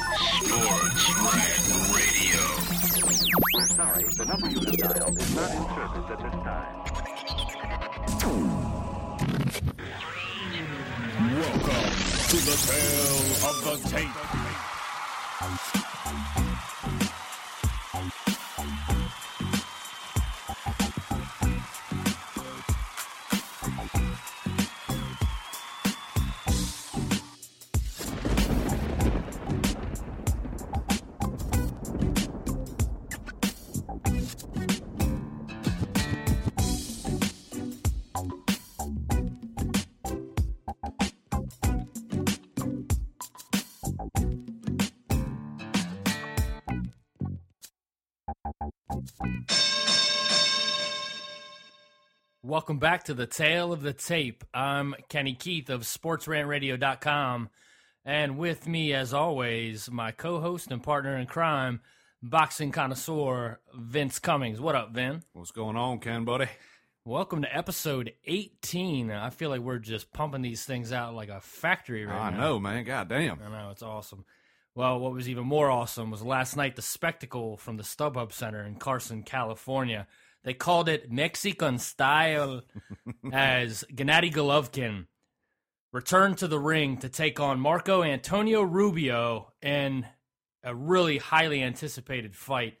Sports 0.00 1.06
Rant 1.22 1.66
Radio. 1.94 2.42
We're 3.54 3.70
sorry, 3.76 4.04
the 4.16 4.24
number 4.26 4.48
you 4.50 4.58
have 4.58 4.76
dialed 4.76 5.16
is 5.18 5.34
not 5.36 5.50
in 5.50 5.62
service 5.76 6.10
at 6.10 6.18
this 6.18 6.34
time. 6.42 6.74
Welcome 11.38 11.90
to 12.28 12.36
the 12.36 12.56
tale 12.66 13.22
of 13.48 13.56
the 13.64 13.74
tape. 13.88 14.18
Welcome 52.70 52.78
back 52.78 53.02
to 53.06 53.14
the 53.14 53.26
Tale 53.26 53.72
of 53.72 53.82
the 53.82 53.92
Tape. 53.92 54.44
I'm 54.54 54.94
Kenny 55.08 55.34
Keith 55.34 55.68
of 55.70 55.80
SportsRantRadio.com. 55.80 57.48
And 58.04 58.38
with 58.38 58.68
me, 58.68 58.94
as 58.94 59.12
always, 59.12 59.90
my 59.90 60.12
co 60.12 60.38
host 60.38 60.70
and 60.70 60.80
partner 60.80 61.16
in 61.16 61.26
crime, 61.26 61.80
boxing 62.22 62.70
connoisseur 62.70 63.58
Vince 63.74 64.20
Cummings. 64.20 64.60
What 64.60 64.76
up, 64.76 64.92
Vin? 64.92 65.24
What's 65.32 65.50
going 65.50 65.76
on, 65.76 65.98
Ken, 65.98 66.24
buddy? 66.24 66.46
Welcome 67.04 67.42
to 67.42 67.56
episode 67.56 68.12
18. 68.24 69.10
I 69.10 69.30
feel 69.30 69.50
like 69.50 69.62
we're 69.62 69.80
just 69.80 70.12
pumping 70.12 70.42
these 70.42 70.64
things 70.64 70.92
out 70.92 71.12
like 71.12 71.28
a 71.28 71.40
factory 71.40 72.06
right 72.06 72.26
I 72.26 72.30
now. 72.30 72.38
know, 72.38 72.60
man. 72.60 72.84
God 72.84 73.08
damn. 73.08 73.40
I 73.42 73.50
know, 73.50 73.70
it's 73.70 73.82
awesome. 73.82 74.24
Well, 74.76 75.00
what 75.00 75.12
was 75.12 75.28
even 75.28 75.44
more 75.44 75.68
awesome 75.68 76.12
was 76.12 76.22
last 76.22 76.56
night 76.56 76.76
the 76.76 76.82
spectacle 76.82 77.56
from 77.56 77.78
the 77.78 77.82
StubHub 77.82 78.32
Center 78.32 78.62
in 78.62 78.76
Carson, 78.76 79.24
California. 79.24 80.06
They 80.44 80.54
called 80.54 80.88
it 80.88 81.10
Mexican 81.10 81.78
style 81.78 82.62
as 83.32 83.84
Gennady 83.92 84.32
Golovkin 84.32 85.06
returned 85.92 86.38
to 86.38 86.48
the 86.48 86.58
ring 86.58 86.98
to 86.98 87.08
take 87.08 87.40
on 87.40 87.60
Marco 87.60 88.02
Antonio 88.02 88.62
Rubio 88.62 89.52
in 89.60 90.06
a 90.62 90.74
really 90.74 91.18
highly 91.18 91.62
anticipated 91.62 92.34
fight. 92.34 92.74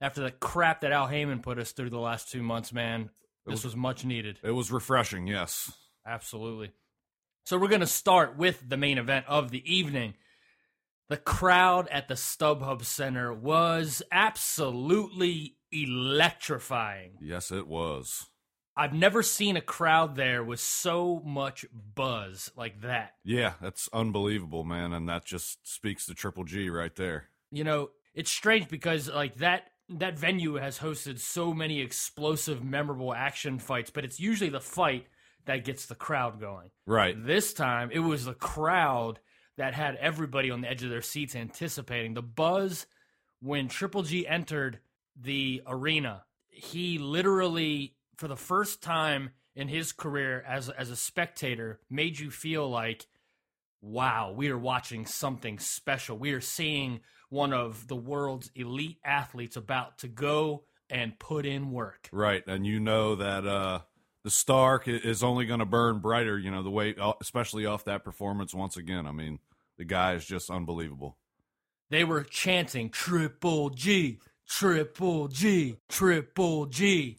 After 0.00 0.22
the 0.22 0.30
crap 0.30 0.80
that 0.80 0.92
Al 0.92 1.08
Haymon 1.08 1.40
put 1.40 1.58
us 1.58 1.72
through 1.72 1.90
the 1.90 1.98
last 1.98 2.30
two 2.30 2.42
months, 2.42 2.72
man, 2.72 3.10
this 3.46 3.64
was 3.64 3.76
much 3.76 4.04
needed. 4.04 4.38
It 4.42 4.52
was 4.52 4.70
refreshing, 4.70 5.26
yes. 5.26 5.72
Absolutely. 6.06 6.72
So 7.44 7.58
we're 7.58 7.68
going 7.68 7.80
to 7.80 7.86
start 7.86 8.36
with 8.36 8.62
the 8.66 8.76
main 8.76 8.98
event 8.98 9.26
of 9.28 9.50
the 9.50 9.62
evening. 9.72 10.14
The 11.08 11.16
crowd 11.16 11.88
at 11.88 12.08
the 12.08 12.14
StubHub 12.14 12.84
Center 12.84 13.32
was 13.32 14.02
absolutely 14.12 15.56
electrifying. 15.72 17.12
Yes, 17.20 17.50
it 17.50 17.66
was. 17.66 18.26
I've 18.76 18.94
never 18.94 19.22
seen 19.22 19.56
a 19.56 19.60
crowd 19.60 20.16
there 20.16 20.42
with 20.42 20.60
so 20.60 21.20
much 21.24 21.66
buzz 21.72 22.50
like 22.56 22.80
that. 22.82 23.14
Yeah, 23.24 23.54
that's 23.60 23.88
unbelievable, 23.92 24.64
man. 24.64 24.92
And 24.92 25.08
that 25.08 25.24
just 25.24 25.66
speaks 25.68 26.06
to 26.06 26.14
Triple 26.14 26.44
G 26.44 26.70
right 26.70 26.94
there. 26.94 27.28
You 27.50 27.64
know, 27.64 27.90
it's 28.14 28.30
strange 28.30 28.68
because 28.68 29.10
like 29.10 29.36
that 29.36 29.70
that 29.90 30.18
venue 30.18 30.54
has 30.54 30.78
hosted 30.78 31.18
so 31.18 31.52
many 31.52 31.80
explosive, 31.80 32.62
memorable 32.62 33.12
action 33.12 33.58
fights, 33.58 33.90
but 33.90 34.04
it's 34.04 34.20
usually 34.20 34.50
the 34.50 34.60
fight 34.60 35.06
that 35.46 35.64
gets 35.64 35.86
the 35.86 35.94
crowd 35.94 36.40
going. 36.40 36.70
Right. 36.86 37.14
This 37.18 37.52
time, 37.52 37.90
it 37.92 37.98
was 37.98 38.24
the 38.24 38.34
crowd 38.34 39.18
that 39.56 39.74
had 39.74 39.96
everybody 39.96 40.50
on 40.50 40.60
the 40.60 40.70
edge 40.70 40.84
of 40.84 40.90
their 40.90 41.02
seats 41.02 41.34
anticipating 41.34 42.14
the 42.14 42.22
buzz 42.22 42.86
when 43.40 43.68
Triple 43.68 44.04
G 44.04 44.26
entered 44.26 44.78
the 45.20 45.62
arena. 45.66 46.24
He 46.48 46.98
literally, 46.98 47.94
for 48.16 48.28
the 48.28 48.36
first 48.36 48.82
time 48.82 49.30
in 49.54 49.68
his 49.68 49.92
career 49.92 50.42
as 50.46 50.68
as 50.68 50.90
a 50.90 50.96
spectator, 50.96 51.80
made 51.88 52.18
you 52.18 52.30
feel 52.30 52.68
like, 52.68 53.06
wow, 53.80 54.32
we 54.34 54.48
are 54.50 54.58
watching 54.58 55.06
something 55.06 55.58
special. 55.58 56.16
We 56.16 56.32
are 56.32 56.40
seeing 56.40 57.00
one 57.28 57.52
of 57.52 57.88
the 57.88 57.96
world's 57.96 58.50
elite 58.54 58.98
athletes 59.04 59.56
about 59.56 59.98
to 59.98 60.08
go 60.08 60.64
and 60.90 61.18
put 61.18 61.46
in 61.46 61.70
work. 61.70 62.08
Right. 62.12 62.42
And 62.46 62.66
you 62.66 62.80
know 62.80 63.14
that 63.14 63.46
uh, 63.46 63.80
the 64.24 64.30
star 64.30 64.82
is 64.84 65.22
only 65.22 65.46
going 65.46 65.60
to 65.60 65.66
burn 65.66 66.00
brighter, 66.00 66.38
you 66.38 66.50
know, 66.50 66.62
the 66.62 66.70
way, 66.70 66.94
uh, 67.00 67.12
especially 67.20 67.66
off 67.66 67.84
that 67.84 68.04
performance 68.04 68.52
once 68.52 68.76
again. 68.76 69.06
I 69.06 69.12
mean, 69.12 69.38
the 69.78 69.84
guy 69.84 70.14
is 70.14 70.24
just 70.24 70.50
unbelievable. 70.50 71.16
They 71.88 72.04
were 72.04 72.22
chanting 72.22 72.90
Triple 72.90 73.70
G, 73.70 74.18
Triple 74.50 75.28
G, 75.28 75.76
Triple 75.88 76.66
G. 76.66 77.18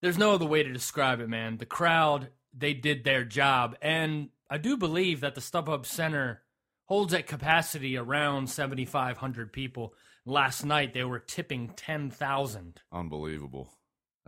There's 0.00 0.16
no 0.16 0.32
other 0.32 0.46
way 0.46 0.62
to 0.62 0.72
describe 0.72 1.20
it, 1.20 1.28
man. 1.28 1.58
The 1.58 1.66
crowd, 1.66 2.28
they 2.56 2.74
did 2.74 3.02
their 3.02 3.24
job. 3.24 3.76
And 3.82 4.28
I 4.48 4.58
do 4.58 4.76
believe 4.76 5.20
that 5.20 5.34
the 5.34 5.40
StubHub 5.40 5.84
Center 5.84 6.42
holds 6.84 7.12
at 7.12 7.26
capacity 7.26 7.96
around 7.96 8.48
7,500 8.48 9.52
people. 9.52 9.94
Last 10.24 10.64
night, 10.64 10.94
they 10.94 11.04
were 11.04 11.18
tipping 11.18 11.70
10,000. 11.76 12.80
Unbelievable. 12.92 13.70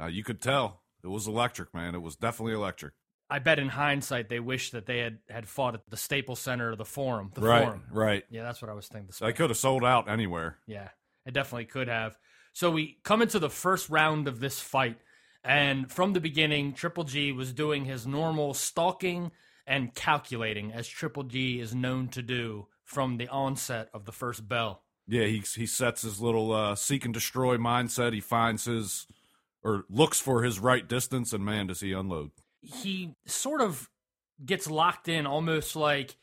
Uh, 0.00 0.06
you 0.06 0.24
could 0.24 0.42
tell 0.42 0.82
it 1.04 1.08
was 1.08 1.28
electric, 1.28 1.72
man. 1.72 1.94
It 1.94 2.02
was 2.02 2.16
definitely 2.16 2.54
electric. 2.54 2.94
I 3.30 3.38
bet 3.38 3.58
in 3.58 3.68
hindsight, 3.68 4.28
they 4.28 4.40
wish 4.40 4.70
that 4.72 4.86
they 4.86 4.98
had, 4.98 5.18
had 5.28 5.48
fought 5.48 5.74
at 5.74 5.82
the 5.88 5.96
Staples 5.96 6.40
Center 6.40 6.72
or 6.72 6.76
the 6.76 6.84
Forum. 6.84 7.30
The 7.34 7.40
right. 7.40 7.64
Forum. 7.64 7.82
Right. 7.90 8.24
Yeah, 8.30 8.42
that's 8.42 8.60
what 8.60 8.70
I 8.70 8.74
was 8.74 8.88
thinking. 8.88 9.08
The 9.08 9.12
So 9.14 9.32
could 9.32 9.50
have 9.50 9.56
sold 9.56 9.84
out 9.84 10.08
anywhere. 10.08 10.58
Yeah, 10.66 10.88
it 11.26 11.34
definitely 11.34 11.66
could 11.66 11.88
have. 11.88 12.16
So 12.52 12.70
we 12.70 12.98
come 13.02 13.20
into 13.20 13.38
the 13.38 13.50
first 13.50 13.90
round 13.90 14.28
of 14.28 14.40
this 14.40 14.60
fight, 14.60 14.98
and 15.44 15.92
from 15.92 16.14
the 16.14 16.20
beginning, 16.20 16.72
Triple 16.72 17.04
G 17.04 17.32
was 17.32 17.52
doing 17.52 17.84
his 17.84 18.06
normal 18.06 18.54
stalking 18.54 19.32
and 19.66 19.94
calculating, 19.94 20.72
as 20.72 20.88
Triple 20.88 21.24
G 21.24 21.60
is 21.60 21.74
known 21.74 22.08
to 22.08 22.22
do 22.22 22.68
from 22.84 23.18
the 23.18 23.28
onset 23.28 23.90
of 23.92 24.04
the 24.04 24.12
first 24.12 24.48
bell. 24.48 24.82
Yeah, 25.08 25.26
he 25.26 25.40
he 25.54 25.66
sets 25.66 26.02
his 26.02 26.20
little 26.20 26.52
uh, 26.52 26.74
seek 26.74 27.04
and 27.04 27.14
destroy 27.14 27.56
mindset. 27.56 28.12
He 28.12 28.20
finds 28.20 28.64
his 28.64 29.06
or 29.62 29.84
looks 29.90 30.20
for 30.20 30.42
his 30.42 30.58
right 30.58 30.88
distance, 30.88 31.32
and 31.32 31.44
man, 31.44 31.66
does 31.66 31.80
he 31.80 31.92
unload. 31.92 32.30
He 32.62 33.14
sort 33.26 33.60
of 33.60 33.90
gets 34.44 34.68
locked 34.68 35.08
in, 35.08 35.26
almost 35.26 35.76
like 35.76 36.16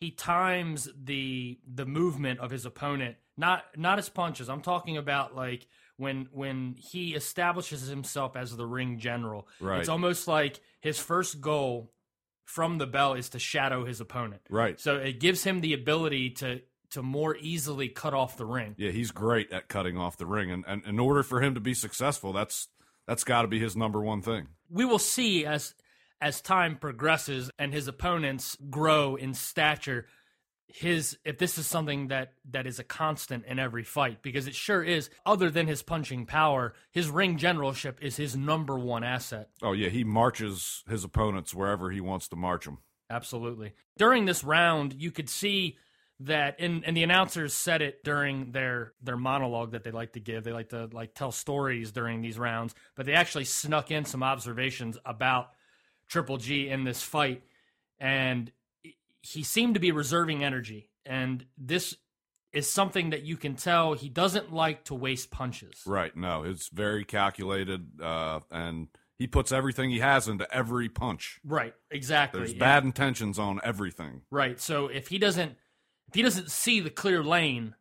he 0.00 0.10
times 0.10 0.88
the 0.96 1.58
the 1.66 1.86
movement 1.86 2.40
of 2.40 2.50
his 2.50 2.64
opponent, 2.66 3.16
not 3.36 3.64
not 3.76 3.98
his 3.98 4.08
punches. 4.08 4.48
I'm 4.48 4.60
talking 4.60 4.96
about 4.96 5.34
like 5.34 5.66
when 5.96 6.28
when 6.32 6.76
he 6.78 7.14
establishes 7.14 7.86
himself 7.86 8.36
as 8.36 8.56
the 8.56 8.66
ring 8.66 8.98
general. 8.98 9.48
Right. 9.60 9.80
It's 9.80 9.88
almost 9.88 10.28
like 10.28 10.60
his 10.80 10.98
first 10.98 11.40
goal 11.40 11.92
from 12.44 12.78
the 12.78 12.86
bell 12.86 13.14
is 13.14 13.30
to 13.30 13.38
shadow 13.38 13.84
his 13.84 14.00
opponent. 14.00 14.42
Right. 14.50 14.78
So 14.78 14.96
it 14.96 15.20
gives 15.20 15.44
him 15.44 15.60
the 15.60 15.72
ability 15.72 16.30
to 16.30 16.60
to 16.90 17.02
more 17.02 17.36
easily 17.36 17.88
cut 17.88 18.14
off 18.14 18.36
the 18.36 18.44
ring. 18.44 18.74
Yeah, 18.78 18.92
he's 18.92 19.10
great 19.10 19.50
at 19.50 19.68
cutting 19.68 19.98
off 19.98 20.16
the 20.16 20.26
ring, 20.26 20.50
and, 20.50 20.64
and 20.66 20.84
in 20.84 21.00
order 21.00 21.24
for 21.24 21.42
him 21.42 21.54
to 21.54 21.60
be 21.60 21.74
successful, 21.74 22.32
that's 22.32 22.68
that's 23.06 23.24
got 23.24 23.42
to 23.42 23.48
be 23.48 23.58
his 23.58 23.76
number 23.76 24.00
one 24.00 24.22
thing. 24.22 24.48
We 24.70 24.84
will 24.84 24.98
see 24.98 25.44
as 25.44 25.74
as 26.20 26.40
time 26.40 26.76
progresses 26.76 27.50
and 27.58 27.72
his 27.72 27.88
opponents 27.88 28.56
grow 28.70 29.16
in 29.16 29.34
stature 29.34 30.06
his 30.66 31.16
if 31.24 31.38
this 31.38 31.58
is 31.58 31.66
something 31.66 32.08
that 32.08 32.32
that 32.50 32.66
is 32.66 32.78
a 32.78 32.84
constant 32.84 33.44
in 33.46 33.58
every 33.58 33.84
fight 33.84 34.22
because 34.22 34.46
it 34.46 34.54
sure 34.54 34.82
is 34.82 35.08
other 35.24 35.50
than 35.50 35.66
his 35.66 35.82
punching 35.82 36.26
power 36.26 36.74
his 36.90 37.08
ring 37.08 37.36
generalship 37.36 37.98
is 38.02 38.16
his 38.16 38.36
number 38.36 38.78
one 38.78 39.04
asset 39.04 39.50
Oh 39.62 39.72
yeah, 39.72 39.88
he 39.88 40.04
marches 40.04 40.82
his 40.88 41.04
opponents 41.04 41.54
wherever 41.54 41.90
he 41.90 42.00
wants 42.00 42.28
to 42.28 42.36
march 42.36 42.64
them. 42.64 42.78
Absolutely. 43.10 43.74
During 43.98 44.24
this 44.24 44.42
round, 44.42 44.94
you 44.94 45.10
could 45.10 45.28
see 45.28 45.76
that 46.20 46.56
and, 46.58 46.84
and 46.84 46.96
the 46.96 47.02
announcers 47.02 47.52
said 47.54 47.82
it 47.82 48.02
during 48.04 48.52
their 48.52 48.92
their 49.02 49.16
monologue 49.16 49.72
that 49.72 49.84
they 49.84 49.90
like 49.90 50.12
to 50.12 50.20
give. 50.20 50.44
They 50.44 50.52
like 50.52 50.70
to 50.70 50.88
like 50.92 51.14
tell 51.14 51.32
stories 51.32 51.92
during 51.92 52.20
these 52.20 52.38
rounds, 52.38 52.74
but 52.96 53.06
they 53.06 53.14
actually 53.14 53.44
snuck 53.44 53.90
in 53.90 54.04
some 54.04 54.22
observations 54.22 54.98
about 55.04 55.50
Triple 56.08 56.38
G 56.38 56.68
in 56.68 56.84
this 56.84 57.02
fight 57.02 57.42
and 57.98 58.50
he 59.24 59.42
seemed 59.42 59.74
to 59.74 59.80
be 59.80 59.92
reserving 59.92 60.44
energy 60.44 60.90
and 61.06 61.44
this 61.58 61.96
is 62.52 62.70
something 62.70 63.10
that 63.10 63.22
you 63.22 63.36
can 63.36 63.56
tell 63.56 63.94
he 63.94 64.08
doesn't 64.08 64.52
like 64.52 64.84
to 64.84 64.94
waste 64.94 65.30
punches. 65.30 65.82
Right? 65.86 66.16
No, 66.16 66.44
it's 66.44 66.68
very 66.68 67.04
calculated, 67.04 68.00
uh, 68.00 68.40
and 68.50 68.88
he 69.18 69.26
puts 69.26 69.50
everything 69.50 69.90
he 69.90 69.98
has 69.98 70.28
into 70.28 70.52
every 70.54 70.88
punch. 70.88 71.40
Right, 71.44 71.74
exactly. 71.90 72.40
There's 72.40 72.52
yeah. 72.52 72.60
bad 72.60 72.84
intentions 72.84 73.38
on 73.38 73.60
everything. 73.64 74.22
Right. 74.30 74.60
So 74.60 74.86
if 74.86 75.08
he 75.08 75.18
doesn't 75.18 75.50
if 75.50 76.14
if 76.14 76.14
he 76.14 76.22
doesn't 76.22 76.50
see 76.50 76.80
the 76.80 76.90
clear 76.90 77.24
lane 77.24 77.74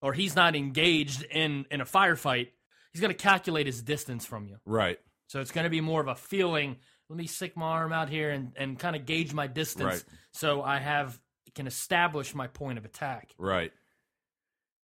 or 0.00 0.12
he's 0.12 0.36
not 0.36 0.54
engaged 0.54 1.24
in 1.24 1.66
in 1.70 1.80
a 1.80 1.84
firefight, 1.84 2.48
he's 2.92 3.00
going 3.00 3.12
to 3.12 3.20
calculate 3.20 3.66
his 3.66 3.82
distance 3.82 4.24
from 4.24 4.46
you. 4.46 4.58
Right. 4.64 4.98
So 5.26 5.40
it's 5.40 5.50
going 5.50 5.64
to 5.64 5.70
be 5.70 5.80
more 5.80 6.00
of 6.00 6.08
a 6.08 6.14
feeling. 6.14 6.76
Let 7.08 7.16
me 7.18 7.26
stick 7.26 7.56
my 7.56 7.66
arm 7.66 7.92
out 7.92 8.08
here 8.08 8.30
and, 8.30 8.52
and 8.56 8.78
kind 8.78 8.96
of 8.96 9.04
gauge 9.06 9.32
my 9.34 9.46
distance, 9.46 9.84
Right. 9.94 10.04
so 10.32 10.62
I 10.62 10.78
have 10.78 11.20
can 11.54 11.66
establish 11.66 12.34
my 12.34 12.46
point 12.46 12.78
of 12.78 12.84
attack. 12.86 13.34
Right. 13.36 13.72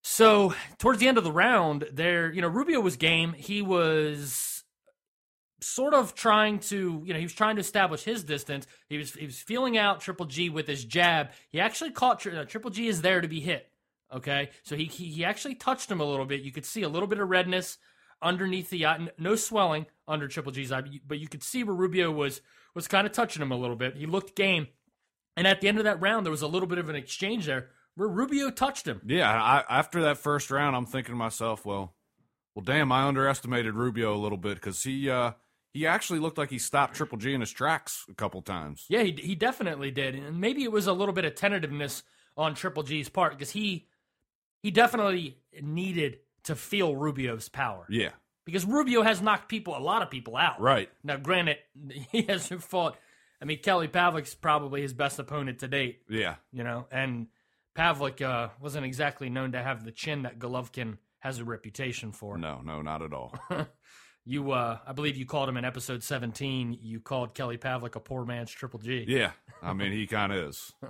So 0.02 0.54
towards 0.78 0.98
the 1.00 1.08
end 1.08 1.18
of 1.18 1.24
the 1.24 1.32
round, 1.32 1.88
there, 1.92 2.30
you 2.32 2.42
know, 2.42 2.48
Rubio 2.48 2.80
was 2.80 2.96
game. 2.96 3.32
He 3.32 3.62
was 3.62 4.64
sort 5.60 5.92
of 5.94 6.14
trying 6.14 6.60
to, 6.60 7.02
you 7.04 7.12
know, 7.12 7.18
he 7.18 7.24
was 7.24 7.32
trying 7.34 7.56
to 7.56 7.60
establish 7.60 8.04
his 8.04 8.22
distance. 8.24 8.66
He 8.88 8.96
was 8.98 9.12
he 9.14 9.26
was 9.26 9.38
feeling 9.38 9.76
out 9.76 10.00
Triple 10.00 10.26
G 10.26 10.50
with 10.50 10.66
his 10.66 10.84
jab. 10.84 11.30
He 11.50 11.60
actually 11.60 11.90
caught 11.90 12.26
uh, 12.26 12.44
Triple 12.44 12.70
G 12.70 12.86
is 12.88 13.02
there 13.02 13.20
to 13.20 13.28
be 13.28 13.40
hit. 13.40 13.70
Okay, 14.14 14.50
so 14.62 14.76
he, 14.76 14.84
he 14.84 15.06
he 15.06 15.24
actually 15.24 15.54
touched 15.54 15.90
him 15.90 16.00
a 16.00 16.04
little 16.04 16.24
bit. 16.26 16.40
You 16.42 16.52
could 16.52 16.64
see 16.64 16.82
a 16.82 16.88
little 16.88 17.08
bit 17.08 17.18
of 17.18 17.28
redness 17.28 17.76
underneath 18.22 18.70
the 18.70 18.86
eye, 18.86 19.08
no 19.18 19.36
swelling 19.36 19.86
under 20.08 20.26
Triple 20.26 20.50
G's 20.52 20.72
eye, 20.72 20.82
but 21.06 21.18
you- 21.18 21.28
could 21.28 21.42
see 21.42 21.62
where 21.62 21.76
Rubio 21.76 22.10
was 22.10 22.40
was 22.74 22.88
kind 22.88 23.06
of 23.06 23.12
touching 23.12 23.42
him 23.42 23.52
a 23.52 23.56
little 23.56 23.76
bit. 23.76 23.96
He 23.96 24.06
looked 24.06 24.34
game, 24.36 24.68
and 25.36 25.46
at 25.46 25.60
the 25.60 25.68
end 25.68 25.78
of 25.78 25.84
that 25.84 26.00
round, 26.00 26.24
there 26.26 26.30
was 26.30 26.42
a 26.42 26.46
little 26.48 26.68
bit 26.68 26.78
of 26.78 26.88
an 26.88 26.96
exchange 26.96 27.46
there 27.46 27.70
where 27.94 28.08
Rubio 28.08 28.50
touched 28.50 28.86
him. 28.86 29.00
Yeah. 29.04 29.30
I, 29.30 29.64
after 29.68 30.02
that 30.02 30.18
first 30.18 30.50
round, 30.50 30.76
I'm 30.76 30.86
thinking 30.86 31.12
to 31.14 31.18
myself, 31.18 31.64
well, 31.66 31.94
well, 32.54 32.64
damn, 32.64 32.92
I 32.92 33.02
underestimated 33.04 33.74
Rubio 33.74 34.14
a 34.14 34.18
little 34.18 34.38
bit 34.38 34.54
because 34.54 34.82
he 34.82 35.08
uh, 35.10 35.32
he 35.72 35.86
actually 35.86 36.18
looked 36.20 36.38
like 36.38 36.50
he 36.50 36.58
stopped 36.58 36.94
Triple 36.96 37.18
G 37.18 37.32
in 37.34 37.40
his 37.40 37.50
tracks 37.52 38.04
a 38.08 38.14
couple 38.14 38.40
times. 38.42 38.84
Yeah, 38.88 39.02
he, 39.02 39.12
he 39.12 39.34
definitely 39.34 39.90
did, 39.90 40.14
and 40.14 40.40
maybe 40.40 40.62
it 40.64 40.72
was 40.72 40.86
a 40.86 40.92
little 40.92 41.14
bit 41.14 41.24
of 41.24 41.34
tentativeness 41.34 42.02
on 42.36 42.54
Triple 42.54 42.82
G's 42.84 43.08
part 43.08 43.32
because 43.32 43.50
he 43.50 43.86
he 44.62 44.70
definitely 44.70 45.38
needed 45.60 46.18
to 46.44 46.54
feel 46.54 46.94
Rubio's 46.96 47.48
power 47.48 47.86
Yeah. 47.90 48.10
Because 48.48 48.64
Rubio 48.64 49.02
has 49.02 49.20
knocked 49.20 49.50
people, 49.50 49.76
a 49.76 49.78
lot 49.78 50.00
of 50.00 50.10
people 50.10 50.34
out. 50.34 50.58
Right. 50.58 50.88
now, 51.04 51.18
granted, 51.18 51.58
he 52.10 52.22
hasn't 52.22 52.62
fought. 52.62 52.96
I 53.42 53.44
mean, 53.44 53.58
Kelly 53.60 53.88
Pavlik's 53.88 54.34
probably 54.34 54.80
his 54.80 54.94
best 54.94 55.18
opponent 55.18 55.58
to 55.58 55.68
date. 55.68 56.00
Yeah. 56.08 56.36
You 56.50 56.64
know, 56.64 56.86
and 56.90 57.26
Pavlik 57.76 58.22
uh, 58.22 58.48
wasn't 58.58 58.86
exactly 58.86 59.28
known 59.28 59.52
to 59.52 59.62
have 59.62 59.84
the 59.84 59.92
chin 59.92 60.22
that 60.22 60.38
Golovkin 60.38 60.96
has 61.18 61.40
a 61.40 61.44
reputation 61.44 62.10
for. 62.12 62.38
No, 62.38 62.62
no, 62.64 62.80
not 62.80 63.02
at 63.02 63.12
all. 63.12 63.34
You, 64.30 64.52
uh, 64.52 64.76
I 64.86 64.92
believe 64.92 65.16
you 65.16 65.24
called 65.24 65.48
him 65.48 65.56
in 65.56 65.64
episode 65.64 66.02
17. 66.02 66.76
You 66.82 67.00
called 67.00 67.32
Kelly 67.32 67.56
Pavlik 67.56 67.96
a 67.96 68.00
poor 68.00 68.26
man's 68.26 68.50
Triple 68.50 68.78
G. 68.78 69.06
yeah. 69.08 69.30
I 69.62 69.72
mean, 69.72 69.90
he 69.92 70.06
kind 70.06 70.32
of 70.32 70.50
is. 70.50 70.70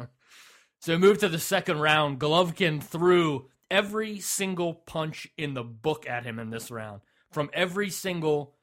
So 0.81 0.97
move 0.97 1.19
to 1.19 1.29
the 1.29 1.39
second 1.39 1.79
round. 1.81 2.21
Golovkin 2.21 2.83
threw 2.83 3.47
every 3.71 4.21
single 4.21 4.75
punch 4.75 5.27
in 5.37 5.55
the 5.55 5.65
book 5.65 6.09
at 6.09 6.25
him 6.25 6.39
in 6.39 6.51
this 6.51 6.71
round 6.71 7.01
from 7.31 7.51
every 7.53 7.91
single 7.91 8.55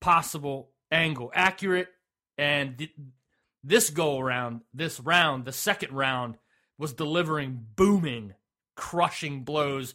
possible 0.00 0.70
angle. 0.90 1.30
Accurate. 1.34 1.88
And 2.38 2.78
th- 2.78 2.94
this 3.62 3.90
go 3.90 4.18
around, 4.18 4.62
this 4.72 5.00
round, 5.00 5.44
the 5.44 5.52
second 5.52 5.92
round, 5.92 6.36
was 6.78 6.92
delivering 6.92 7.66
booming, 7.76 8.34
crushing 8.76 9.44
blows. 9.44 9.94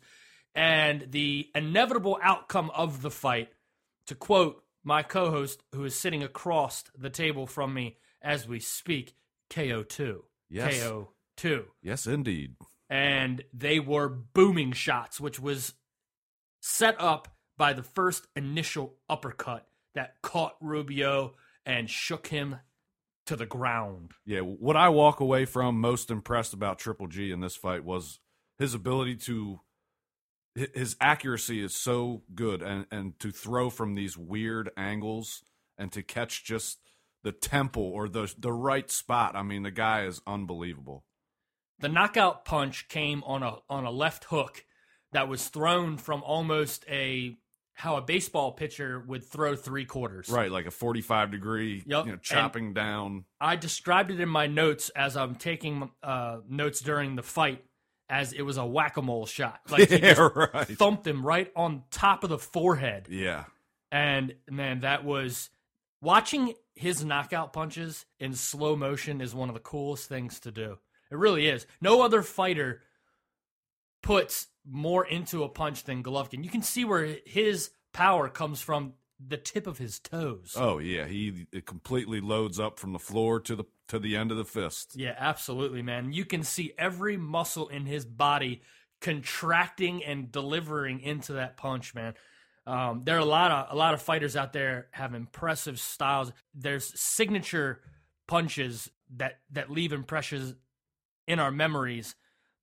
And 0.56 1.12
the 1.12 1.50
inevitable 1.54 2.20
outcome 2.24 2.72
of 2.74 3.02
the 3.02 3.12
fight, 3.12 3.50
to 4.08 4.16
quote 4.16 4.64
my 4.84 5.04
co 5.04 5.30
host, 5.30 5.62
who 5.74 5.84
is 5.86 5.98
sitting 6.00 6.24
across 6.24 6.84
the 6.98 7.10
table 7.10 7.46
from 7.46 7.74
me 7.74 7.98
as 8.22 8.48
we 8.48 8.60
speak, 8.60 9.16
KO2. 9.52 10.20
Yes. 10.50 10.76
KO2 10.82 11.66
Yes, 11.82 12.08
indeed. 12.08 12.56
and 12.90 13.44
they 13.54 13.80
were 13.80 14.10
booming 14.10 14.72
shots, 14.72 15.20
which 15.20 15.40
was 15.40 15.74
set 16.62 16.96
up 17.00 17.28
by 17.60 17.74
the 17.74 17.84
first 17.84 18.26
initial 18.36 18.96
uppercut 19.10 19.68
that 19.94 20.16
caught 20.24 20.56
Rubio 20.62 21.36
and 21.66 21.90
shook 21.90 22.28
him 22.28 22.56
to 23.28 23.36
the 23.36 23.46
ground. 23.46 24.14
Yeah, 24.26 24.40
what 24.40 24.78
I 24.78 24.90
walk 24.90 25.20
away 25.20 25.46
from 25.46 25.80
most 25.80 26.10
impressed 26.10 26.54
about 26.54 26.80
Triple 26.80 27.08
G 27.08 27.32
in 27.32 27.42
this 27.42 27.58
fight 27.58 27.84
was 27.84 28.20
his 28.58 28.74
ability 28.74 29.18
to 29.18 29.60
his 30.56 30.96
accuracy 31.00 31.62
is 31.64 31.76
so 31.76 32.24
good 32.34 32.64
and 32.64 32.86
and 32.92 33.20
to 33.20 33.30
throw 33.30 33.70
from 33.70 33.94
these 33.94 34.18
weird 34.18 34.72
angles 34.76 35.44
and 35.78 35.92
to 35.92 36.02
catch 36.02 36.44
just 36.44 36.80
the 37.24 37.32
temple 37.34 37.84
or 37.84 38.08
the 38.08 38.34
the 38.38 38.54
right 38.54 38.90
spot. 38.90 39.36
I 39.36 39.44
mean, 39.44 39.64
the 39.64 39.70
guy 39.70 40.06
is 40.06 40.22
unbelievable. 40.26 41.04
The 41.80 41.90
knockout 41.90 42.46
punch 42.46 42.88
came 42.88 43.22
on 43.26 43.44
a 43.44 43.58
on 43.70 43.86
a 43.86 43.92
left 43.92 44.26
hook 44.26 44.66
that 45.12 45.28
was 45.28 45.50
thrown 45.50 45.98
from 45.98 46.24
almost 46.24 46.86
a 46.90 47.38
how 47.80 47.96
a 47.96 48.02
baseball 48.02 48.52
pitcher 48.52 49.00
would 49.08 49.24
throw 49.24 49.56
three 49.56 49.86
quarters. 49.86 50.28
Right, 50.28 50.52
like 50.52 50.66
a 50.66 50.72
45 50.72 51.32
degree, 51.32 51.82
Yep, 51.86 52.06
you 52.06 52.12
know, 52.12 52.14
and- 52.14 52.22
chopping 52.22 52.74
down. 52.74 53.24
I 53.40 53.56
described 53.56 54.12
it 54.12 54.20
in 54.20 54.28
my 54.28 54.48
notes 54.48 54.90
as 54.90 55.16
I'm 55.16 55.36
taking 55.36 55.90
uh, 56.04 56.40
notes 56.50 56.82
during 56.82 57.16
the 57.16 57.24
fight 57.24 57.64
as 58.10 58.34
it 58.34 58.42
was 58.42 58.58
a 58.58 58.66
whack 58.66 58.98
a 58.98 59.02
mole 59.02 59.26
shot. 59.26 59.62
Like 59.70 59.90
yeah, 59.92 60.28
right. 60.54 60.68
thumped 60.68 61.08
him 61.08 61.26
right 61.26 61.50
on 61.56 61.84
top 61.90 62.26
of 62.26 62.30
the 62.30 62.38
forehead. 62.38 63.08
Yeah. 63.10 63.46
And 63.94 64.36
man, 64.50 64.82
that 64.82 65.06
was 65.06 65.50
watching 66.02 66.56
his 66.76 67.06
knockout 67.06 67.54
punches 67.54 68.06
in 68.20 68.34
slow 68.34 68.76
motion 68.76 69.22
is 69.22 69.34
one 69.34 69.48
of 69.48 69.56
the 69.56 69.62
coolest 69.62 70.10
things 70.10 70.42
to 70.42 70.52
do. 70.52 70.78
It 71.12 71.18
really 71.18 71.48
is. 71.48 71.66
No 71.80 72.02
other 72.02 72.24
fighter 72.24 72.82
puts 74.02 74.48
more 74.66 75.06
into 75.06 75.44
a 75.44 75.50
punch 75.50 75.84
than 75.84 76.04
Golovkin. 76.04 76.44
You 76.44 76.50
can 76.50 76.62
see 76.62 76.86
where 76.86 77.18
his 77.26 77.72
power 77.94 78.30
comes 78.30 78.62
from 78.62 78.94
the 79.26 79.38
tip 79.38 79.68
of 79.68 79.78
his 79.78 80.00
toes. 80.00 80.54
Oh 80.56 80.78
yeah, 80.78 81.06
he 81.06 81.48
it 81.52 81.66
completely 81.66 82.22
loads 82.22 82.60
up 82.60 82.80
from 82.80 82.94
the 82.94 83.00
floor 83.00 83.40
to 83.42 83.56
the 83.56 83.66
to 83.90 84.00
the 84.00 84.16
end 84.16 84.32
of 84.32 84.38
the 84.38 84.46
fist. 84.46 84.94
Yeah, 84.96 85.16
absolutely, 85.18 85.82
man. 85.82 86.14
You 86.14 86.26
can 86.26 86.44
see 86.44 86.74
every 86.78 87.18
muscle 87.18 87.68
in 87.68 87.86
his 87.86 88.06
body 88.06 88.62
contracting 89.02 90.04
and 90.04 90.32
delivering 90.32 91.00
into 91.02 91.34
that 91.34 91.58
punch, 91.58 91.96
man. 91.96 92.14
Um, 92.66 93.02
there 93.04 93.16
are 93.16 93.20
a 93.20 93.26
lot 93.26 93.52
of 93.52 93.68
a 93.72 93.76
lot 93.76 93.94
of 93.94 94.02
fighters 94.02 94.36
out 94.36 94.54
there 94.54 94.88
have 94.92 95.14
impressive 95.14 95.80
styles. 95.80 96.32
There's 96.54 96.98
signature 97.00 97.82
punches 98.28 98.90
that 99.18 99.40
that 99.52 99.70
leave 99.70 99.92
impressions 99.92 100.56
in 101.28 101.40
our 101.40 101.52
memories. 101.52 102.16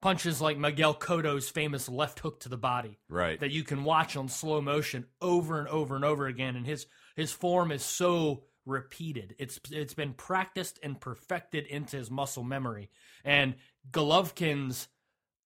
Punches 0.02 0.40
like 0.40 0.58
Miguel 0.58 0.94
Cotto's 0.94 1.48
famous 1.48 1.88
left 1.88 2.20
hook 2.20 2.40
to 2.40 2.48
the 2.48 2.56
body 2.58 2.98
Right. 3.08 3.40
that 3.40 3.50
you 3.50 3.64
can 3.64 3.82
watch 3.82 4.16
on 4.16 4.28
slow 4.28 4.60
motion 4.60 5.06
over 5.20 5.58
and 5.58 5.68
over 5.68 5.96
and 5.96 6.04
over 6.04 6.26
again 6.26 6.54
and 6.56 6.66
his 6.66 6.86
his 7.16 7.32
form 7.32 7.72
is 7.72 7.82
so 7.82 8.44
repeated 8.66 9.34
it's 9.38 9.58
it's 9.70 9.94
been 9.94 10.12
practiced 10.12 10.78
and 10.82 11.00
perfected 11.00 11.66
into 11.66 11.96
his 11.96 12.10
muscle 12.10 12.42
memory 12.44 12.90
and 13.24 13.54
Golovkin's 13.90 14.88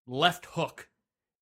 left 0.05 0.45
hook 0.47 0.89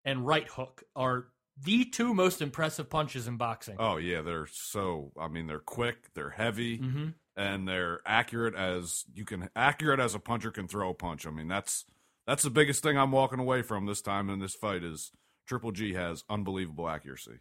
and 0.06 0.26
right 0.28 0.48
hook 0.48 0.84
are 0.96 1.28
the 1.62 1.86
two 1.86 2.14
most 2.14 2.42
impressive 2.42 2.90
punches 2.90 3.28
in 3.28 3.38
boxing 3.38 3.76
Oh 3.80 3.98
yeah, 3.98 4.22
they're 4.22 4.48
so. 4.48 5.12
I 5.20 5.28
mean, 5.28 5.48
they're 5.48 5.60
quick, 5.60 6.14
they're 6.14 6.30
heavy, 6.30 6.80
Mhm. 6.80 7.16
and 7.36 7.68
they're 7.68 8.00
accurate 8.06 8.56
as 8.56 9.04
you 9.14 9.26
can. 9.26 9.50
Accurate 9.58 10.00
as 10.00 10.16
a 10.16 10.20
puncher 10.20 10.52
can 10.52 10.68
throw 10.70 10.90
a 10.92 10.94
punch. 10.94 11.26
I 11.28 11.32
mean, 11.32 11.48
that's 11.50 11.86
that's 12.30 12.44
the 12.44 12.52
biggest 12.52 12.84
thing 12.84 12.96
I'm 12.96 13.12
walking 13.12 13.40
away 13.40 13.64
from 13.64 13.88
this 13.88 14.02
time 14.02 14.30
in 14.30 14.38
this 14.38 14.54
fight 14.54 14.84
is 14.84 15.12
Triple 15.48 15.72
G 15.72 15.96
has 15.96 16.24
unbelievable 16.30 16.88
accuracy. 16.88 17.40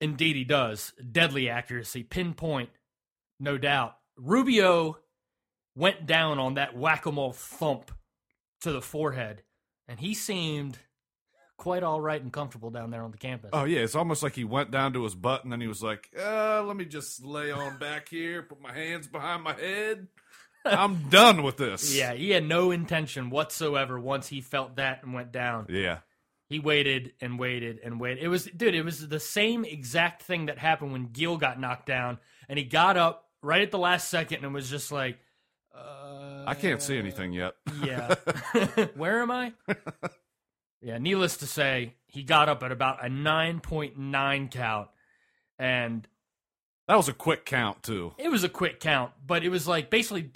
Indeed, 0.00 0.36
he 0.36 0.44
does. 0.44 0.92
Deadly 1.10 1.48
accuracy, 1.48 2.04
pinpoint, 2.04 2.70
no 3.40 3.58
doubt. 3.58 3.96
Rubio 4.16 4.98
went 5.74 6.06
down 6.06 6.38
on 6.38 6.54
that 6.54 6.76
whack 6.76 7.04
a 7.06 7.10
mole 7.10 7.32
thump 7.32 7.90
to 8.60 8.70
the 8.70 8.80
forehead, 8.80 9.42
and 9.88 9.98
he 9.98 10.14
seemed 10.14 10.78
quite 11.56 11.82
all 11.82 12.00
right 12.00 12.22
and 12.22 12.32
comfortable 12.32 12.70
down 12.70 12.92
there 12.92 13.02
on 13.02 13.10
the 13.10 13.18
campus. 13.18 13.50
Oh 13.52 13.64
yeah, 13.64 13.80
it's 13.80 13.96
almost 13.96 14.22
like 14.22 14.36
he 14.36 14.44
went 14.44 14.70
down 14.70 14.92
to 14.92 15.02
his 15.02 15.16
butt 15.16 15.42
and 15.42 15.52
then 15.52 15.60
he 15.60 15.66
was 15.66 15.82
like, 15.82 16.10
uh, 16.16 16.62
"Let 16.62 16.76
me 16.76 16.84
just 16.84 17.24
lay 17.24 17.50
on 17.50 17.78
back 17.78 18.08
here, 18.08 18.42
put 18.42 18.60
my 18.60 18.72
hands 18.72 19.08
behind 19.08 19.42
my 19.42 19.54
head. 19.54 20.06
I'm 20.78 21.08
done 21.08 21.42
with 21.42 21.56
this." 21.56 21.94
yeah, 21.96 22.12
he 22.14 22.30
had 22.30 22.44
no 22.44 22.70
intention 22.70 23.30
whatsoever 23.30 23.98
once 23.98 24.28
he 24.28 24.40
felt 24.40 24.76
that 24.76 25.02
and 25.02 25.12
went 25.14 25.32
down. 25.32 25.66
yeah, 25.68 25.98
He 26.48 26.58
waited 26.58 27.12
and 27.20 27.38
waited 27.38 27.80
and 27.84 28.00
waited. 28.00 28.22
It 28.24 28.28
was, 28.28 28.44
dude, 28.44 28.74
it 28.74 28.84
was 28.84 29.06
the 29.08 29.20
same 29.20 29.64
exact 29.64 30.22
thing 30.22 30.46
that 30.46 30.58
happened 30.58 30.92
when 30.92 31.06
Gil 31.12 31.36
got 31.36 31.60
knocked 31.60 31.86
down, 31.86 32.18
and 32.48 32.58
he 32.58 32.64
got 32.64 32.96
up 32.96 33.28
right 33.42 33.62
at 33.62 33.70
the 33.70 33.78
last 33.78 34.08
second 34.08 34.44
and 34.44 34.54
was 34.54 34.70
just 34.70 34.90
like, 34.90 35.18
uh, 35.74 36.44
I 36.46 36.54
can't 36.54 36.80
see 36.80 36.96
anything 36.98 37.32
yet. 37.32 37.54
Yeah. 37.82 38.14
Where 38.94 39.20
am 39.22 39.30
I? 39.30 39.52
yeah, 40.80 40.98
needless 40.98 41.38
to 41.38 41.46
say, 41.46 41.94
he 42.06 42.22
got 42.22 42.48
up 42.48 42.62
at 42.62 42.70
about 42.72 43.04
a 43.04 43.08
9.9 43.08 44.50
count. 44.50 44.88
And 45.58 46.06
That 46.88 46.96
was 46.96 47.08
a 47.08 47.12
quick 47.12 47.44
count 47.44 47.82
too. 47.82 48.12
it 48.18 48.28
was 48.30 48.44
a 48.44 48.48
quick 48.48 48.80
count, 48.80 49.12
but 49.26 49.42
it 49.44 49.48
was 49.48 49.66
like 49.68 49.90
basically 49.90 50.30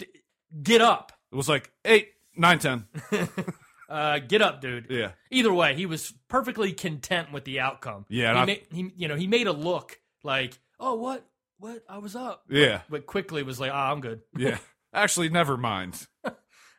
get 0.63 0.81
up. 0.81 1.11
It 1.31 1.35
was 1.35 1.49
like 1.49 1.71
eight, 1.85 2.09
nine, 2.35 2.59
ten. 2.59 2.87
uh, 3.89 4.19
get 4.19 4.41
up, 4.41 4.61
dude. 4.61 4.87
Yeah. 4.89 5.11
Either 5.31 5.53
way, 5.53 5.75
he 5.75 5.85
was 5.85 6.13
perfectly 6.27 6.73
content 6.73 7.31
with 7.31 7.45
the 7.45 7.59
outcome. 7.59 8.05
Yeah, 8.09 8.33
he, 8.33 8.39
I- 8.39 8.45
made, 8.45 8.65
he 8.71 8.91
you 8.97 9.07
know 9.07 9.15
he 9.15 9.27
made 9.27 9.47
a 9.47 9.51
look 9.53 9.99
like, 10.23 10.57
oh, 10.79 10.95
what, 10.95 11.25
what? 11.57 11.83
I 11.89 11.97
was 11.99 12.15
up. 12.15 12.43
Yeah. 12.49 12.81
But 12.89 13.05
quickly 13.05 13.43
was 13.43 13.59
like, 13.59 13.71
oh, 13.71 13.75
I'm 13.75 14.01
good. 14.01 14.21
Yeah. 14.37 14.57
Actually, 14.93 15.29
never 15.29 15.57
mind. 15.57 16.07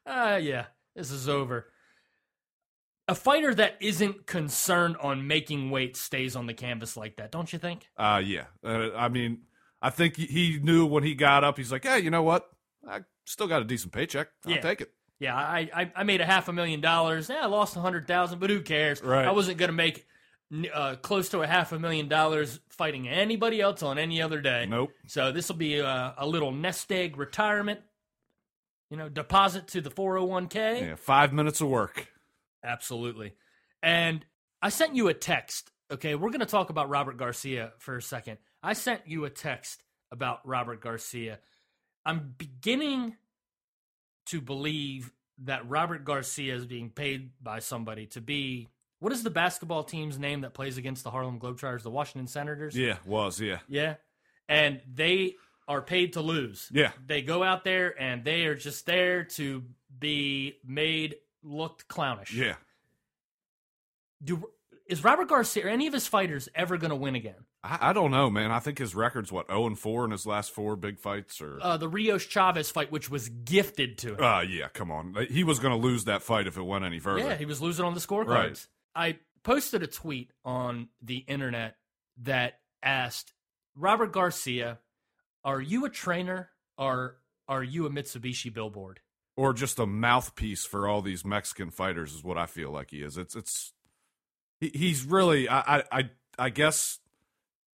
Ah, 0.06 0.36
yeah, 0.36 0.64
this 0.96 1.10
is 1.12 1.28
over. 1.28 1.66
A 3.06 3.14
fighter 3.14 3.54
that 3.54 3.76
isn't 3.80 4.26
concerned 4.26 4.96
on 5.00 5.26
making 5.28 5.70
weight 5.70 5.96
stays 5.96 6.34
on 6.34 6.46
the 6.46 6.54
canvas 6.54 6.96
like 6.96 7.16
that, 7.18 7.30
don't 7.30 7.52
you 7.52 7.58
think? 7.58 7.86
Uh, 7.96 8.20
yeah. 8.24 8.44
Uh, 8.64 8.90
I 8.96 9.08
mean, 9.08 9.42
I 9.82 9.90
think 9.90 10.16
he 10.16 10.58
knew 10.60 10.86
when 10.86 11.04
he 11.04 11.14
got 11.14 11.44
up. 11.44 11.58
He's 11.58 11.70
like, 11.70 11.84
hey, 11.84 12.00
you 12.00 12.10
know 12.10 12.22
what? 12.22 12.48
I 12.88 13.00
still 13.24 13.46
got 13.46 13.62
a 13.62 13.64
decent 13.64 13.92
paycheck. 13.92 14.28
I'll 14.46 14.52
Yeah. 14.52 14.60
take 14.60 14.80
it. 14.80 14.90
Yeah, 15.18 15.36
I, 15.36 15.68
I 15.74 15.92
I 15.96 16.02
made 16.04 16.20
a 16.22 16.24
half 16.26 16.48
a 16.48 16.52
million 16.52 16.80
dollars. 16.80 17.28
Yeah, 17.28 17.40
I 17.42 17.46
lost 17.46 17.76
a 17.76 17.80
hundred 17.80 18.06
thousand, 18.06 18.38
but 18.38 18.48
who 18.48 18.62
cares? 18.62 19.02
Right. 19.02 19.26
I 19.26 19.32
wasn't 19.32 19.58
gonna 19.58 19.72
make 19.72 20.06
uh, 20.74 20.96
close 20.96 21.28
to 21.30 21.42
a 21.42 21.46
half 21.46 21.72
a 21.72 21.78
million 21.78 22.08
dollars 22.08 22.58
fighting 22.70 23.06
anybody 23.08 23.60
else 23.60 23.82
on 23.82 23.98
any 23.98 24.22
other 24.22 24.40
day. 24.40 24.66
Nope. 24.68 24.90
So 25.06 25.30
this 25.30 25.48
will 25.48 25.56
be 25.56 25.78
a, 25.78 26.14
a 26.16 26.26
little 26.26 26.52
nest 26.52 26.90
egg 26.90 27.18
retirement. 27.18 27.80
You 28.90 28.96
know, 28.96 29.08
deposit 29.10 29.68
to 29.68 29.80
the 29.82 29.90
four 29.90 30.16
hundred 30.16 30.26
one 30.28 30.48
k. 30.48 30.86
Yeah. 30.88 30.94
Five 30.96 31.32
minutes 31.34 31.60
of 31.60 31.68
work. 31.68 32.08
Absolutely. 32.64 33.34
And 33.82 34.24
I 34.62 34.70
sent 34.70 34.96
you 34.96 35.08
a 35.08 35.14
text. 35.14 35.70
Okay, 35.92 36.14
we're 36.14 36.30
going 36.30 36.40
to 36.40 36.46
talk 36.46 36.70
about 36.70 36.88
Robert 36.88 37.16
Garcia 37.16 37.72
for 37.78 37.96
a 37.96 38.02
second. 38.02 38.38
I 38.62 38.74
sent 38.74 39.06
you 39.06 39.24
a 39.24 39.30
text 39.30 39.82
about 40.12 40.46
Robert 40.46 40.80
Garcia. 40.80 41.38
I'm 42.04 42.34
beginning 42.38 43.16
to 44.26 44.40
believe 44.40 45.12
that 45.44 45.68
Robert 45.68 46.04
Garcia 46.04 46.54
is 46.54 46.66
being 46.66 46.90
paid 46.90 47.30
by 47.42 47.58
somebody 47.60 48.06
to 48.06 48.20
be 48.20 48.68
what 49.00 49.12
is 49.12 49.22
the 49.22 49.30
basketball 49.30 49.82
team's 49.82 50.18
name 50.18 50.42
that 50.42 50.52
plays 50.52 50.76
against 50.76 51.04
the 51.04 51.10
Harlem 51.10 51.40
Globetrotters, 51.40 51.82
the 51.82 51.90
Washington 51.90 52.26
Senators? 52.26 52.76
Yeah. 52.76 52.96
Was. 53.06 53.40
Yeah. 53.40 53.58
Yeah. 53.66 53.94
And 54.48 54.80
they 54.92 55.36
are 55.66 55.80
paid 55.80 56.12
to 56.14 56.20
lose. 56.20 56.68
Yeah. 56.70 56.92
They 57.06 57.22
go 57.22 57.42
out 57.42 57.64
there 57.64 58.00
and 58.00 58.24
they 58.24 58.44
are 58.44 58.54
just 58.54 58.84
there 58.84 59.24
to 59.24 59.64
be 59.98 60.56
made 60.66 61.16
looked 61.42 61.88
clownish. 61.88 62.34
Yeah. 62.34 62.56
Do 64.22 64.50
is 64.90 65.04
Robert 65.04 65.28
Garcia 65.28 65.66
or 65.66 65.68
any 65.68 65.86
of 65.86 65.92
his 65.94 66.06
fighters 66.06 66.48
ever 66.54 66.76
going 66.76 66.90
to 66.90 66.96
win 66.96 67.14
again? 67.14 67.46
I, 67.62 67.90
I 67.90 67.92
don't 67.92 68.10
know, 68.10 68.28
man. 68.30 68.50
I 68.50 68.58
think 68.58 68.78
his 68.78 68.94
record's 68.94 69.30
what 69.32 69.46
zero 69.48 69.66
and 69.66 69.78
four 69.78 70.04
in 70.04 70.10
his 70.10 70.26
last 70.26 70.50
four 70.52 70.76
big 70.76 70.98
fights, 70.98 71.40
or 71.40 71.58
Uh, 71.62 71.76
the 71.76 71.88
Rios 71.88 72.22
Chavez 72.24 72.70
fight, 72.70 72.90
which 72.92 73.10
was 73.10 73.28
gifted 73.28 73.98
to 73.98 74.14
him. 74.16 74.22
uh, 74.22 74.40
yeah. 74.42 74.68
Come 74.68 74.90
on, 74.90 75.14
he 75.30 75.44
was 75.44 75.58
going 75.58 75.72
to 75.72 75.86
lose 75.86 76.04
that 76.04 76.22
fight 76.22 76.46
if 76.46 76.56
it 76.56 76.62
went 76.62 76.84
any 76.84 76.98
further. 76.98 77.20
yeah, 77.20 77.36
he 77.36 77.44
was 77.46 77.60
losing 77.62 77.84
on 77.84 77.94
the 77.94 78.00
scorecards. 78.00 78.26
Right. 78.26 78.66
I 78.94 79.18
posted 79.42 79.82
a 79.82 79.86
tweet 79.86 80.32
on 80.44 80.88
the 81.00 81.18
internet 81.18 81.76
that 82.22 82.58
asked 82.82 83.32
Robert 83.76 84.12
Garcia, 84.12 84.78
"Are 85.44 85.60
you 85.60 85.84
a 85.84 85.90
trainer 85.90 86.50
or 86.76 87.16
are 87.48 87.62
you 87.62 87.86
a 87.86 87.90
Mitsubishi 87.90 88.52
billboard?" 88.52 89.00
or 89.36 89.54
just 89.54 89.78
a 89.78 89.86
mouthpiece 89.86 90.66
for 90.66 90.86
all 90.88 91.00
these 91.00 91.24
Mexican 91.24 91.70
fighters 91.70 92.12
is 92.14 92.22
what 92.24 92.36
I 92.36 92.44
feel 92.46 92.70
like 92.70 92.90
he 92.90 93.02
is. 93.02 93.16
It's 93.16 93.34
it's 93.36 93.72
he, 94.60 94.68
he's 94.68 95.04
really 95.04 95.48
I, 95.48 95.84
I 95.90 96.10
I 96.38 96.48
guess 96.50 97.00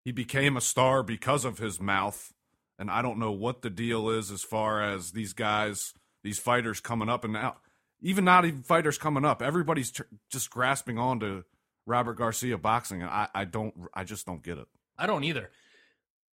he 0.04 0.12
became 0.12 0.56
a 0.56 0.62
star 0.62 1.04
because 1.04 1.46
of 1.46 1.58
his 1.58 1.82
mouth, 1.82 2.34
and 2.78 2.90
I 2.90 3.02
don't 3.02 3.20
know 3.20 3.32
what 3.32 3.62
the 3.62 3.70
deal 3.70 4.10
is 4.10 4.32
as 4.32 4.44
far 4.44 4.82
as 4.82 5.12
these 5.12 5.34
guys, 5.34 5.94
these 6.24 6.40
fighters 6.40 6.80
coming 6.80 7.10
up 7.10 7.24
and 7.24 7.34
now. 7.34 7.58
Even 8.02 8.26
not 8.26 8.46
even 8.46 8.62
fighters 8.62 8.98
coming 8.98 9.26
up, 9.26 9.42
everybody's 9.42 9.90
tr- 9.90 10.04
just 10.30 10.52
grasping 10.52 11.00
on 11.00 11.20
to 11.22 11.44
Robert 11.88 12.16
Garcia 12.16 12.58
boxing, 12.58 13.02
and 13.02 13.10
I, 13.10 13.28
I 13.34 13.46
don't, 13.46 13.74
I 13.94 14.04
just 14.04 14.26
don't 14.26 14.44
get 14.44 14.58
it. 14.58 14.68
I 14.98 15.08
don't 15.08 15.24
either. 15.24 15.50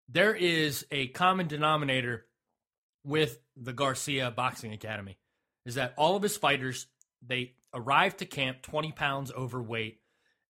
There 0.08 0.34
is 0.34 0.84
a 0.90 1.06
common 1.08 1.46
denominator 1.46 2.26
with 3.04 3.38
the 3.56 3.72
Garcia 3.72 4.30
Boxing 4.30 4.72
Academy 4.72 5.18
is 5.64 5.76
that 5.76 5.94
all 5.96 6.16
of 6.16 6.22
his 6.22 6.36
fighters 6.36 6.86
they 7.26 7.54
arrive 7.74 8.16
to 8.18 8.26
camp 8.26 8.62
20 8.62 8.92
pounds 8.92 9.32
overweight 9.32 10.00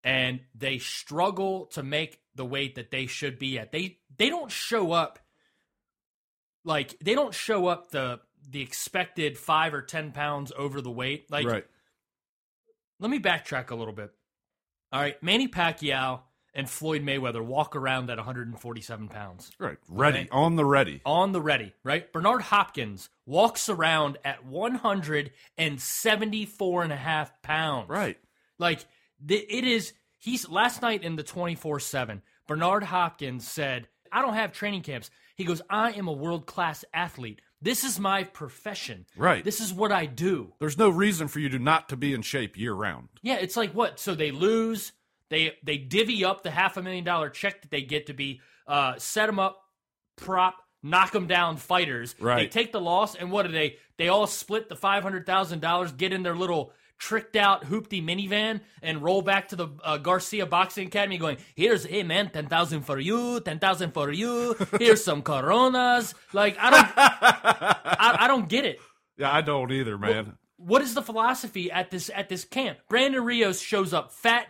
and 0.04 0.40
they 0.54 0.78
struggle 0.78 1.66
to 1.66 1.82
make 1.82 2.20
the 2.34 2.44
weight 2.44 2.74
that 2.76 2.90
they 2.90 3.06
should 3.06 3.38
be 3.38 3.58
at. 3.58 3.72
They 3.72 3.98
they 4.16 4.28
don't 4.30 4.50
show 4.50 4.92
up 4.92 5.18
like 6.64 6.98
they 7.00 7.14
don't 7.14 7.34
show 7.34 7.66
up 7.66 7.90
the 7.90 8.20
the 8.48 8.62
expected 8.62 9.36
5 9.38 9.74
or 9.74 9.82
10 9.82 10.12
pounds 10.12 10.52
over 10.56 10.80
the 10.80 10.90
weight. 10.90 11.30
Like 11.30 11.46
right? 11.46 11.66
let 12.98 13.10
me 13.10 13.18
backtrack 13.18 13.70
a 13.70 13.74
little 13.74 13.94
bit. 13.94 14.12
All 14.92 15.00
right, 15.00 15.20
Manny 15.22 15.48
Pacquiao 15.48 16.20
and 16.54 16.68
Floyd 16.68 17.02
Mayweather 17.02 17.42
walk 17.42 17.74
around 17.76 18.10
at 18.10 18.18
147 18.18 19.08
pounds 19.08 19.50
Right, 19.58 19.78
ready 19.88 20.18
Okay. 20.20 20.28
on 20.30 20.56
the 20.56 20.64
ready. 20.66 21.00
on 21.06 21.32
the 21.32 21.40
ready, 21.40 21.72
right? 21.82 22.12
Bernard 22.12 22.42
Hopkins 22.42 23.08
walks 23.24 23.70
around 23.70 24.18
at 24.22 24.44
174 24.44 26.82
and 26.82 26.92
a 26.92 26.96
half 26.96 27.40
pounds. 27.42 27.88
Right, 27.88 28.18
Like 28.58 28.84
it 29.28 29.64
is 29.64 29.92
he's 30.18 30.48
last 30.48 30.82
night 30.82 31.02
in 31.02 31.16
the 31.16 31.24
24/7 31.24 32.22
Bernard 32.46 32.84
Hopkins 32.84 33.46
said, 33.46 33.88
"I 34.10 34.22
don't 34.22 34.34
have 34.34 34.52
training 34.52 34.82
camps." 34.82 35.10
He 35.36 35.44
goes, 35.44 35.62
"I 35.70 35.92
am 35.92 36.08
a 36.08 36.12
world-class 36.12 36.84
athlete. 36.92 37.40
This 37.60 37.84
is 37.84 37.98
my 37.98 38.24
profession. 38.24 39.06
Right. 39.16 39.44
This 39.44 39.60
is 39.60 39.72
what 39.72 39.92
I 39.92 40.06
do." 40.06 40.54
there's 40.58 40.78
no 40.78 40.88
reason 40.88 41.28
for 41.28 41.38
you 41.38 41.48
to 41.50 41.58
not 41.58 41.88
to 41.90 41.96
be 41.96 42.12
in 42.12 42.22
shape 42.22 42.58
year 42.58 42.74
round. 42.74 43.08
Yeah, 43.22 43.36
it's 43.36 43.56
like 43.56 43.72
what? 43.72 43.98
So 43.98 44.14
they 44.14 44.30
lose, 44.30 44.92
they 45.28 45.56
they 45.62 45.78
divvy 45.78 46.24
up 46.24 46.42
the 46.42 46.50
half 46.50 46.76
a 46.76 46.82
million 46.82 47.04
dollar 47.04 47.30
check 47.30 47.62
that 47.62 47.70
they 47.70 47.82
get 47.82 48.06
to 48.06 48.14
be 48.14 48.40
uh 48.66 48.98
set 48.98 49.26
them 49.26 49.38
up, 49.38 49.62
prop, 50.16 50.56
knock 50.82 51.12
them 51.12 51.26
down 51.26 51.56
fighters. 51.56 52.14
Right. 52.18 52.38
They 52.38 52.48
take 52.48 52.72
the 52.72 52.80
loss, 52.80 53.14
and 53.14 53.30
what 53.30 53.46
do 53.46 53.52
they? 53.52 53.76
They 53.96 54.08
all 54.08 54.26
split 54.26 54.68
the 54.68 54.76
five 54.76 55.02
hundred 55.02 55.26
thousand 55.26 55.60
dollars, 55.60 55.92
get 55.92 56.12
in 56.12 56.22
their 56.22 56.36
little 56.36 56.72
tricked 57.02 57.34
out 57.34 57.64
hoopty 57.64 58.00
minivan, 58.00 58.60
and 58.80 59.02
roll 59.02 59.22
back 59.22 59.48
to 59.48 59.56
the 59.56 59.68
uh, 59.82 59.98
Garcia 59.98 60.46
Boxing 60.46 60.86
Academy, 60.86 61.18
going, 61.18 61.36
"Here's 61.56 61.84
hey 61.84 62.04
man, 62.04 62.30
ten 62.30 62.46
thousand 62.46 62.82
for 62.82 62.98
you, 62.98 63.40
ten 63.40 63.58
thousand 63.58 63.92
for 63.92 64.12
you. 64.12 64.54
Here's 64.78 65.02
some 65.02 65.22
Coronas." 65.22 66.14
Like 66.32 66.56
I 66.60 66.70
don't, 66.70 66.88
I, 66.96 68.16
I 68.20 68.28
don't 68.28 68.48
get 68.48 68.64
it. 68.64 68.80
Yeah, 69.18 69.32
I 69.32 69.40
don't 69.40 69.72
either, 69.72 69.98
man. 69.98 70.38
What 70.56 70.80
is 70.80 70.94
the 70.94 71.02
philosophy 71.02 71.72
at 71.72 71.90
this 71.90 72.08
at 72.14 72.28
this 72.28 72.44
camp? 72.44 72.78
Brandon 72.88 73.24
Rios 73.24 73.60
shows 73.60 73.92
up 73.92 74.12
fat, 74.12 74.46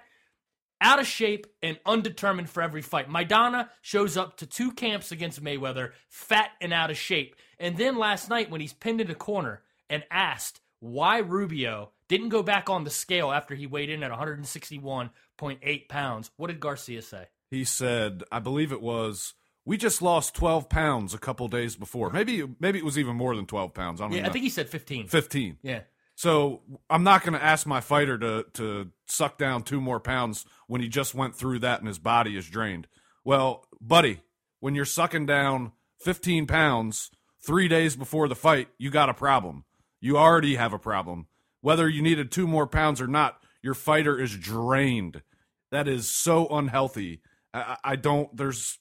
out 0.78 1.00
of 1.00 1.06
shape, 1.06 1.46
and 1.62 1.80
undetermined 1.86 2.50
for 2.50 2.62
every 2.62 2.82
fight. 2.82 3.08
Maidana 3.08 3.70
shows 3.80 4.18
up 4.18 4.36
to 4.36 4.46
two 4.46 4.72
camps 4.72 5.10
against 5.10 5.42
Mayweather, 5.42 5.92
fat 6.10 6.50
and 6.60 6.74
out 6.74 6.90
of 6.90 6.98
shape. 6.98 7.34
And 7.58 7.78
then 7.78 7.96
last 7.96 8.28
night, 8.28 8.50
when 8.50 8.60
he's 8.60 8.74
pinned 8.74 9.00
in 9.00 9.10
a 9.10 9.14
corner 9.14 9.62
and 9.88 10.04
asked 10.10 10.60
why 10.80 11.18
Rubio 11.18 11.92
didn't 12.12 12.28
go 12.28 12.42
back 12.42 12.68
on 12.70 12.84
the 12.84 12.90
scale 12.90 13.32
after 13.32 13.54
he 13.54 13.66
weighed 13.66 13.90
in 13.90 14.02
at 14.02 14.10
161.8 14.12 15.88
pounds, 15.88 16.30
what 16.36 16.48
did 16.48 16.60
Garcia 16.60 17.02
say? 17.02 17.26
he 17.50 17.64
said, 17.64 18.22
I 18.32 18.38
believe 18.38 18.72
it 18.72 18.80
was, 18.80 19.34
we 19.66 19.76
just 19.76 20.00
lost 20.00 20.34
12 20.34 20.70
pounds 20.70 21.12
a 21.12 21.18
couple 21.18 21.46
days 21.48 21.76
before. 21.76 22.08
Maybe 22.10 22.42
maybe 22.60 22.78
it 22.78 22.84
was 22.84 22.98
even 22.98 23.14
more 23.14 23.36
than 23.36 23.44
12 23.46 23.74
pounds. 23.74 24.00
I 24.00 24.04
don't 24.04 24.12
Yeah, 24.12 24.18
even 24.20 24.30
I 24.30 24.32
think 24.32 24.44
he 24.44 24.48
said 24.50 24.70
15. 24.70 25.08
15. 25.08 25.58
Yeah. 25.62 25.80
So 26.14 26.62
I'm 26.88 27.04
not 27.04 27.22
going 27.22 27.34
to 27.34 27.42
ask 27.44 27.66
my 27.66 27.80
fighter 27.80 28.16
to, 28.18 28.46
to 28.54 28.90
suck 29.06 29.36
down 29.38 29.62
two 29.64 29.80
more 29.82 30.00
pounds 30.00 30.46
when 30.66 30.80
he 30.80 30.88
just 30.88 31.14
went 31.14 31.34
through 31.36 31.58
that 31.60 31.80
and 31.80 31.88
his 31.88 31.98
body 31.98 32.36
is 32.36 32.48
drained. 32.48 32.86
Well, 33.24 33.66
buddy, 33.80 34.20
when 34.60 34.74
you're 34.74 34.84
sucking 34.86 35.26
down 35.26 35.72
15 36.00 36.46
pounds 36.46 37.10
three 37.44 37.68
days 37.68 37.96
before 37.96 38.28
the 38.28 38.34
fight, 38.36 38.68
you 38.78 38.90
got 38.90 39.08
a 39.10 39.14
problem. 39.14 39.64
You 40.00 40.16
already 40.16 40.54
have 40.56 40.72
a 40.72 40.78
problem. 40.78 41.26
Whether 41.62 41.88
you 41.88 42.02
needed 42.02 42.30
two 42.30 42.46
more 42.46 42.66
pounds 42.66 43.00
or 43.00 43.06
not, 43.06 43.42
your 43.62 43.74
fighter 43.74 44.20
is 44.20 44.36
drained. 44.36 45.22
That 45.70 45.88
is 45.88 46.08
so 46.08 46.46
unhealthy. 46.48 47.22
I, 47.54 47.76
I 47.82 47.96
don't, 47.96 48.36
there's, 48.36 48.78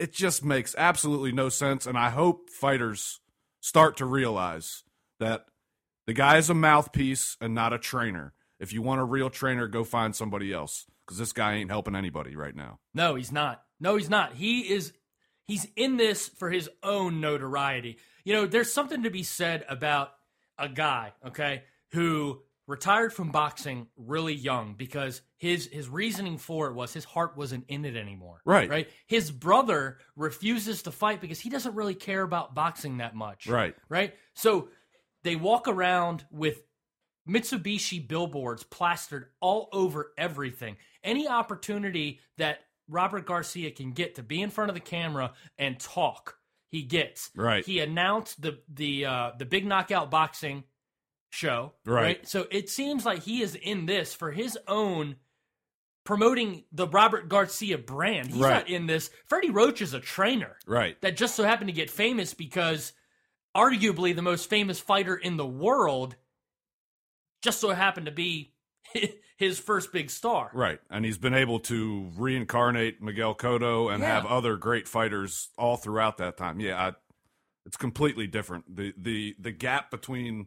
it 0.00 0.12
just 0.12 0.44
makes 0.44 0.74
absolutely 0.76 1.30
no 1.30 1.48
sense. 1.48 1.86
And 1.86 1.96
I 1.96 2.10
hope 2.10 2.50
fighters 2.50 3.20
start 3.60 3.96
to 3.98 4.06
realize 4.06 4.82
that 5.20 5.44
the 6.06 6.14
guy 6.14 6.38
is 6.38 6.50
a 6.50 6.54
mouthpiece 6.54 7.36
and 7.40 7.54
not 7.54 7.72
a 7.72 7.78
trainer. 7.78 8.32
If 8.58 8.72
you 8.72 8.82
want 8.82 9.00
a 9.00 9.04
real 9.04 9.30
trainer, 9.30 9.68
go 9.68 9.84
find 9.84 10.16
somebody 10.16 10.52
else 10.52 10.86
because 11.06 11.18
this 11.18 11.32
guy 11.32 11.54
ain't 11.54 11.70
helping 11.70 11.94
anybody 11.94 12.34
right 12.34 12.56
now. 12.56 12.80
No, 12.94 13.14
he's 13.14 13.30
not. 13.30 13.62
No, 13.78 13.96
he's 13.96 14.10
not. 14.10 14.34
He 14.34 14.72
is 14.72 14.92
he's 15.46 15.66
in 15.76 15.96
this 15.96 16.28
for 16.28 16.50
his 16.50 16.68
own 16.82 17.20
notoriety. 17.20 17.98
You 18.24 18.34
know, 18.34 18.46
there's 18.46 18.72
something 18.72 19.04
to 19.04 19.10
be 19.10 19.22
said 19.22 19.64
about 19.68 20.10
a 20.58 20.68
guy, 20.68 21.12
okay, 21.26 21.62
who 21.92 22.42
retired 22.68 23.14
from 23.14 23.30
boxing 23.30 23.86
really 23.96 24.34
young 24.34 24.74
because 24.74 25.22
his 25.38 25.66
his 25.72 25.88
reasoning 25.88 26.36
for 26.36 26.68
it 26.68 26.74
was 26.74 26.92
his 26.92 27.04
heart 27.04 27.36
wasn't 27.36 27.64
in 27.68 27.84
it 27.84 27.96
anymore. 27.96 28.40
Right. 28.44 28.68
Right? 28.68 28.88
His 29.06 29.30
brother 29.30 29.98
refuses 30.14 30.82
to 30.82 30.92
fight 30.92 31.20
because 31.20 31.40
he 31.40 31.48
doesn't 31.48 31.74
really 31.74 31.94
care 31.94 32.22
about 32.22 32.54
boxing 32.54 32.98
that 32.98 33.16
much. 33.16 33.46
Right. 33.46 33.74
Right? 33.88 34.14
So 34.34 34.68
they 35.24 35.34
walk 35.34 35.66
around 35.66 36.24
with 36.30 36.62
Mitsubishi 37.28 38.06
billboards 38.06 38.64
plastered 38.64 39.26
all 39.40 39.68
over 39.72 40.12
everything. 40.16 40.76
Any 41.02 41.26
opportunity 41.26 42.20
that 42.36 42.60
Robert 42.88 43.26
Garcia 43.26 43.70
can 43.70 43.92
get 43.92 44.16
to 44.16 44.22
be 44.22 44.40
in 44.40 44.50
front 44.50 44.70
of 44.70 44.74
the 44.74 44.80
camera 44.80 45.32
and 45.58 45.78
talk, 45.78 46.36
he 46.68 46.82
gets. 46.82 47.30
Right. 47.34 47.64
He 47.64 47.80
announced 47.80 48.40
the 48.42 48.58
the 48.72 49.06
uh, 49.06 49.30
the 49.38 49.46
big 49.46 49.66
knockout 49.66 50.10
boxing 50.10 50.64
show. 51.30 51.74
Right. 51.84 52.26
So 52.26 52.46
it 52.50 52.68
seems 52.70 53.04
like 53.04 53.22
he 53.22 53.42
is 53.42 53.54
in 53.54 53.86
this 53.86 54.14
for 54.14 54.30
his 54.32 54.58
own 54.66 55.16
promoting 56.04 56.64
the 56.72 56.86
Robert 56.88 57.28
Garcia 57.28 57.76
brand. 57.76 58.28
He's 58.30 58.38
Right. 58.40 58.50
not 58.54 58.68
in 58.68 58.86
this. 58.86 59.10
Freddie 59.26 59.50
Roach 59.50 59.82
is 59.82 59.92
a 59.94 60.00
trainer 60.00 60.56
Right. 60.66 60.98
that 61.02 61.16
just 61.16 61.34
so 61.36 61.44
happened 61.44 61.68
to 61.68 61.74
get 61.74 61.90
famous 61.90 62.32
because 62.32 62.92
arguably 63.56 64.14
the 64.16 64.22
most 64.22 64.48
famous 64.48 64.80
fighter 64.80 65.16
in 65.16 65.36
the 65.36 65.46
world 65.46 66.16
just 67.42 67.60
so 67.60 67.70
happened 67.70 68.06
to 68.06 68.12
be 68.12 68.54
his 69.36 69.58
first 69.58 69.92
big 69.92 70.10
star. 70.10 70.50
Right. 70.54 70.80
And 70.90 71.04
he's 71.04 71.18
been 71.18 71.34
able 71.34 71.60
to 71.60 72.10
reincarnate 72.16 73.02
Miguel 73.02 73.34
Cotto 73.34 73.92
and 73.92 74.02
Yeah. 74.02 74.14
have 74.14 74.26
other 74.26 74.56
great 74.56 74.88
fighters 74.88 75.50
all 75.58 75.76
throughout 75.76 76.16
that 76.18 76.36
time. 76.38 76.58
Yeah, 76.58 76.82
I, 76.88 76.92
it's 77.66 77.76
completely 77.76 78.26
different. 78.26 78.74
The 78.74 78.94
the 78.96 79.36
the 79.38 79.52
gap 79.52 79.90
between 79.90 80.46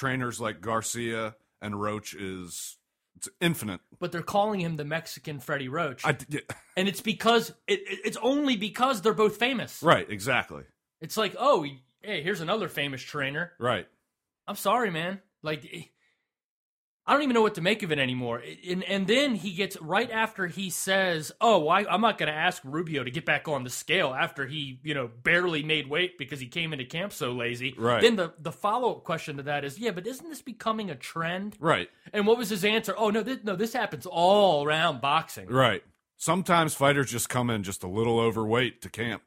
trainers 0.00 0.40
like 0.40 0.62
Garcia 0.62 1.34
and 1.60 1.78
Roach 1.80 2.14
is 2.14 2.78
it's 3.16 3.28
infinite. 3.40 3.80
But 3.98 4.12
they're 4.12 4.22
calling 4.22 4.60
him 4.60 4.76
the 4.76 4.84
Mexican 4.84 5.40
Freddie 5.40 5.68
Roach. 5.68 6.06
I, 6.06 6.16
yeah, 6.30 6.40
and 6.76 6.88
it's 6.88 7.02
because 7.02 7.50
it, 7.66 7.80
it- 7.80 7.98
it's 8.06 8.16
only 8.22 8.56
because 8.56 9.02
they're 9.02 9.12
both 9.12 9.36
famous. 9.36 9.82
right, 9.82 10.08
exactly. 10.10 10.62
It's 11.02 11.16
like, 11.18 11.36
oh, 11.38 11.66
hey, 12.02 12.22
here's 12.22 12.40
another 12.40 12.68
famous 12.68 13.02
trainer. 13.02 13.52
Right. 13.58 13.86
I'm 14.48 14.56
sorry, 14.56 14.90
man. 14.90 15.20
Like, 15.42 15.64
I 17.10 17.14
don't 17.14 17.22
even 17.24 17.34
know 17.34 17.42
what 17.42 17.56
to 17.56 17.60
make 17.60 17.82
of 17.82 17.90
it 17.90 17.98
anymore. 17.98 18.40
And 18.68 18.84
and 18.84 19.04
then 19.04 19.34
he 19.34 19.50
gets 19.50 19.76
right 19.82 20.08
after 20.12 20.46
he 20.46 20.70
says, 20.70 21.32
"Oh, 21.40 21.66
I, 21.66 21.92
I'm 21.92 22.00
not 22.00 22.18
going 22.18 22.28
to 22.28 22.38
ask 22.38 22.62
Rubio 22.64 23.02
to 23.02 23.10
get 23.10 23.24
back 23.24 23.48
on 23.48 23.64
the 23.64 23.70
scale 23.70 24.14
after 24.14 24.46
he, 24.46 24.78
you 24.84 24.94
know, 24.94 25.10
barely 25.24 25.64
made 25.64 25.90
weight 25.90 26.18
because 26.18 26.38
he 26.38 26.46
came 26.46 26.72
into 26.72 26.84
camp 26.84 27.12
so 27.12 27.32
lazy." 27.32 27.74
Right. 27.76 28.00
Then 28.00 28.14
the 28.14 28.32
the 28.38 28.52
follow 28.52 28.92
up 28.92 29.02
question 29.02 29.38
to 29.38 29.42
that 29.42 29.64
is, 29.64 29.76
"Yeah, 29.76 29.90
but 29.90 30.06
isn't 30.06 30.28
this 30.28 30.40
becoming 30.40 30.88
a 30.88 30.94
trend?" 30.94 31.56
Right. 31.58 31.90
And 32.12 32.28
what 32.28 32.38
was 32.38 32.48
his 32.48 32.64
answer? 32.64 32.94
Oh 32.96 33.10
no, 33.10 33.24
this, 33.24 33.38
no, 33.42 33.56
this 33.56 33.72
happens 33.72 34.06
all 34.06 34.64
around 34.64 35.00
boxing. 35.00 35.48
Right. 35.48 35.82
Sometimes 36.16 36.74
fighters 36.74 37.10
just 37.10 37.28
come 37.28 37.50
in 37.50 37.64
just 37.64 37.82
a 37.82 37.88
little 37.88 38.20
overweight 38.20 38.82
to 38.82 38.88
camp. 38.88 39.22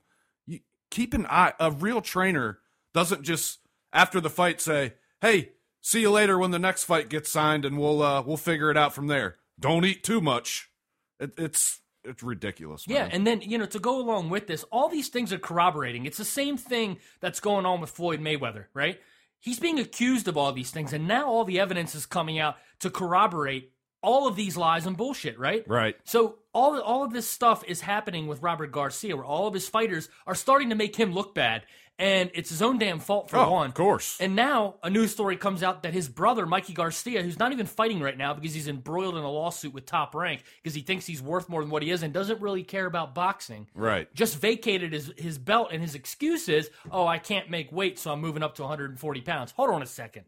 You 0.46 0.62
keep 0.90 1.14
an 1.14 1.26
eye. 1.26 1.52
A 1.60 1.70
real 1.70 2.00
trainer 2.00 2.60
doesn't 2.94 3.24
just 3.24 3.60
after 3.92 4.22
the 4.22 4.30
fight 4.30 4.62
say, 4.62 4.94
"Hey, 5.20 5.50
see 5.84 6.02
you 6.02 6.10
later 6.10 6.40
when 6.40 6.50
the 6.50 6.58
next 6.58 6.86
fight 6.86 7.10
gets 7.10 7.30
signed, 7.30 7.66
and 7.66 7.78
we'll 7.78 8.02
uh, 8.02 8.24
we'll 8.24 8.38
figure 8.38 8.72
it 8.72 8.78
out 8.78 8.96
from 8.96 9.06
there." 9.06 9.36
Don't 9.60 9.86
eat 9.86 10.04
too 10.04 10.20
much. 10.20 10.72
It, 11.20 11.34
it's 11.38 11.82
it's 12.04 12.24
ridiculous. 12.24 12.86
Yeah, 12.88 13.08
and 13.12 13.28
then 13.28 13.42
you 13.42 13.60
know 13.60 13.68
to 13.68 13.80
go 13.80 14.00
along 14.00 14.30
with 14.30 14.48
this, 14.48 14.64
all 14.72 14.90
these 14.90 15.10
things 15.10 15.32
are 15.32 15.38
corroborating. 15.38 16.06
It's 16.06 16.18
the 16.18 16.26
same 16.26 16.58
thing 16.58 16.98
that's 17.20 17.40
going 17.40 17.68
on 17.68 17.82
with 17.82 17.92
Floyd 17.92 18.20
Mayweather, 18.20 18.66
right? 18.74 19.00
He's 19.40 19.60
being 19.60 19.78
accused 19.78 20.28
of 20.28 20.38
all 20.38 20.54
these 20.54 20.72
things, 20.72 20.94
and 20.94 21.08
now 21.08 21.28
all 21.28 21.44
the 21.44 21.60
evidence 21.60 21.94
is 21.94 22.06
coming 22.06 22.40
out 22.40 22.56
to 22.80 22.90
corroborate 22.90 23.72
all 24.04 24.28
of 24.28 24.36
these 24.36 24.58
lies 24.58 24.86
and 24.86 24.98
bullshit, 24.98 25.40
right? 25.40 25.64
right. 25.68 25.96
So 26.04 26.40
all 26.54 26.80
all 26.80 27.04
of 27.04 27.14
this 27.14 27.28
stuff 27.28 27.64
is 27.66 27.82
happening 27.82 28.28
with 28.28 28.42
Robert 28.42 28.72
Garcia, 28.72 29.16
where 29.16 29.26
all 29.26 29.48
of 29.48 29.54
his 29.54 29.68
fighters 29.68 30.10
are 30.28 30.36
starting 30.36 30.70
to 30.70 30.76
make 30.76 30.96
him 30.96 31.14
look 31.14 31.34
bad, 31.34 31.66
and 32.00 32.32
it's 32.34 32.50
his 32.50 32.62
own 32.62 32.80
damn 32.80 33.00
fault 33.00 33.30
for 33.30 33.38
Oh, 33.38 33.52
one. 33.52 33.68
of 33.70 33.74
course. 33.76 34.18
And 34.20 34.36
now 34.36 34.76
a 34.82 34.90
news 34.90 35.12
story 35.12 35.38
comes 35.38 35.62
out 35.62 35.84
that 35.84 35.94
his 35.94 36.10
brother, 36.10 36.46
Mikey 36.46 36.74
Garcia, 36.74 37.22
who's 37.22 37.38
not 37.38 37.52
even 37.52 37.66
fighting 37.68 38.00
right 38.02 38.18
now 38.18 38.34
because 38.34 38.54
he's 38.54 38.68
embroiled 38.68 39.16
in 39.16 39.24
a 39.24 39.30
lawsuit 39.32 39.74
with 39.74 39.86
Top 39.86 40.16
Rank 40.16 40.44
because 40.62 40.74
he 40.76 40.82
thinks 40.82 41.06
he's 41.06 41.22
worth 41.22 41.50
more 41.50 41.62
than 41.62 41.70
what 41.70 41.84
he 41.84 41.92
is 41.92 42.02
and 42.04 42.14
doesn't 42.14 42.42
really 42.42 42.64
care 42.64 42.86
about 42.88 43.14
boxing. 43.14 43.68
Right. 43.76 44.14
Just 44.16 44.40
vacated 44.40 44.92
his, 44.92 45.14
his 45.18 45.38
belt, 45.38 45.70
and 45.72 45.82
his 45.82 45.94
excuse 45.96 46.50
is, 46.50 46.70
oh, 46.92 47.06
I 47.06 47.20
can't 47.20 47.50
make 47.50 47.72
weight, 47.72 48.00
so 48.00 48.12
I'm 48.12 48.22
moving 48.22 48.42
up 48.44 48.56
to 48.56 48.64
140 48.64 49.22
pounds. 49.22 49.52
Hold 49.52 49.70
on 49.70 49.82
a 49.82 49.86
second. 49.88 50.24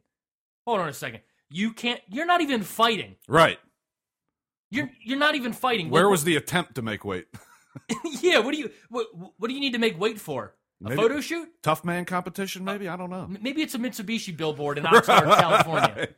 Hold 0.68 0.80
on 0.82 0.88
a 0.90 0.94
second. 0.94 1.22
You 1.50 1.74
can't, 1.74 2.00
you're 2.10 2.26
not 2.26 2.42
even 2.42 2.62
fighting. 2.64 3.16
Right. 3.28 3.60
You're, 4.72 4.90
you're 5.04 5.20
not 5.20 5.36
even 5.36 5.54
fighting. 5.54 5.90
Where 5.90 6.06
What- 6.06 6.12
was 6.12 6.24
the 6.24 6.36
attempt 6.36 6.76
to 6.76 6.82
make 6.82 7.04
weight? 7.06 7.28
yeah, 8.22 8.40
what 8.40 8.54
do 8.54 8.58
you, 8.60 8.70
what, 8.90 9.08
what 9.38 9.48
do 9.50 9.54
you 9.54 9.60
need 9.60 9.74
to 9.74 9.80
make 9.80 10.00
weight 10.00 10.20
for? 10.20 10.54
A 10.84 10.90
Maybe- 10.90 10.96
photo 11.02 11.22
shoot? 11.22 11.50
Tough 11.64 11.84
man 11.86 12.06
competition? 12.06 12.64
Maybe 12.66 12.88
I 12.88 12.96
don't 12.98 13.10
know. 13.10 13.28
Maybe 13.42 13.62
it's 13.62 13.76
a 13.76 13.80
Mitsubishi 13.80 14.36
billboard 14.36 14.78
in 14.78 14.84
Oxnard, 14.84 15.38
California. 15.40 16.10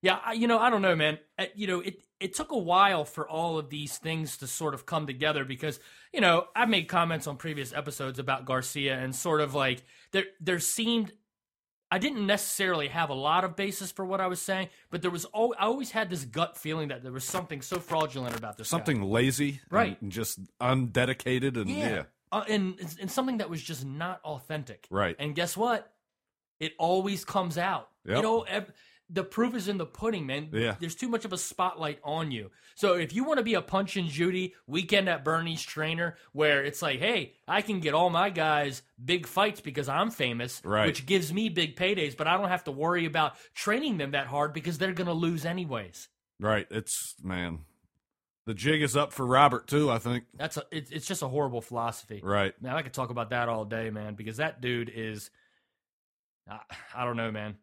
Yeah, 0.00 0.20
I, 0.24 0.34
you 0.34 0.46
know, 0.46 0.58
I 0.60 0.70
don't 0.70 0.82
know, 0.82 0.94
man. 0.94 1.18
Uh, 1.36 1.46
you 1.56 1.66
know, 1.66 1.80
it 1.80 2.00
it 2.20 2.34
took 2.34 2.52
a 2.52 2.58
while 2.58 3.04
for 3.04 3.28
all 3.28 3.58
of 3.58 3.70
these 3.70 3.98
things 3.98 4.36
to 4.38 4.46
sort 4.46 4.74
of 4.74 4.86
come 4.86 5.06
together 5.06 5.44
because, 5.44 5.80
you 6.12 6.20
know, 6.20 6.46
I've 6.54 6.68
made 6.68 6.86
comments 6.88 7.26
on 7.26 7.36
previous 7.36 7.72
episodes 7.72 8.18
about 8.20 8.44
Garcia 8.44 8.96
and 8.98 9.14
sort 9.14 9.40
of 9.40 9.54
like 9.54 9.82
there 10.12 10.24
there 10.40 10.60
seemed 10.60 11.12
I 11.90 11.98
didn't 11.98 12.26
necessarily 12.26 12.88
have 12.88 13.08
a 13.10 13.14
lot 13.14 13.42
of 13.44 13.56
basis 13.56 13.90
for 13.90 14.04
what 14.04 14.20
I 14.20 14.26
was 14.28 14.40
saying, 14.40 14.68
but 14.90 15.02
there 15.02 15.10
was 15.10 15.26
al- 15.34 15.54
I 15.58 15.64
always 15.64 15.90
had 15.90 16.10
this 16.10 16.24
gut 16.24 16.56
feeling 16.56 16.88
that 16.88 17.02
there 17.02 17.10
was 17.12 17.24
something 17.24 17.62
so 17.62 17.78
fraudulent 17.80 18.36
about 18.36 18.56
this 18.58 18.68
guy. 18.70 18.76
Something 18.76 19.02
lazy, 19.02 19.60
Right. 19.70 20.00
And 20.00 20.12
just 20.12 20.38
undedicated, 20.60 21.56
and 21.56 21.68
yeah, 21.70 21.88
Yeah. 21.88 22.02
Uh, 22.30 22.44
and 22.48 22.78
and 23.00 23.10
something 23.10 23.38
that 23.38 23.50
was 23.50 23.62
just 23.62 23.84
not 23.84 24.20
authentic. 24.24 24.86
Right. 24.90 25.16
And 25.18 25.34
guess 25.34 25.56
what? 25.56 25.92
It 26.60 26.72
always 26.78 27.24
comes 27.24 27.56
out. 27.58 27.88
Yep. 28.04 28.16
You 28.16 28.22
know, 28.22 28.42
ev- 28.42 28.72
the 29.10 29.24
proof 29.24 29.54
is 29.54 29.68
in 29.68 29.78
the 29.78 29.86
pudding, 29.86 30.26
man. 30.26 30.50
Yeah. 30.52 30.74
There's 30.78 30.94
too 30.94 31.08
much 31.08 31.24
of 31.24 31.32
a 31.32 31.38
spotlight 31.38 31.98
on 32.04 32.30
you. 32.30 32.50
So 32.74 32.94
if 32.94 33.14
you 33.14 33.24
want 33.24 33.38
to 33.38 33.42
be 33.44 33.54
a 33.54 33.62
punch 33.62 33.96
and 33.96 34.08
Judy 34.08 34.54
weekend 34.66 35.08
at 35.08 35.24
Bernie's 35.24 35.62
trainer, 35.62 36.16
where 36.32 36.62
it's 36.62 36.82
like, 36.82 36.98
hey, 37.00 37.32
I 37.46 37.62
can 37.62 37.80
get 37.80 37.94
all 37.94 38.10
my 38.10 38.28
guys 38.28 38.82
big 39.02 39.26
fights 39.26 39.60
because 39.62 39.88
I'm 39.88 40.10
famous, 40.10 40.60
Right. 40.64 40.86
which 40.86 41.06
gives 41.06 41.32
me 41.32 41.48
big 41.48 41.74
paydays, 41.76 42.16
but 42.18 42.26
I 42.26 42.36
don't 42.36 42.48
have 42.50 42.64
to 42.64 42.70
worry 42.72 43.06
about 43.06 43.36
training 43.54 43.96
them 43.96 44.10
that 44.10 44.26
hard 44.26 44.52
because 44.52 44.76
they're 44.76 44.92
going 44.92 45.06
to 45.06 45.12
lose 45.14 45.46
anyways. 45.46 46.08
right. 46.38 46.66
It's 46.70 47.14
man, 47.22 47.60
the 48.48 48.54
jig 48.54 48.80
is 48.80 48.96
up 48.96 49.12
for 49.12 49.26
Robert 49.26 49.66
too. 49.66 49.90
I 49.90 49.98
think. 49.98 50.24
That's 50.34 50.56
a, 50.56 50.64
it's 50.72 50.90
it's 50.90 51.06
just 51.06 51.22
a 51.22 51.28
horrible 51.28 51.60
philosophy. 51.60 52.22
Right. 52.24 52.54
Man, 52.62 52.74
I 52.74 52.80
could 52.80 52.94
talk 52.94 53.10
about 53.10 53.28
that 53.28 53.50
all 53.50 53.66
day, 53.66 53.90
man, 53.90 54.14
because 54.14 54.38
that 54.38 54.62
dude 54.62 54.90
is. 54.92 55.30
I, 56.48 56.60
I 56.96 57.04
don't 57.04 57.18
know, 57.18 57.30
man. 57.30 57.56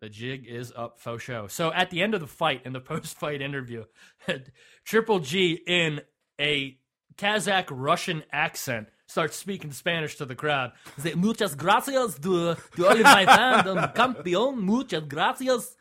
The 0.00 0.08
jig 0.08 0.46
is 0.46 0.72
up 0.76 1.00
faux 1.00 1.24
show. 1.24 1.48
So 1.48 1.72
at 1.72 1.90
the 1.90 2.02
end 2.02 2.14
of 2.14 2.20
the 2.20 2.28
fight, 2.28 2.62
in 2.64 2.72
the 2.72 2.80
post 2.92 3.18
fight 3.18 3.42
interview, 3.42 3.84
Triple 4.84 5.18
G 5.18 5.60
in 5.66 6.02
a 6.40 6.78
Kazakh 7.16 7.66
Russian 7.70 8.22
accent 8.30 8.90
starts 9.08 9.36
speaking 9.36 9.72
Spanish 9.72 10.14
to 10.18 10.24
the 10.24 10.36
crowd. 10.36 10.70
Like, 11.02 11.16
Muchas 11.16 11.56
gracias 11.56 12.14
to, 12.20 12.54
to 12.76 12.86
all 12.86 12.92
of 12.92 13.02
my 13.02 13.26
fans, 13.26 13.66
campeón, 13.96 14.58
muchas 14.58 15.02
gracias. 15.08 15.76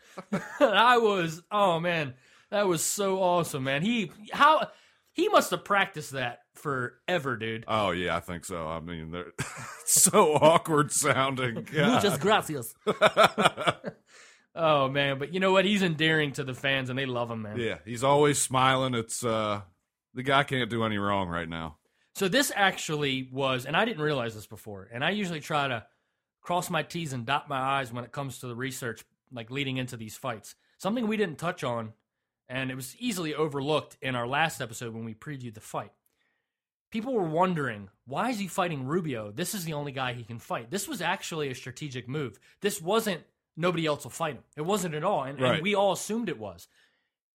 I 0.60 0.98
was, 0.98 1.44
oh 1.52 1.80
man, 1.80 2.16
that 2.52 2.68
was 2.68 2.84
so 2.84 3.22
awesome, 3.22 3.64
man. 3.64 3.82
He, 3.82 4.12
how, 4.32 4.68
he 5.14 5.30
must 5.30 5.52
have 5.52 5.66
practiced 5.66 6.12
that 6.12 6.40
forever, 6.54 7.38
dude. 7.38 7.66
Oh 7.68 7.92
yeah, 7.92 8.16
I 8.16 8.20
think 8.20 8.46
so. 8.46 8.68
I 8.68 8.80
mean, 8.80 9.12
they're 9.12 9.34
so 9.86 10.34
awkward 10.36 10.92
sounding. 10.92 11.68
God. 11.74 12.04
Muchas 12.04 12.18
gracias. 12.20 12.74
oh 14.56 14.90
man, 14.90 15.20
but 15.20 15.34
you 15.34 15.40
know 15.40 15.52
what? 15.52 15.66
He's 15.66 15.82
endearing 15.82 16.34
to 16.34 16.44
the 16.44 16.54
fans, 16.54 16.90
and 16.90 16.98
they 16.98 17.06
love 17.06 17.32
him, 17.32 17.42
man. 17.42 17.60
yeah, 17.60 17.78
he's 17.86 18.04
always 18.04 18.40
smiling. 18.40 18.94
It's 18.94 19.24
uh, 19.24 19.62
the 20.14 20.24
guy 20.24 20.44
can't 20.44 20.70
do 20.70 20.84
any 20.84 20.98
wrong 20.98 21.30
right 21.30 21.50
now. 21.50 21.78
So 22.16 22.28
this 22.28 22.52
actually 22.56 23.30
was, 23.32 23.66
and 23.66 23.76
I 23.76 23.86
didn't 23.86 24.02
realize 24.02 24.34
this 24.34 24.48
before. 24.48 24.90
And 24.92 25.04
I 25.04 25.12
usually 25.12 25.40
try 25.40 25.68
to 25.68 25.86
cross 26.42 26.70
my 26.70 26.82
T's 26.82 27.14
and 27.14 27.26
dot 27.26 27.48
my 27.48 27.60
I's 27.80 27.94
when 27.94 28.04
it 28.04 28.12
comes 28.12 28.40
to 28.40 28.48
the 28.48 28.56
research, 28.56 29.04
like 29.32 29.52
leading 29.52 29.78
into 29.78 29.98
these 29.98 30.16
fights. 30.18 30.56
Something 30.80 31.08
we 31.08 31.18
didn't 31.18 31.38
touch 31.38 31.64
on, 31.64 31.94
and 32.50 32.72
it 32.72 32.76
was 32.76 32.96
easily 32.98 33.34
overlooked 33.36 33.98
in 34.02 34.16
our 34.16 34.28
last 34.28 34.62
episode 34.62 34.94
when 34.94 35.06
we 35.06 35.14
previewed 35.14 35.54
the 35.54 35.60
fight. 35.60 35.92
People 36.92 37.14
were 37.14 37.28
wondering 37.28 37.90
why 38.06 38.30
is 38.30 38.40
he 38.40 38.48
fighting 38.48 38.86
Rubio? 38.86 39.32
This 39.32 39.54
is 39.54 39.66
the 39.66 39.74
only 39.74 39.92
guy 39.92 40.14
he 40.14 40.24
can 40.24 40.40
fight. 40.40 40.72
This 40.72 40.88
was 40.88 41.02
actually 41.02 41.50
a 41.50 41.56
strategic 41.56 42.08
move. 42.08 42.40
This 42.62 42.82
wasn't 42.82 43.24
nobody 43.58 43.86
else 43.86 44.04
will 44.04 44.12
fight 44.12 44.36
him. 44.36 44.44
It 44.56 44.62
wasn't 44.62 44.96
at 44.96 45.04
all, 45.04 45.24
and, 45.24 45.40
and 45.40 45.62
we 45.62 45.76
all 45.76 45.92
assumed 45.92 46.30
it 46.30 46.40
was. 46.40 46.68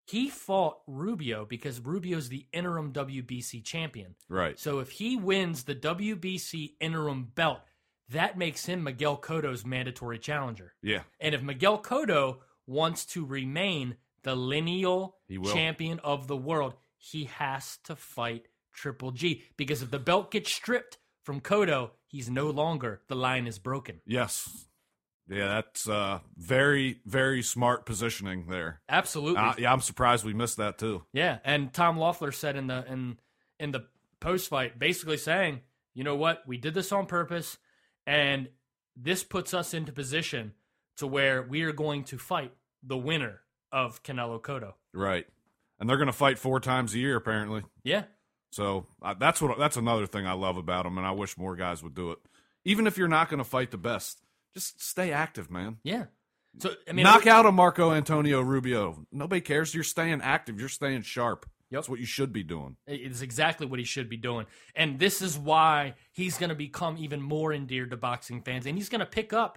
He 0.07 0.31
fought 0.31 0.79
Rubio 0.87 1.45
because 1.45 1.81
Rubio's 1.81 2.29
the 2.29 2.47
interim 2.53 2.93
WBC 2.93 3.65
champion. 3.65 4.15
Right. 4.29 4.59
So 4.59 4.79
if 4.79 4.91
he 4.91 5.17
wins 5.17 5.65
the 5.65 5.75
WBC 5.75 6.75
interim 6.81 7.31
belt, 7.35 7.61
that 8.09 8.37
makes 8.37 8.67
him 8.67 8.83
Miguel 8.83 9.17
Cotto's 9.17 9.65
mandatory 9.65 10.19
challenger. 10.19 10.75
Yeah. 10.83 11.03
And 11.21 11.35
if 11.35 11.43
Miguel 11.43 11.81
Cotto 11.81 12.39
wants 12.67 13.05
to 13.07 13.25
remain 13.25 13.97
the 14.23 14.35
lineal 14.35 15.17
champion 15.53 15.99
of 16.01 16.29
the 16.29 16.37
world, 16.37 16.75
he 16.97 17.25
has 17.25 17.79
to 17.85 17.97
fight 17.97 18.47
Triple 18.73 19.11
G. 19.11 19.43
Because 19.57 19.83
if 19.83 19.91
the 19.91 19.99
belt 19.99 20.31
gets 20.31 20.53
stripped 20.53 20.99
from 21.25 21.41
Cotto, 21.41 21.91
he's 22.07 22.31
no 22.31 22.51
longer 22.51 23.03
the 23.09 23.17
line 23.17 23.47
is 23.47 23.59
broken. 23.59 24.01
Yes. 24.07 24.67
Yeah, 25.29 25.47
that's 25.47 25.89
uh, 25.89 26.19
very, 26.37 27.01
very 27.07 27.43
smart 27.43 27.87
positioning 27.87 28.47
there. 28.49 28.81
Absolutely. 28.89 29.41
Uh, 29.41 29.55
yeah, 29.57 29.73
I'm 29.73 29.81
surprised 29.81 30.25
we 30.25 30.35
missed 30.35 30.57
that 30.57 30.79
too. 30.79 31.05
Yeah, 31.13 31.39
and 31.45 31.73
Tom 31.73 31.97
Loeffler 31.97 32.33
said 32.33 32.57
in 32.57 32.67
the 32.67 32.85
in 32.91 33.19
in 33.59 33.71
the 33.71 33.87
post 34.21 34.51
fight, 34.51 34.79
basically 34.79 35.17
saying, 35.17 35.61
you 35.95 36.05
know 36.05 36.17
what, 36.17 36.43
we 36.47 36.59
did 36.59 36.75
this 36.75 36.91
on 36.93 37.07
purpose, 37.07 37.57
and 38.07 38.49
this 38.97 39.23
puts 39.23 39.55
us 39.55 39.75
into 39.75 39.93
position 39.93 40.53
to 40.97 41.07
where 41.07 41.43
we 41.43 41.63
are 41.63 41.73
going 41.73 42.05
to 42.05 42.19
fight 42.19 42.53
the 42.83 42.99
winner 42.99 43.41
of 43.73 44.03
Canelo 44.03 44.41
Cotto. 44.41 44.75
Right, 44.93 45.27
and 45.81 45.89
they're 45.89 45.97
going 45.97 46.07
to 46.07 46.13
fight 46.13 46.39
four 46.39 46.61
times 46.61 46.95
a 46.95 46.99
year 46.99 47.17
apparently. 47.17 47.63
Yeah, 47.83 48.05
So 48.51 48.87
uh, 49.03 49.15
that's 49.15 49.41
what 49.43 49.59
that's 49.59 49.77
another 49.77 50.07
thing 50.07 50.27
I 50.27 50.33
love 50.35 50.57
about 50.57 50.85
them, 50.85 50.99
and 50.99 51.07
I 51.07 51.13
wish 51.13 51.37
more 51.39 51.57
guys 51.57 51.83
would 51.83 51.95
do 51.95 52.11
it. 52.13 52.19
Even 52.65 52.87
if 52.87 52.97
you're 52.99 53.09
not 53.09 53.29
going 53.29 53.39
to 53.39 53.45
fight 53.45 53.71
the 53.73 53.79
best, 53.79 54.21
just 54.55 54.81
stay 54.83 55.11
active, 55.13 55.51
man. 55.51 55.79
yeah. 55.83 56.05
So 56.59 56.71
I 56.87 56.93
mean, 56.93 57.05
Knock 57.05 57.27
out 57.27 57.47
a 57.47 57.51
Marco 57.51 57.93
Antonio 57.93 58.43
Rubio. 58.43 59.07
Nobody 59.11 59.41
cares. 59.41 59.75
You're 59.75 59.85
staying 59.85 60.21
active. 60.21 60.61
You're 60.61 60.69
staying 60.69 61.01
sharp. 61.01 61.47
Yep. 61.71 61.79
That's 61.79 61.89
what 61.89 61.99
you 61.99 62.05
should 62.05 62.31
be 62.31 62.43
doing. 62.43 62.77
It's 62.87 63.23
exactly 63.23 63.67
what 63.67 63.79
he 63.79 63.87
should 63.87 64.11
be 64.11 64.19
doing. 64.19 64.45
And 64.77 64.99
this 64.99 65.23
is 65.23 65.39
why 65.39 65.95
he's 66.13 66.37
going 66.37 66.51
to 66.51 66.55
become 66.55 66.99
even 66.99 67.23
more 67.23 67.55
endeared 67.55 67.93
to 67.93 67.97
boxing 67.97 68.43
fans. 68.43 68.67
And 68.67 68.77
he's 68.77 68.91
going 68.91 68.99
to 69.01 69.07
pick 69.07 69.33
up 69.33 69.57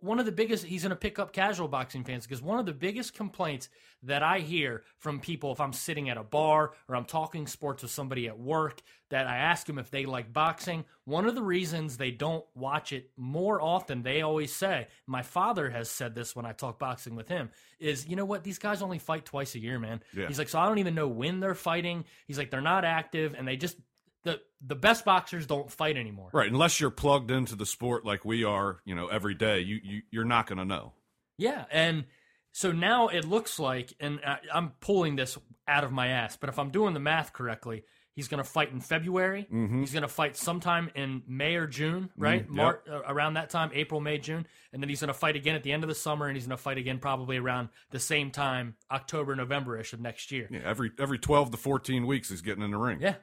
one 0.00 0.18
of 0.18 0.26
the 0.26 0.32
biggest, 0.32 0.64
he's 0.64 0.82
going 0.82 0.90
to 0.90 0.96
pick 0.96 1.18
up 1.18 1.32
casual 1.32 1.66
boxing 1.68 2.04
fans 2.04 2.26
because 2.26 2.42
one 2.42 2.58
of 2.58 2.66
the 2.66 2.72
biggest 2.72 3.14
complaints 3.14 3.68
that 4.04 4.22
I 4.22 4.38
hear 4.38 4.82
from 4.98 5.20
people 5.20 5.52
if 5.52 5.60
I'm 5.60 5.72
sitting 5.72 6.08
at 6.08 6.16
a 6.16 6.22
bar 6.22 6.72
or 6.88 6.96
I'm 6.96 7.04
talking 7.04 7.46
sports 7.46 7.82
with 7.82 7.90
somebody 7.90 8.28
at 8.28 8.38
work 8.38 8.82
that 9.10 9.26
I 9.26 9.36
ask 9.36 9.66
them 9.66 9.78
if 9.78 9.90
they 9.90 10.06
like 10.06 10.32
boxing, 10.32 10.84
one 11.04 11.26
of 11.26 11.34
the 11.34 11.42
reasons 11.42 11.96
they 11.96 12.10
don't 12.10 12.44
watch 12.54 12.92
it 12.92 13.10
more 13.16 13.60
often, 13.60 14.02
they 14.02 14.22
always 14.22 14.52
say, 14.52 14.86
my 15.06 15.22
father 15.22 15.70
has 15.70 15.90
said 15.90 16.14
this 16.14 16.34
when 16.34 16.46
I 16.46 16.52
talk 16.52 16.78
boxing 16.78 17.14
with 17.14 17.28
him, 17.28 17.50
is, 17.78 18.06
you 18.06 18.16
know 18.16 18.24
what, 18.24 18.44
these 18.44 18.58
guys 18.58 18.82
only 18.82 18.98
fight 18.98 19.24
twice 19.24 19.54
a 19.54 19.58
year, 19.58 19.78
man. 19.78 20.00
Yeah. 20.16 20.28
He's 20.28 20.38
like, 20.38 20.48
so 20.48 20.58
I 20.58 20.66
don't 20.66 20.78
even 20.78 20.94
know 20.94 21.08
when 21.08 21.40
they're 21.40 21.54
fighting. 21.54 22.04
He's 22.26 22.38
like, 22.38 22.50
they're 22.50 22.60
not 22.60 22.84
active 22.84 23.34
and 23.36 23.46
they 23.46 23.56
just, 23.56 23.76
the, 24.24 24.40
the 24.64 24.74
best 24.74 25.04
boxers 25.04 25.46
don't 25.46 25.70
fight 25.70 25.96
anymore. 25.96 26.30
Right, 26.32 26.50
unless 26.50 26.80
you're 26.80 26.90
plugged 26.90 27.30
into 27.30 27.56
the 27.56 27.66
sport 27.66 28.04
like 28.04 28.24
we 28.24 28.44
are, 28.44 28.80
you 28.84 28.94
know, 28.94 29.08
every 29.08 29.34
day, 29.34 29.60
you, 29.60 29.80
you 29.82 30.02
you're 30.10 30.24
not 30.24 30.46
going 30.46 30.58
to 30.58 30.64
know. 30.64 30.92
Yeah, 31.38 31.64
and 31.70 32.04
so 32.52 32.70
now 32.70 33.08
it 33.08 33.24
looks 33.24 33.58
like, 33.58 33.94
and 33.98 34.20
I, 34.24 34.38
I'm 34.52 34.70
pulling 34.80 35.16
this 35.16 35.38
out 35.66 35.84
of 35.84 35.92
my 35.92 36.08
ass, 36.08 36.36
but 36.36 36.48
if 36.48 36.58
I'm 36.58 36.70
doing 36.70 36.94
the 36.94 37.00
math 37.00 37.32
correctly, 37.32 37.84
he's 38.14 38.28
going 38.28 38.42
to 38.42 38.48
fight 38.48 38.70
in 38.70 38.80
February. 38.80 39.46
He's 39.80 39.92
going 39.92 40.02
to 40.02 40.08
fight 40.08 40.36
sometime 40.36 40.90
in 40.94 41.22
May 41.26 41.56
or 41.56 41.66
June, 41.66 42.10
right? 42.16 42.44
Mm-hmm. 42.44 42.56
Mar- 42.56 42.82
uh, 42.88 43.00
around 43.06 43.34
that 43.34 43.50
time, 43.50 43.70
April, 43.74 44.00
May, 44.00 44.18
June, 44.18 44.46
and 44.72 44.82
then 44.82 44.88
he's 44.88 45.00
going 45.00 45.08
to 45.08 45.14
fight 45.14 45.34
again 45.34 45.54
at 45.54 45.62
the 45.62 45.72
end 45.72 45.82
of 45.82 45.88
the 45.88 45.94
summer, 45.94 46.26
and 46.26 46.36
he's 46.36 46.46
going 46.46 46.56
to 46.56 46.62
fight 46.62 46.78
again 46.78 46.98
probably 46.98 47.38
around 47.38 47.70
the 47.90 47.98
same 47.98 48.30
time, 48.30 48.76
October, 48.90 49.34
November 49.34 49.78
ish 49.78 49.92
of 49.92 50.00
next 50.00 50.30
year. 50.30 50.48
Yeah, 50.50 50.60
every 50.64 50.90
every 50.98 51.18
12 51.18 51.52
to 51.52 51.56
14 51.56 52.06
weeks 52.06 52.28
he's 52.28 52.42
getting 52.42 52.62
in 52.62 52.70
the 52.70 52.78
ring. 52.78 52.98
Yeah, 53.00 53.14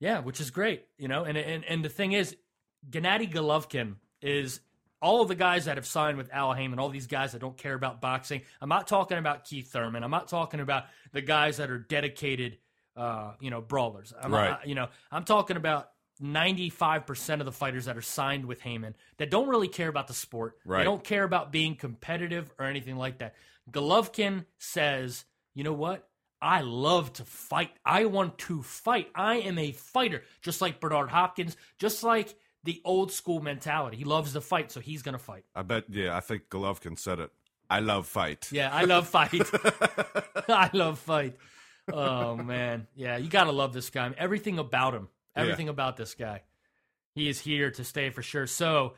yeah, 0.00 0.20
which 0.20 0.40
is 0.40 0.50
great, 0.50 0.84
you 0.98 1.08
know. 1.08 1.24
And 1.24 1.36
and 1.38 1.64
and 1.64 1.84
the 1.84 1.88
thing 1.88 2.12
is, 2.12 2.36
Gennady 2.88 3.32
Golovkin 3.32 3.96
is 4.22 4.60
all 5.02 5.20
of 5.22 5.28
the 5.28 5.34
guys 5.34 5.66
that 5.66 5.76
have 5.76 5.86
signed 5.86 6.16
with 6.16 6.32
Al 6.32 6.52
Haymon, 6.54 6.78
all 6.78 6.88
these 6.88 7.06
guys 7.06 7.32
that 7.32 7.40
don't 7.40 7.56
care 7.56 7.74
about 7.74 8.00
boxing. 8.00 8.42
I'm 8.60 8.68
not 8.68 8.86
talking 8.88 9.18
about 9.18 9.44
Keith 9.44 9.70
Thurman. 9.70 10.02
I'm 10.02 10.10
not 10.10 10.28
talking 10.28 10.60
about 10.60 10.84
the 11.12 11.20
guys 11.20 11.58
that 11.58 11.70
are 11.70 11.78
dedicated, 11.78 12.58
uh, 12.96 13.32
you 13.40 13.50
know, 13.50 13.60
brawlers. 13.60 14.12
I'm 14.20 14.32
Right. 14.34 14.50
Not, 14.50 14.66
you 14.68 14.74
know, 14.74 14.88
I'm 15.10 15.24
talking 15.24 15.56
about. 15.56 15.90
95% 16.22 17.40
of 17.40 17.44
the 17.44 17.52
fighters 17.52 17.84
that 17.84 17.94
are 17.94 18.00
signed 18.00 18.46
with 18.46 18.60
Haymon 18.62 18.94
that 19.18 19.30
don't 19.30 19.48
really 19.48 19.68
care 19.68 19.88
about 19.88 20.06
the 20.06 20.14
sport. 20.14 20.56
They 20.64 20.70
Right. 20.70 20.82
don't 20.84 21.04
care 21.04 21.24
about 21.24 21.52
being 21.52 21.76
competitive 21.76 22.50
or 22.58 22.64
anything 22.64 22.96
like 22.96 23.18
that. 23.18 23.34
Golovkin 23.70 24.46
says, 24.56 25.26
you 25.52 25.62
know 25.62 25.74
what? 25.74 26.08
I 26.46 26.60
love 26.60 27.12
to 27.14 27.24
fight. 27.24 27.72
I 27.84 28.04
want 28.04 28.38
to 28.38 28.62
fight. 28.62 29.10
I 29.16 29.38
am 29.38 29.58
a 29.58 29.72
fighter, 29.72 30.22
just 30.42 30.60
like 30.60 30.78
Bernard 30.78 31.10
Hopkins, 31.10 31.56
just 31.80 32.04
like 32.04 32.36
the 32.62 32.80
old 32.84 33.10
school 33.10 33.40
mentality. 33.40 33.96
He 33.96 34.04
loves 34.04 34.32
to 34.32 34.40
fight, 34.40 34.70
so 34.70 34.78
he's 34.78 35.02
going 35.02 35.14
to 35.14 35.22
fight. 35.22 35.44
I 35.56 35.62
bet 35.62 35.84
yeah, 35.88 36.16
I 36.16 36.20
think 36.20 36.48
Golovkin 36.48 37.00
said 37.00 37.18
it. 37.18 37.32
I 37.68 37.80
love 37.80 38.06
fight. 38.06 38.48
Yeah, 38.52 38.72
I 38.72 38.84
love 38.84 39.08
fight. 39.08 39.32
I 40.48 40.70
love 40.72 41.00
fight. 41.00 41.36
Oh 41.92 42.36
man, 42.36 42.86
yeah, 42.94 43.16
you 43.16 43.28
gotta 43.28 43.50
love 43.50 43.72
this 43.72 43.90
guy. 43.90 44.12
Everything 44.16 44.60
about 44.60 44.94
him, 44.94 45.08
everything 45.34 45.68
about 45.68 45.96
this 45.96 46.14
guy. 46.14 46.42
He 47.16 47.28
is 47.28 47.40
here 47.40 47.72
to 47.72 47.82
stay 47.82 48.10
for 48.10 48.22
sure. 48.22 48.46
So 48.46 48.94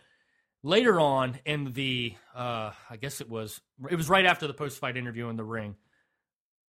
later 0.62 1.00
on 1.00 1.38
in 1.46 1.72
the, 1.72 2.14
uh, 2.34 2.72
I 2.90 2.96
guess 3.00 3.22
it 3.22 3.30
was, 3.30 3.60
it 3.90 3.96
was 3.96 4.08
right 4.08 4.26
after 4.26 4.46
the 4.46 4.54
post-fight 4.54 4.96
interview 4.96 5.28
in 5.28 5.36
the 5.36 5.44
ring. 5.44 5.76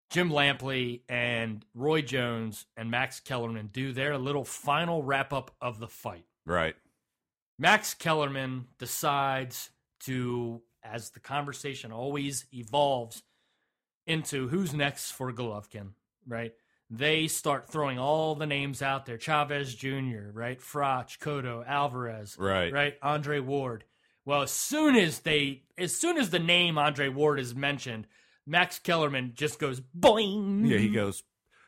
Jim 0.09 0.29
Lampley 0.29 1.01
and 1.09 1.65
Roy 1.73 2.01
Jones 2.01 2.65
and 2.77 2.91
Max 2.91 3.19
Kellerman 3.19 3.69
do 3.73 3.91
their 3.91 4.17
little 4.17 4.45
final 4.45 5.03
wrap 5.03 5.33
up 5.33 5.51
of 5.61 5.79
the 5.79 5.87
fight. 5.87 6.25
Right. 6.45 6.75
Max 7.57 7.93
Kellerman 7.93 8.67
decides 8.77 9.69
to, 10.01 10.61
as 10.83 11.11
the 11.11 11.19
conversation 11.19 11.91
always 11.91 12.45
evolves 12.53 13.23
into 14.05 14.47
who's 14.49 14.73
next 14.73 15.11
for 15.11 15.31
Golovkin, 15.33 15.89
right? 16.27 16.53
They 16.89 17.27
start 17.27 17.67
throwing 17.69 17.97
all 17.97 18.35
the 18.35 18.45
names 18.45 18.81
out 18.83 19.05
there 19.07 19.17
Chavez 19.17 19.73
Jr., 19.73 20.29
right? 20.33 20.59
Froch, 20.59 21.17
Cotto, 21.17 21.65
Alvarez, 21.65 22.35
Right. 22.37 22.71
right? 22.71 22.97
Andre 23.01 23.39
Ward. 23.39 23.85
Well, 24.23 24.43
as 24.43 24.51
soon 24.51 24.95
as 24.95 25.19
they, 25.19 25.63
as 25.77 25.95
soon 25.95 26.17
as 26.17 26.29
the 26.29 26.39
name 26.39 26.77
Andre 26.77 27.09
Ward 27.09 27.39
is 27.39 27.55
mentioned, 27.55 28.05
Max 28.47 28.79
Kellerman 28.79 29.33
just 29.35 29.59
goes 29.59 29.81
boing. 29.97 30.67
Yeah, 30.67 30.77
he 30.77 30.89
goes, 30.89 31.23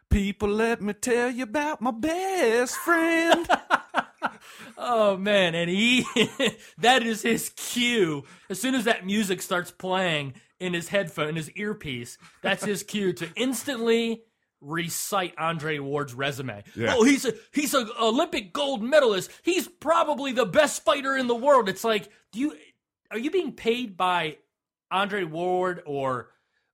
People, 0.10 0.50
let 0.50 0.82
me 0.82 0.94
tell 0.94 1.30
you 1.30 1.44
about 1.44 1.82
my 1.82 1.92
best 1.92 2.76
friend. 2.78 3.48
Oh 4.78 5.18
man, 5.18 5.56
and 5.56 5.70
he 5.70 6.06
that 6.78 7.04
is 7.04 7.24
his 7.24 7.50
cue. 7.56 8.24
As 8.50 8.62
soon 8.62 8.76
as 8.76 8.86
that 8.86 9.06
music 9.06 9.42
starts 9.42 9.72
playing 9.72 10.36
in 10.60 10.74
his 10.74 10.90
headphone, 10.90 11.30
in 11.30 11.36
his 11.36 11.50
earpiece, 11.52 12.18
that's 12.42 12.64
his 12.64 12.84
cue 12.84 13.14
to 13.14 13.30
instantly 13.36 14.22
recite 14.62 15.34
Andre 15.38 15.80
Ward's 15.80 16.14
resume. 16.14 16.64
Yeah. 16.76 16.94
Oh, 16.96 17.04
he's 17.04 17.26
a 17.26 17.34
he's 17.54 17.74
an 17.74 17.90
Olympic 18.00 18.54
gold 18.54 18.84
medalist. 18.84 19.32
He's 19.44 19.68
probably 19.68 20.32
the 20.32 20.46
best 20.46 20.84
fighter 20.86 21.16
in 21.16 21.28
the 21.28 21.36
world. 21.36 21.70
It's 21.70 21.84
like, 21.84 22.10
do 22.32 22.40
you 22.40 22.56
are 23.12 23.18
you 23.18 23.32
being 23.32 23.54
paid 23.54 23.98
by 23.98 24.38
Andre 24.92 25.24
Ward 25.24 25.82
or 25.86 26.30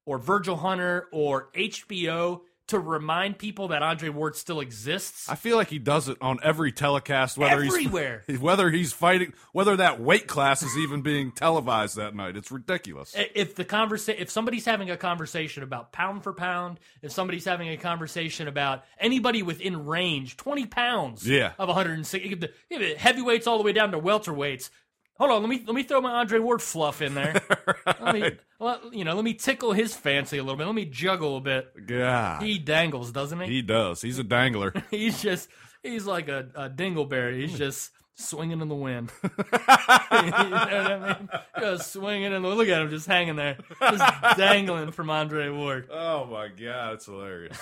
or 0.05 0.17
Virgil 0.17 0.57
Hunter 0.57 1.07
or 1.11 1.49
HBO 1.55 2.41
to 2.65 2.79
remind 2.79 3.37
people 3.37 3.67
that 3.67 3.83
Andre 3.83 4.07
Ward 4.07 4.37
still 4.37 4.61
exists? 4.61 5.27
I 5.27 5.35
feel 5.35 5.57
like 5.57 5.67
he 5.67 5.79
does 5.79 6.07
it 6.07 6.17
on 6.21 6.39
every 6.41 6.71
telecast, 6.71 7.37
whether 7.37 7.61
Everywhere. 7.61 8.23
he's 8.25 8.39
whether 8.39 8.69
he's 8.69 8.93
fighting, 8.93 9.33
whether 9.51 9.75
that 9.75 9.99
weight 9.99 10.27
class 10.27 10.63
is 10.63 10.77
even 10.77 11.01
being 11.01 11.33
televised 11.33 11.97
that 11.97 12.15
night. 12.15 12.37
It's 12.37 12.51
ridiculous. 12.51 13.13
if 13.35 13.55
the 13.55 13.65
conversation 13.65 14.21
if 14.21 14.29
somebody's 14.31 14.63
having 14.63 14.89
a 14.89 14.95
conversation 14.97 15.61
about 15.61 15.91
pound 15.91 16.23
for 16.23 16.31
pound 16.31 16.79
if 17.01 17.11
somebody's 17.11 17.43
having 17.43 17.67
a 17.67 17.75
conversation 17.77 18.47
about 18.47 18.85
anybody 18.97 19.43
within 19.43 19.85
range 19.85 20.37
20 20.37 20.65
pounds 20.67 21.27
Yeah. 21.27 21.51
of 21.59 21.67
160 21.67 22.29
you 22.69 22.79
the- 22.79 22.95
heavyweights 22.97 23.45
all 23.45 23.57
the 23.57 23.63
way 23.63 23.73
down 23.73 23.91
to 23.91 23.99
welterweights 23.99 24.69
hold 25.23 25.43
on 25.43 25.49
let 25.49 25.49
me 25.49 25.63
let 25.65 25.75
me 25.75 25.83
throw 25.83 26.01
my 26.01 26.11
andre 26.11 26.39
ward 26.39 26.61
fluff 26.61 27.01
in 27.01 27.13
there. 27.13 27.41
Let 28.01 28.13
me 28.13 28.31
let, 28.59 28.93
you 28.93 29.05
know 29.05 29.15
let 29.15 29.23
me 29.23 29.33
tickle 29.33 29.71
his 29.71 29.95
fancy 29.95 30.37
a 30.37 30.43
little 30.43 30.57
bit. 30.57 30.65
Let 30.65 30.75
me 30.75 30.85
juggle 30.85 31.37
a 31.37 31.41
bit. 31.41 31.87
God, 31.87 32.41
he 32.43 32.59
dangles 32.59 33.11
doesn't 33.11 33.39
he, 33.41 33.47
he 33.47 33.61
does. 33.61 34.01
He's 34.01 34.19
a 34.19 34.23
dangler. 34.23 34.83
he's 34.91 35.21
just 35.21 35.47
he's 35.81 36.05
like 36.05 36.27
a, 36.27 36.49
a 36.55 36.69
dingleberry. 36.69 37.41
He's 37.41 37.57
just 37.57 37.91
swinging 38.15 38.61
in 38.61 38.67
the 38.67 38.75
wind. 38.75 39.11
You 40.13 40.29
know 40.29 40.49
what 40.51 40.73
i 40.73 41.17
mean? 41.19 41.29
Just 41.59 41.93
swinging 41.93 42.31
in 42.31 42.43
the 42.43 42.47
look 42.47 42.67
at 42.67 42.81
him 42.81 42.89
just 42.91 43.07
hanging 43.07 43.35
there. 43.35 43.57
Just 43.81 44.37
dangling 44.37 44.91
from 44.91 45.09
andre 45.09 45.49
ward. 45.49 45.89
Oh 45.91 46.25
my 46.25 46.49
God, 46.49 46.93
it's 46.93 47.05
hilarious. 47.07 47.57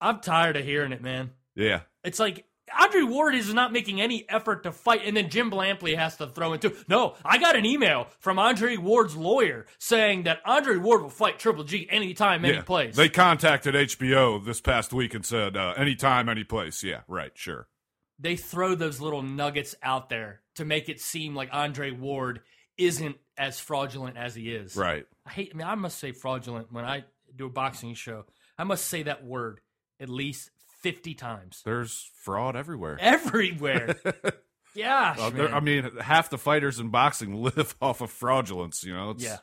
i'm 0.00 0.20
tired 0.20 0.56
of 0.56 0.64
hearing 0.64 0.92
it 0.92 1.02
man. 1.02 1.30
Yeah, 1.54 1.80
it's 2.02 2.18
like 2.18 2.46
Andre 2.78 3.02
Ward 3.02 3.34
is 3.34 3.52
not 3.52 3.72
making 3.72 4.00
any 4.00 4.24
effort 4.28 4.62
to 4.62 4.72
fight, 4.72 5.02
and 5.04 5.16
then 5.16 5.28
Jim 5.28 5.50
Lampley 5.50 5.96
has 5.96 6.16
to 6.16 6.26
throw 6.26 6.54
in 6.54 6.60
too. 6.60 6.74
No, 6.88 7.14
I 7.24 7.38
got 7.38 7.56
an 7.56 7.66
email 7.66 8.06
from 8.18 8.38
Andre 8.38 8.76
Ward's 8.76 9.16
lawyer 9.16 9.66
saying 9.78 10.22
that 10.24 10.40
Andre 10.44 10.76
Ward 10.76 11.02
will 11.02 11.10
fight 11.10 11.38
Triple 11.38 11.64
G 11.64 11.86
anytime, 11.90 12.44
any 12.44 12.54
yeah. 12.54 12.62
place. 12.62 12.96
They 12.96 13.08
contacted 13.08 13.74
HBO 13.74 14.42
this 14.44 14.60
past 14.60 14.92
week 14.92 15.14
and 15.14 15.24
said, 15.26 15.56
uh, 15.56 15.74
anytime, 15.76 16.28
any 16.28 16.44
place. 16.44 16.82
Yeah, 16.82 17.00
right, 17.06 17.32
sure. 17.34 17.68
they 18.18 18.36
throw 18.36 18.74
those 18.74 19.00
little 19.00 19.22
nuggets 19.22 19.74
out 19.82 20.08
there 20.08 20.40
to 20.56 20.64
make 20.64 20.88
it 20.88 21.00
seem 21.00 21.34
like 21.34 21.50
Andre 21.52 21.90
Ward 21.90 22.40
isn't 22.78 23.16
as 23.36 23.60
fraudulent 23.60 24.16
as 24.16 24.34
he 24.34 24.52
is. 24.52 24.76
Right. 24.76 25.06
I 25.26 25.30
hate. 25.30 25.52
I 25.54 25.56
mean, 25.56 25.66
I 25.66 25.74
must 25.74 25.98
say 25.98 26.12
fraudulent 26.12 26.72
when 26.72 26.84
I 26.84 27.04
do 27.34 27.46
a 27.46 27.50
boxing 27.50 27.94
show. 27.94 28.24
I 28.56 28.64
must 28.64 28.86
say 28.86 29.02
that 29.04 29.24
word 29.24 29.60
at 30.00 30.08
least 30.08 30.50
fifty 30.84 31.14
times. 31.14 31.62
There's 31.64 32.10
fraud 32.22 32.56
everywhere. 32.56 32.98
Everywhere. 33.00 33.96
yeah. 34.74 35.16
Uh. 35.18 35.48
I 35.50 35.60
mean, 35.60 35.90
half 35.98 36.28
the 36.28 36.36
fighters 36.36 36.78
in 36.78 36.90
boxing 36.90 37.34
live 37.42 37.74
off 37.80 38.02
of 38.02 38.10
fraudulence. 38.10 38.84
You 38.84 38.94
know, 38.94 39.10
it's, 39.12 39.24
Yeah, 39.24 39.38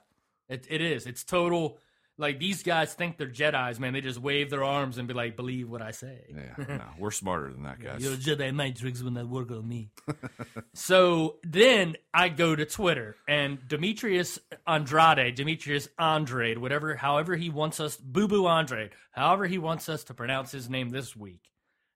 it, 0.47 0.67
it 0.69 0.81
is. 0.81 1.07
It's 1.07 1.23
total. 1.23 1.79
Like 2.21 2.37
these 2.37 2.61
guys 2.61 2.93
think 2.93 3.17
they're 3.17 3.27
Jedi's, 3.27 3.79
man. 3.79 3.93
They 3.93 4.01
just 4.01 4.21
wave 4.21 4.51
their 4.51 4.63
arms 4.63 4.99
and 4.99 5.07
be 5.07 5.13
like, 5.15 5.35
"Believe 5.35 5.67
what 5.67 5.81
I 5.81 5.89
say." 5.89 6.19
yeah. 6.29 6.65
No, 6.77 6.83
we're 6.99 7.09
smarter 7.09 7.51
than 7.51 7.63
that, 7.63 7.79
guys. 7.79 8.03
Your 8.03 8.13
Jedi 8.13 8.53
mind 8.53 8.77
tricks 8.77 9.01
when 9.01 9.15
they 9.15 9.23
work 9.23 9.49
on 9.49 9.67
me. 9.67 9.89
so 10.75 11.37
then 11.43 11.95
I 12.13 12.29
go 12.29 12.55
to 12.55 12.63
Twitter 12.63 13.15
and 13.27 13.67
Demetrius 13.67 14.37
Andrade, 14.67 15.33
Demetrius 15.33 15.89
Andrade, 15.97 16.59
whatever, 16.59 16.95
however 16.95 17.35
he 17.35 17.49
wants 17.49 17.79
us, 17.79 17.97
Boo 17.97 18.27
Boo 18.27 18.47
Andrade, 18.47 18.91
however 19.11 19.47
he 19.47 19.57
wants 19.57 19.89
us 19.89 20.03
to 20.03 20.13
pronounce 20.13 20.51
his 20.51 20.69
name 20.69 20.89
this 20.89 21.15
week. 21.15 21.49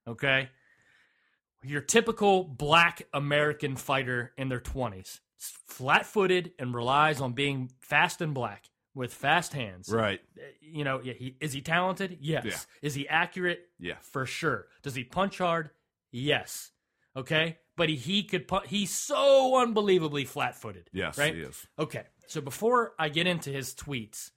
Okay, 0.07 0.49
your 1.63 1.81
typical 1.81 2.43
Black 2.43 3.03
American 3.13 3.75
fighter 3.75 4.33
in 4.39 4.49
their 4.49 4.59
twenties, 4.59 5.21
flat-footed 5.37 6.53
and 6.57 6.73
relies 6.73 7.21
on 7.21 7.33
being 7.33 7.69
fast 7.79 8.21
and 8.21 8.33
black 8.33 8.69
with 8.95 9.13
fast 9.13 9.53
hands 9.53 9.89
Right? 9.89 10.21
you 10.61 10.83
know, 10.83 11.01
yeah, 11.03 11.13
he, 11.13 11.35
is 11.39 11.53
he 11.53 11.61
talented? 11.61 12.17
Yes. 12.21 12.45
Yeah. 12.45 12.57
Is 12.81 12.95
he 12.95 13.07
accurate? 13.07 13.59
Yeah. 13.79 13.95
for 14.01 14.25
sure. 14.25 14.67
Does 14.81 14.95
he 14.95 15.03
punch 15.03 15.37
hard? 15.37 15.69
Yes. 16.11 16.71
Okay, 17.17 17.59
but 17.77 17.87
he, 17.87 17.95
he 17.95 18.23
could 18.23 18.47
punch. 18.47 18.65
He's 18.67 18.91
so 18.91 19.57
unbelievably 19.57 20.25
flat-footed. 20.25 20.89
Yes, 20.91 21.17
right. 21.17 21.33
he 21.33 21.41
is. 21.41 21.65
Okay, 21.79 22.03
so 22.27 22.41
before 22.41 22.93
I 22.99 23.07
get 23.07 23.25
into 23.25 23.51
his 23.51 23.73
tweets, 23.73 24.31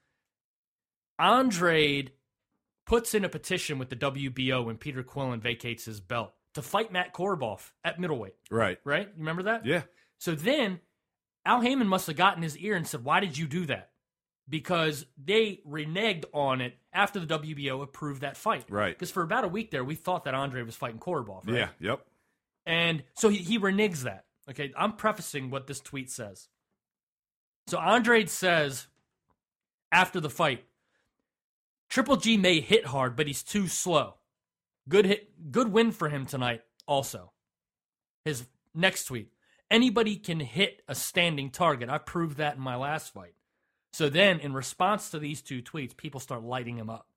Andrade 1.18 2.12
puts 2.86 3.14
in 3.14 3.24
a 3.24 3.28
petition 3.28 3.78
with 3.78 3.90
the 3.90 3.96
WBO 3.96 4.64
when 4.64 4.76
Peter 4.76 5.02
Quillin 5.02 5.40
vacates 5.40 5.84
his 5.84 6.00
belt 6.00 6.32
to 6.54 6.62
fight 6.62 6.92
Matt 6.92 7.12
Korobov 7.12 7.72
at 7.84 7.98
middleweight. 7.98 8.34
Right? 8.50 8.78
Right? 8.84 9.08
You 9.08 9.18
remember 9.18 9.44
that? 9.44 9.66
Yeah. 9.66 9.82
So 10.18 10.34
then 10.34 10.80
Al 11.44 11.60
Haymon 11.60 11.88
must 11.88 12.06
have 12.06 12.16
gotten 12.16 12.42
his 12.42 12.56
ear 12.58 12.76
and 12.76 12.86
said, 12.86 13.04
Why 13.04 13.20
did 13.20 13.36
you 13.36 13.46
do 13.46 13.66
that? 13.66 13.87
Because 14.48 15.04
they 15.22 15.60
reneged 15.68 16.24
on 16.32 16.60
it 16.60 16.78
after 16.92 17.20
the 17.20 17.38
WBO 17.38 17.82
approved 17.82 18.22
that 18.22 18.36
fight. 18.36 18.64
Right. 18.70 18.94
Because 18.96 19.10
for 19.10 19.22
about 19.22 19.44
a 19.44 19.48
week 19.48 19.70
there, 19.70 19.84
we 19.84 19.94
thought 19.94 20.24
that 20.24 20.34
Andre 20.34 20.62
was 20.62 20.74
fighting 20.74 20.98
Korobov. 20.98 21.46
Right? 21.46 21.56
Yeah. 21.56 21.68
Yep. 21.80 22.06
And 22.64 23.04
so 23.14 23.28
he, 23.28 23.38
he 23.38 23.58
reneges 23.58 24.04
that. 24.04 24.24
Okay. 24.48 24.72
I'm 24.76 24.94
prefacing 24.94 25.50
what 25.50 25.66
this 25.66 25.80
tweet 25.80 26.10
says. 26.10 26.48
So 27.66 27.76
Andre 27.76 28.24
says 28.24 28.86
after 29.92 30.20
the 30.20 30.30
fight, 30.30 30.64
Triple 31.88 32.16
G 32.16 32.36
may 32.36 32.60
hit 32.60 32.86
hard, 32.86 33.16
but 33.16 33.26
he's 33.26 33.42
too 33.42 33.66
slow. 33.66 34.14
Good 34.88 35.04
hit, 35.04 35.50
good 35.50 35.70
win 35.72 35.92
for 35.92 36.08
him 36.08 36.26
tonight. 36.26 36.62
Also, 36.86 37.32
his 38.24 38.46
next 38.74 39.04
tweet: 39.04 39.32
anybody 39.70 40.16
can 40.16 40.40
hit 40.40 40.82
a 40.88 40.94
standing 40.94 41.50
target. 41.50 41.90
I 41.90 41.98
proved 41.98 42.38
that 42.38 42.56
in 42.56 42.62
my 42.62 42.76
last 42.76 43.12
fight. 43.12 43.34
So 43.92 44.08
then, 44.08 44.40
in 44.40 44.52
response 44.52 45.10
to 45.10 45.18
these 45.18 45.42
two 45.42 45.62
tweets, 45.62 45.96
people 45.96 46.20
start 46.20 46.42
lighting 46.42 46.76
him 46.76 46.90
up, 46.90 47.08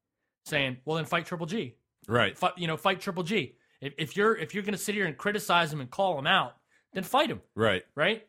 saying, 0.45 0.77
"Well, 0.85 0.97
then 0.97 1.05
fight 1.05 1.25
Triple 1.25 1.45
G. 1.45 1.75
Right. 2.07 2.37
Fight, 2.37 2.53
you 2.57 2.67
know, 2.67 2.77
fight 2.77 3.01
Triple 3.01 3.23
G. 3.23 3.55
If, 3.81 3.93
if 3.97 4.17
you're 4.17 4.35
if 4.35 4.53
you're 4.53 4.63
going 4.63 4.73
to 4.73 4.77
sit 4.77 4.95
here 4.95 5.05
and 5.05 5.17
criticize 5.17 5.71
him 5.71 5.81
and 5.81 5.89
call 5.89 6.17
him 6.17 6.27
out, 6.27 6.55
then 6.93 7.03
fight 7.03 7.29
him." 7.29 7.41
Right. 7.55 7.83
right? 7.95 8.25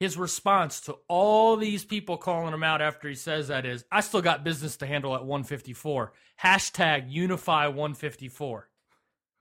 His 0.00 0.18
response 0.18 0.80
to 0.82 0.96
all 1.08 1.56
these 1.56 1.84
people 1.84 2.16
calling 2.18 2.52
him 2.52 2.64
out 2.64 2.82
after 2.82 3.08
he 3.08 3.14
says 3.14 3.48
that 3.48 3.64
is, 3.64 3.84
I 3.92 4.00
still 4.00 4.20
got 4.20 4.42
business 4.42 4.76
to 4.78 4.86
handle 4.86 5.14
at 5.14 5.24
154. 5.24 6.12
Hashtag 6.42 7.10
unify 7.10 7.68
154. 7.68 8.68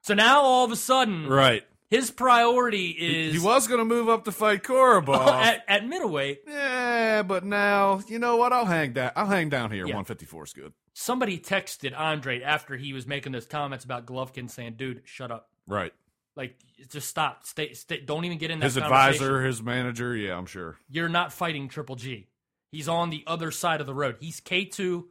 So 0.03 0.13
now 0.13 0.41
all 0.41 0.63
of 0.63 0.71
a 0.71 0.75
sudden, 0.75 1.27
Right. 1.27 1.63
His 1.89 2.09
priority 2.11 2.89
is 2.89 3.33
he 3.33 3.39
was 3.39 3.67
going 3.67 3.79
to 3.79 3.85
move 3.85 4.09
up 4.09 4.25
to 4.25 4.31
fight 4.31 4.63
Korobov. 4.63 5.25
Oh, 5.27 5.33
at, 5.33 5.63
at 5.67 5.85
middleweight. 5.85 6.41
yeah, 6.47 7.21
but 7.23 7.43
now 7.43 8.01
you 8.07 8.17
know 8.19 8.37
what? 8.37 8.51
I'll 8.51 8.65
hang 8.65 8.93
down. 8.93 9.11
I'll 9.15 9.27
hang 9.27 9.49
down 9.49 9.69
here. 9.71 9.85
Yeah. 9.85 9.95
154 9.95 10.43
is 10.45 10.53
good. 10.53 10.73
Somebody 10.93 11.39
texted 11.39 11.97
Andre 11.97 12.41
after 12.41 12.75
he 12.75 12.93
was 12.93 13.05
making 13.07 13.31
those 13.31 13.45
comments 13.45 13.85
about 13.85 14.05
Golovkin 14.05 14.49
saying, 14.49 14.73
dude, 14.77 15.01
shut 15.05 15.31
up. 15.31 15.49
Right. 15.67 15.93
Like, 16.35 16.55
just 16.89 17.07
stop. 17.07 17.45
Stay, 17.45 17.73
stay. 17.73 18.01
Don't 18.01 18.25
even 18.25 18.37
get 18.39 18.49
in 18.49 18.59
that 18.59 18.65
His 18.65 18.77
advisor, 18.77 19.43
his 19.43 19.61
manager. 19.61 20.15
Yeah, 20.15 20.35
I'm 20.35 20.47
sure. 20.47 20.77
you're 20.89 21.09
not 21.09 21.31
fighting 21.31 21.67
Triple 21.67 21.95
G. 21.95 22.27
He's 22.71 22.87
on 22.89 23.11
the 23.11 23.23
other 23.27 23.51
side 23.51 23.81
of 23.81 23.87
the 23.87 23.93
road. 23.93 24.17
He's 24.19 24.41
K2 24.41 25.03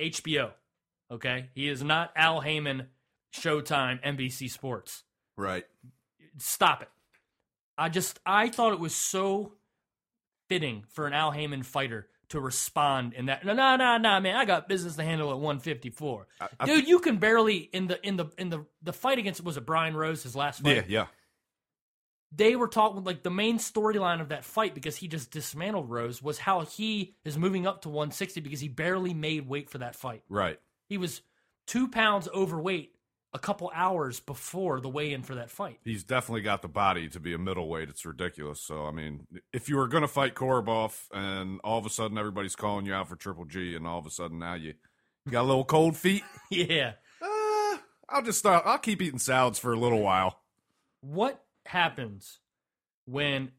HBO. 0.00 0.52
Okay? 1.10 1.48
He 1.54 1.68
is 1.68 1.82
not 1.82 2.12
Al 2.14 2.40
Haymon, 2.40 2.86
Showtime, 3.34 4.00
NBC 4.04 4.48
Sports. 4.48 5.02
Right. 5.36 5.64
Stop 6.40 6.82
it. 6.82 6.88
I 7.78 7.88
just, 7.88 8.18
I 8.26 8.48
thought 8.48 8.72
it 8.72 8.80
was 8.80 8.94
so 8.94 9.54
fitting 10.48 10.84
for 10.90 11.06
an 11.06 11.12
Al 11.12 11.30
Haymon 11.30 11.62
fighter 11.62 12.08
to 12.30 12.40
respond 12.40 13.14
in 13.14 13.26
that. 13.26 13.44
No, 13.44 13.54
no, 13.54 13.76
no, 13.76 13.96
no, 13.96 14.20
man. 14.20 14.36
I 14.36 14.44
got 14.44 14.68
business 14.68 14.96
to 14.96 15.02
handle 15.02 15.30
at 15.30 15.36
154. 15.38 16.26
I- 16.60 16.66
Dude, 16.66 16.86
you 16.88 16.98
can 17.00 17.16
barely 17.16 17.56
in 17.58 17.86
the 17.88 18.04
in 18.06 18.16
the 18.16 18.26
in 18.38 18.50
the 18.50 18.66
the 18.82 18.92
fight 18.92 19.18
against 19.18 19.42
was 19.42 19.56
it 19.56 19.66
Brian 19.66 19.96
Rose 19.96 20.22
his 20.22 20.36
last 20.36 20.60
fight? 20.62 20.76
Yeah. 20.76 20.82
Yeah. 20.88 21.06
they 22.32 22.54
were 22.54 22.68
talking 22.68 23.02
like 23.02 23.22
the 23.24 23.30
main 23.30 23.58
storyline 23.58 24.20
of 24.20 24.28
that 24.28 24.44
fight 24.44 24.74
because 24.74 24.96
he 24.96 25.08
just 25.08 25.30
dismantled 25.32 25.90
Rose 25.90 26.22
was 26.22 26.38
how 26.38 26.60
he 26.60 27.16
is 27.24 27.36
moving 27.36 27.66
up 27.66 27.82
to 27.82 27.88
160 27.88 28.40
because 28.40 28.60
he 28.60 28.68
barely 28.68 29.12
made 29.14 29.48
weight 29.48 29.68
for 29.70 29.78
that 29.78 29.96
fight. 29.96 30.22
Right. 30.28 30.60
He 30.88 30.96
was 30.98 31.22
two 31.66 31.88
pounds 31.88 32.28
overweight 32.32 32.92
a 33.32 33.38
couple 33.38 33.70
hours 33.74 34.18
before 34.18 34.80
the 34.80 34.88
weigh 34.88 35.12
in 35.12 35.22
for 35.22 35.36
that 35.36 35.50
fight. 35.50 35.78
He's 35.84 36.02
definitely 36.02 36.42
got 36.42 36.62
the 36.62 36.68
body 36.68 37.08
to 37.08 37.20
be 37.20 37.32
a 37.32 37.38
middleweight. 37.38 37.88
It's 37.88 38.04
ridiculous. 38.04 38.60
So 38.60 38.86
I 38.86 38.90
mean, 38.90 39.26
if 39.52 39.68
you 39.68 39.76
were 39.76 39.88
going 39.88 40.02
to 40.02 40.08
fight 40.08 40.34
Korobov, 40.34 40.98
and 41.12 41.60
all 41.62 41.78
of 41.78 41.86
a 41.86 41.90
sudden 41.90 42.18
everybody's 42.18 42.56
calling 42.56 42.86
you 42.86 42.94
out 42.94 43.08
for 43.08 43.16
Triple 43.16 43.44
G, 43.44 43.76
and 43.76 43.86
all 43.86 43.98
of 43.98 44.06
a 44.06 44.10
sudden 44.10 44.38
now 44.38 44.54
you, 44.54 44.74
you 45.24 45.32
got 45.32 45.42
a 45.42 45.48
little 45.48 45.64
cold 45.64 45.96
feet. 45.96 46.22
Yeah. 46.50 46.94
Uh, 47.22 47.76
I'll 48.08 48.22
just 48.24 48.40
start. 48.40 48.64
I'll 48.66 48.78
keep 48.78 49.00
eating 49.00 49.20
salads 49.20 49.60
for 49.60 49.72
a 49.72 49.78
little 49.78 50.00
while. 50.00 50.40
What 51.00 51.44
happens 51.64 52.40
when 53.04 53.52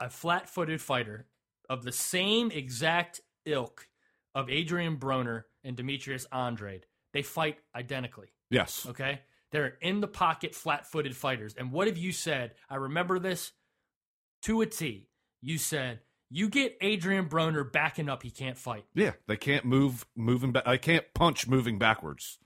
a 0.00 0.08
flat 0.08 0.48
footed 0.48 0.80
fighter 0.80 1.26
of 1.68 1.84
the 1.84 1.92
same 1.92 2.50
exact 2.50 3.20
ilk 3.44 3.88
of 4.34 4.48
Adrian 4.48 4.96
Broner 4.96 5.44
and 5.62 5.76
Demetrius 5.76 6.26
Andrade, 6.32 6.86
they 7.12 7.20
fight 7.22 7.58
identically? 7.74 8.28
Yes. 8.50 8.86
Okay. 8.88 9.20
They're 9.50 9.74
in 9.80 10.00
the 10.00 10.08
pocket, 10.08 10.54
flat 10.54 10.86
footed 10.86 11.16
fighters. 11.16 11.54
And 11.56 11.72
what 11.72 11.86
have 11.86 11.96
you 11.96 12.12
said? 12.12 12.52
I 12.68 12.76
remember 12.76 13.18
this 13.18 13.52
to 14.42 14.60
a 14.60 14.66
T. 14.66 15.08
You 15.40 15.58
said, 15.58 16.00
you 16.30 16.48
get 16.48 16.76
Adrian 16.80 17.28
Broner 17.28 17.70
backing 17.70 18.08
up, 18.08 18.22
he 18.22 18.30
can't 18.30 18.58
fight. 18.58 18.84
Yeah, 18.94 19.12
they 19.26 19.36
can't 19.36 19.64
move 19.64 20.04
moving 20.14 20.52
back. 20.52 20.66
I 20.66 20.76
can't 20.76 21.06
punch 21.14 21.48
moving 21.48 21.78
backwards. 21.78 22.38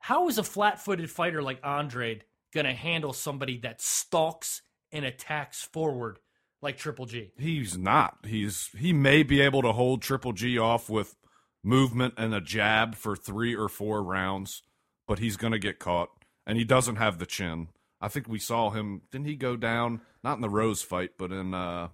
How 0.00 0.28
is 0.28 0.38
a 0.38 0.42
flat 0.42 0.80
footed 0.80 1.10
fighter 1.10 1.42
like 1.42 1.64
Andrade 1.64 2.24
going 2.52 2.66
to 2.66 2.72
handle 2.72 3.12
somebody 3.12 3.58
that 3.58 3.80
stalks 3.80 4.62
and 4.90 5.04
attacks 5.04 5.62
forward 5.62 6.18
like 6.60 6.76
Triple 6.76 7.06
G? 7.06 7.30
He's 7.38 7.78
not. 7.78 8.18
He's 8.24 8.68
he 8.76 8.92
may 8.92 9.22
be 9.22 9.40
able 9.40 9.62
to 9.62 9.72
hold 9.72 10.02
Triple 10.02 10.32
G 10.32 10.58
off 10.58 10.90
with 10.90 11.14
movement 11.62 12.14
and 12.16 12.34
a 12.34 12.40
jab 12.40 12.96
for 12.96 13.14
three 13.14 13.54
or 13.54 13.68
four 13.68 14.02
rounds, 14.02 14.62
but 15.06 15.18
he's 15.18 15.36
going 15.36 15.52
to 15.52 15.58
get 15.58 15.78
caught, 15.78 16.10
and 16.46 16.58
he 16.58 16.64
doesn't 16.64 16.96
have 16.96 17.18
the 17.18 17.26
chin. 17.26 17.68
I 18.00 18.08
think 18.08 18.28
we 18.28 18.38
saw 18.38 18.70
him. 18.70 19.02
Didn't 19.10 19.26
he 19.26 19.36
go 19.36 19.56
down? 19.56 20.00
Not 20.24 20.36
in 20.36 20.42
the 20.42 20.50
Rose 20.50 20.82
fight, 20.82 21.12
but 21.18 21.30
in 21.30 21.54
uh, 21.54 21.88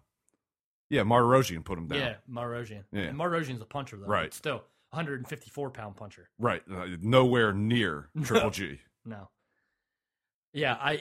yeah, 0.91 1.03
Martirosyan 1.03 1.65
put 1.65 1.79
him 1.79 1.87
down. 1.87 1.99
Yeah, 1.99 2.15
Marosian. 2.31 2.85
Yeah. 2.93 3.11
Marosian's 3.11 3.61
a 3.61 3.67
puncher, 3.67 3.97
though. 3.97 4.07
Right. 4.07 4.33
Still, 4.33 4.65
154 4.91 5.71
pound 5.71 5.97
puncher. 5.97 6.29
Right, 6.39 6.63
uh, 6.73 6.87
nowhere 7.01 7.53
near 7.53 8.09
Triple 8.23 8.51
G. 8.51 8.81
No. 9.05 9.29
Yeah, 10.55 10.75
I 10.81 11.01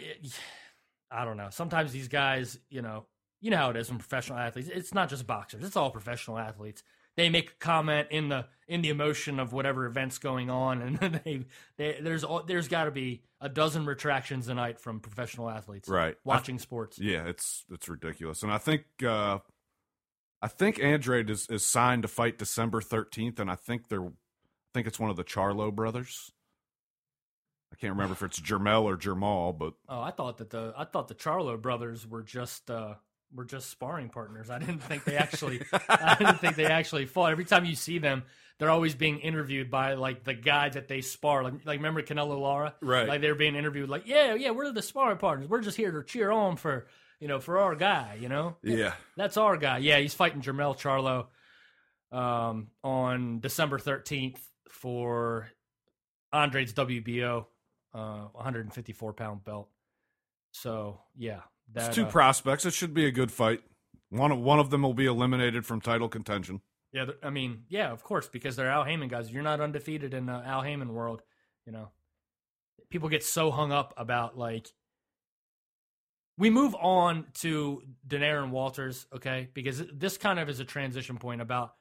I 1.10 1.24
don't 1.24 1.38
know. 1.38 1.48
Sometimes 1.52 1.94
these 1.94 2.10
guys, 2.10 2.60
you 2.70 2.82
know, 2.82 3.06
you 3.40 3.50
know 3.50 3.58
how 3.58 3.70
it 3.70 3.78
is 3.78 3.90
in 3.90 3.98
professional 3.98 4.38
athletes. 4.38 4.70
It's 4.72 4.94
not 4.94 5.10
just 5.10 5.26
boxers. 5.26 5.64
It's 5.64 5.78
all 5.78 5.90
professional 5.90 6.38
athletes. 6.38 6.84
They 7.18 7.30
make 7.30 7.50
a 7.50 7.56
comment 7.56 8.08
in 8.12 8.30
the 8.30 8.46
in 8.68 8.82
the 8.82 8.90
emotion 8.90 9.40
of 9.40 9.54
whatever 9.54 9.86
event's 9.86 10.20
going 10.20 10.50
on, 10.50 10.82
and 10.82 10.98
they, 11.26 11.46
they 11.78 12.00
there's 12.00 12.24
there's 12.46 12.68
got 12.68 12.86
to 12.86 12.92
be 12.92 13.24
a 13.42 13.50
dozen 13.50 13.86
retractions 13.86 14.48
a 14.48 14.54
night 14.54 14.80
from 14.80 15.00
professional 15.00 15.50
athletes. 15.50 15.90
Right. 15.90 16.16
Watching 16.24 16.60
sports. 16.60 17.00
Yeah, 17.00 17.26
it's 17.26 17.66
it's 17.72 17.90
ridiculous, 17.90 18.44
and 18.44 18.52
I 18.52 18.60
think 18.60 18.84
uh, 19.04 19.40
I 20.42 20.48
think 20.48 20.80
Andrade 20.80 21.30
is, 21.30 21.48
is 21.50 21.66
signed 21.66 22.04
to 22.04 22.08
fight 22.08 22.38
December 22.38 22.82
thirteenth, 22.82 23.40
and 23.40 23.50
I 23.50 23.56
think 23.56 23.90
they're 23.90 24.06
I 24.06 24.12
think 24.74 24.86
it's 24.88 25.00
one 25.00 25.10
of 25.10 25.16
the 25.16 25.24
Charlo 25.24 25.74
brothers. 25.74 26.32
I 27.74 27.76
can't 27.76 27.94
remember 27.94 28.14
if 28.14 28.24
it's 28.24 28.40
Jermell 28.40 28.84
or 28.84 28.96
Jermall, 28.96 29.58
but 29.58 29.74
Oh, 29.90 30.02
I 30.02 30.12
thought 30.12 30.38
that 30.38 30.52
the 30.52 30.74
I 30.78 30.86
thought 30.86 31.08
the 31.08 31.16
Charlo 31.16 31.60
brothers 31.62 32.08
were 32.08 32.24
just 32.24 32.70
uh 32.70 32.96
were 33.34 33.46
just 33.46 33.70
sparring 33.70 34.10
partners. 34.10 34.50
I 34.50 34.60
didn't 34.60 34.80
think 34.80 35.04
they 35.04 35.18
actually 35.18 35.62
I 35.90 36.16
didn't 36.18 36.40
think 36.40 36.56
they 36.56 36.66
actually 36.66 37.06
fought. 37.06 37.32
Every 37.32 37.46
time 37.46 37.66
you 37.66 37.76
see 37.76 38.00
them, 38.00 38.24
they're 38.60 38.70
always 38.70 38.96
being 38.96 39.20
interviewed 39.20 39.70
by 39.70 39.94
like 39.94 40.24
the 40.24 40.34
guy 40.34 40.70
that 40.70 40.88
they 40.88 41.02
spar. 41.02 41.44
Like 41.44 41.66
like 41.66 41.78
remember 41.80 42.02
Canelo 42.02 42.40
Lara? 42.40 42.74
Right. 42.82 43.08
Like 43.08 43.22
they're 43.22 43.36
being 43.36 43.56
interviewed 43.56 43.90
like, 43.90 44.08
Yeah, 44.08 44.34
yeah, 44.36 44.52
we're 44.52 44.72
the 44.72 44.82
sparring 44.82 45.18
partners. 45.18 45.50
We're 45.50 45.62
just 45.62 45.78
here 45.78 45.92
to 45.92 46.04
cheer 46.04 46.32
on 46.32 46.58
for 46.58 46.88
you 47.20 47.28
know, 47.28 47.40
for 47.40 47.58
our 47.58 47.76
guy, 47.76 48.18
you 48.20 48.30
know? 48.30 48.58
Yeah. 48.64 48.94
That's 49.16 49.38
our 49.38 49.58
guy. 49.58 49.80
Yeah, 49.80 49.98
he's 49.98 50.14
fighting 50.14 50.42
Jermell 50.42 50.78
Charlo 50.78 51.28
um, 52.16 52.68
on 52.84 53.40
December 53.40 53.80
13th 53.80 54.38
for 54.70 55.50
Andre's 56.32 56.74
WBO 56.74 57.46
uh, 57.94 58.26
154 58.34 59.14
pound 59.14 59.44
belt. 59.44 59.70
So, 60.52 61.00
yeah. 61.16 61.42
That, 61.74 61.88
It's 61.88 61.96
two 61.96 62.06
uh, 62.06 62.10
prospects. 62.10 62.66
It 62.66 62.74
should 62.74 62.94
be 62.94 63.06
a 63.06 63.12
good 63.12 63.32
fight. 63.32 63.62
One 64.10 64.32
of 64.32 64.40
one 64.40 64.60
of 64.60 64.70
them 64.70 64.84
will 64.84 64.94
be 64.94 65.06
eliminated 65.06 65.66
from 65.66 65.82
title 65.82 66.08
contention. 66.10 66.62
Yeah, 66.94 67.06
I 67.22 67.30
mean, 67.30 67.64
yeah, 67.68 67.92
of 67.92 68.04
course, 68.04 68.30
because 68.30 68.56
they're 68.56 68.70
Al 68.70 68.86
Haymon 68.86 69.10
guys. 69.10 69.30
You're 69.32 69.44
not 69.44 69.60
undefeated 69.60 70.14
in 70.14 70.26
the 70.26 70.32
Al 70.34 70.62
Haymon 70.62 70.94
world, 70.94 71.22
you 71.66 71.72
know. 71.74 71.90
People 72.90 73.10
get 73.10 73.24
so 73.24 73.52
hung 73.52 73.72
up 73.74 73.94
about 73.98 74.38
like. 74.38 74.72
We 76.38 76.50
move 76.52 76.76
on 76.76 77.26
to 77.40 77.82
Donaire 78.08 78.44
and 78.44 78.52
Walters, 78.52 79.08
okay, 79.14 79.50
because 79.54 79.84
this 79.92 80.18
kind 80.18 80.40
of 80.40 80.50
is 80.50 80.60
a 80.60 80.66
transition 80.66 81.18
point 81.18 81.42
about 81.42 81.74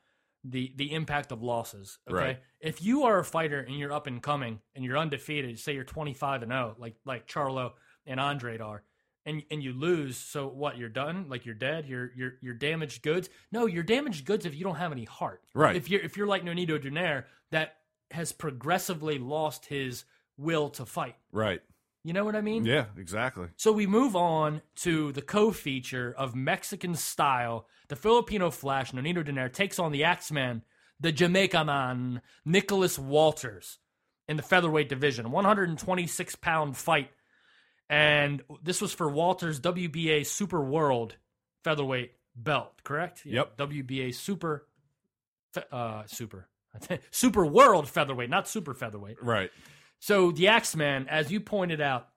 the 0.44 0.72
the 0.76 0.92
impact 0.94 1.30
of 1.30 1.42
losses. 1.42 1.98
Okay, 2.10 2.16
Right. 2.16 2.38
if 2.60 2.82
you 2.82 3.04
are 3.04 3.18
a 3.18 3.24
fighter 3.24 3.60
and 3.60 3.78
you're 3.78 3.92
up 3.92 4.06
and 4.06 4.22
coming 4.22 4.60
and 4.74 4.84
you're 4.84 4.96
undefeated, 4.98 5.58
say 5.58 5.74
you're 5.74 5.84
25 5.84 6.42
and 6.42 6.50
0, 6.52 6.74
like 6.78 6.96
like 7.04 7.28
Charlo 7.28 7.72
and 8.06 8.18
Andre 8.18 8.58
are, 8.58 8.82
and 9.26 9.42
and 9.50 9.62
you 9.62 9.72
lose, 9.72 10.16
so 10.16 10.46
what? 10.48 10.78
You're 10.78 10.88
done? 10.88 11.26
Like 11.28 11.44
you're 11.44 11.54
dead? 11.54 11.86
You're 11.86 12.12
you're 12.16 12.32
you're 12.40 12.54
damaged 12.54 13.02
goods? 13.02 13.28
No, 13.52 13.66
you're 13.66 13.82
damaged 13.82 14.24
goods 14.24 14.46
if 14.46 14.54
you 14.54 14.64
don't 14.64 14.76
have 14.76 14.92
any 14.92 15.04
heart. 15.04 15.42
Right. 15.52 15.76
If 15.76 15.90
you're 15.90 16.00
if 16.00 16.16
you're 16.16 16.26
like 16.26 16.44
Nonito 16.44 16.82
Donaire 16.82 17.24
that 17.50 17.76
has 18.12 18.32
progressively 18.32 19.18
lost 19.18 19.66
his 19.66 20.04
will 20.38 20.70
to 20.70 20.86
fight. 20.86 21.16
Right. 21.32 21.60
You 22.04 22.12
know 22.12 22.24
what 22.24 22.36
I 22.36 22.40
mean? 22.40 22.64
Yeah, 22.64 22.84
exactly. 22.96 23.48
So 23.56 23.72
we 23.72 23.88
move 23.88 24.14
on 24.14 24.62
to 24.76 25.10
the 25.10 25.22
co-feature 25.22 26.14
of 26.16 26.36
Mexican 26.36 26.94
style. 26.94 27.66
The 27.88 27.96
Filipino 27.96 28.52
Flash, 28.52 28.92
Nonito 28.92 29.26
Donaire, 29.26 29.52
takes 29.52 29.80
on 29.80 29.90
the 29.90 30.04
Axeman, 30.04 30.62
the 31.00 31.10
Jamaica 31.10 31.64
man, 31.64 32.22
Nicholas 32.44 32.96
Walters, 32.96 33.78
in 34.28 34.36
the 34.36 34.44
featherweight 34.44 34.88
division. 34.88 35.32
126 35.32 36.36
pound 36.36 36.76
fight. 36.76 37.10
And 37.88 38.42
this 38.62 38.80
was 38.80 38.92
for 38.92 39.08
Walters' 39.08 39.60
WBA 39.60 40.26
Super 40.26 40.60
World 40.60 41.16
featherweight 41.64 42.12
belt, 42.34 42.72
correct? 42.84 43.24
Yep. 43.24 43.56
WBA 43.56 44.14
Super, 44.14 44.66
uh, 45.70 46.02
Super, 46.06 46.48
Super 47.10 47.46
World 47.46 47.88
featherweight, 47.88 48.30
not 48.30 48.48
Super 48.48 48.74
featherweight. 48.74 49.22
Right. 49.22 49.50
So 50.00 50.30
the 50.32 50.48
Axeman, 50.48 51.08
as 51.08 51.30
you 51.30 51.40
pointed 51.40 51.80
out, 51.80 52.08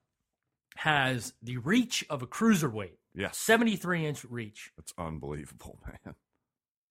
has 0.75 1.34
the 1.41 1.58
reach 1.58 2.05
of 2.10 2.21
a 2.21 2.27
cruiserweight, 2.27 2.97
Yes. 3.15 3.38
73 3.38 4.05
inch 4.05 4.25
reach. 4.25 4.71
That's 4.77 4.93
unbelievable, 4.97 5.79
man. 6.05 6.15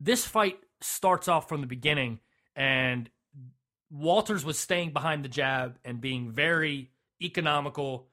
This 0.00 0.24
fight 0.24 0.58
starts 0.80 1.26
off 1.26 1.48
from 1.48 1.60
the 1.62 1.66
beginning, 1.66 2.20
and 2.54 3.10
Walters 3.90 4.44
was 4.44 4.58
staying 4.58 4.92
behind 4.92 5.24
the 5.24 5.28
jab 5.28 5.78
and 5.84 6.00
being 6.00 6.30
very 6.30 6.90
economical 7.20 8.08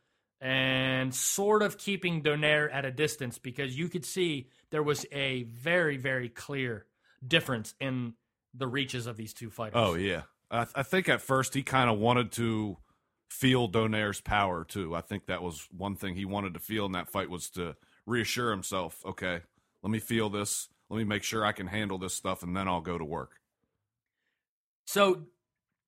and 0.46 1.12
sort 1.16 1.64
of 1.64 1.76
keeping 1.76 2.22
Donaire 2.22 2.72
at 2.72 2.86
a 2.86 2.92
distance 2.92 3.40
because 3.40 3.76
you 3.76 3.90
could 3.90 4.06
see 4.06 4.48
there 4.70 4.84
was 4.84 5.04
a 5.12 5.42
very, 5.44 5.98
very 5.98 6.30
clear 6.30 6.86
difference 7.28 7.74
in 7.80 8.14
the 8.54 8.68
reaches 8.68 9.08
of 9.08 9.18
these 9.18 9.34
two 9.34 9.50
fighters. 9.50 9.74
Oh 9.76 9.96
yeah. 9.96 10.22
I, 10.52 10.68
I 10.76 10.84
think 10.84 11.10
at 11.10 11.24
first 11.24 11.56
he 11.56 11.64
kind 11.64 11.90
of 11.90 11.98
wanted 11.98 12.32
to 12.34 12.78
feel 13.28 13.68
Donaire's 13.68 14.22
power 14.22 14.64
too. 14.64 14.96
I 14.96 15.02
think 15.02 15.26
that 15.26 15.42
was 15.42 15.68
one 15.76 15.96
thing 15.96 16.14
he 16.14 16.26
wanted 16.26 16.54
to 16.54 16.60
feel 16.60 16.86
in 16.86 16.92
that 16.92 17.10
fight 17.10 17.32
was 17.32 17.50
to 17.52 17.76
reassure 18.06 18.52
himself. 18.52 19.04
Okay, 19.04 19.42
let 19.82 19.90
me 19.90 19.98
feel 19.98 20.30
this. 20.30 20.70
Let 20.92 20.98
me 20.98 21.06
make 21.06 21.24
sure 21.24 21.44
I 21.44 21.54
can 21.54 21.66
handle 21.66 21.98
this 21.98 22.14
stuff, 22.14 22.44
and 22.44 22.56
then 22.56 22.68
I'll 22.68 22.82
go 22.82 23.00
to 23.00 23.04
work. 23.04 23.40
So 24.86 25.24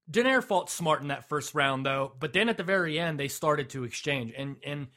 Donaire 0.10 0.43
fought 0.43 0.70
smart 0.70 1.02
in 1.02 1.10
that 1.10 1.28
first 1.28 1.54
round, 1.54 1.86
though. 1.86 2.13
But 2.20 2.34
then 2.34 2.50
at 2.50 2.58
the 2.58 2.63
very 2.63 3.00
end, 3.00 3.20
they 3.20 3.28
started 3.28 3.70
to 3.72 3.84
exchange, 3.84 4.34
and 4.38 4.58
and 4.65 4.88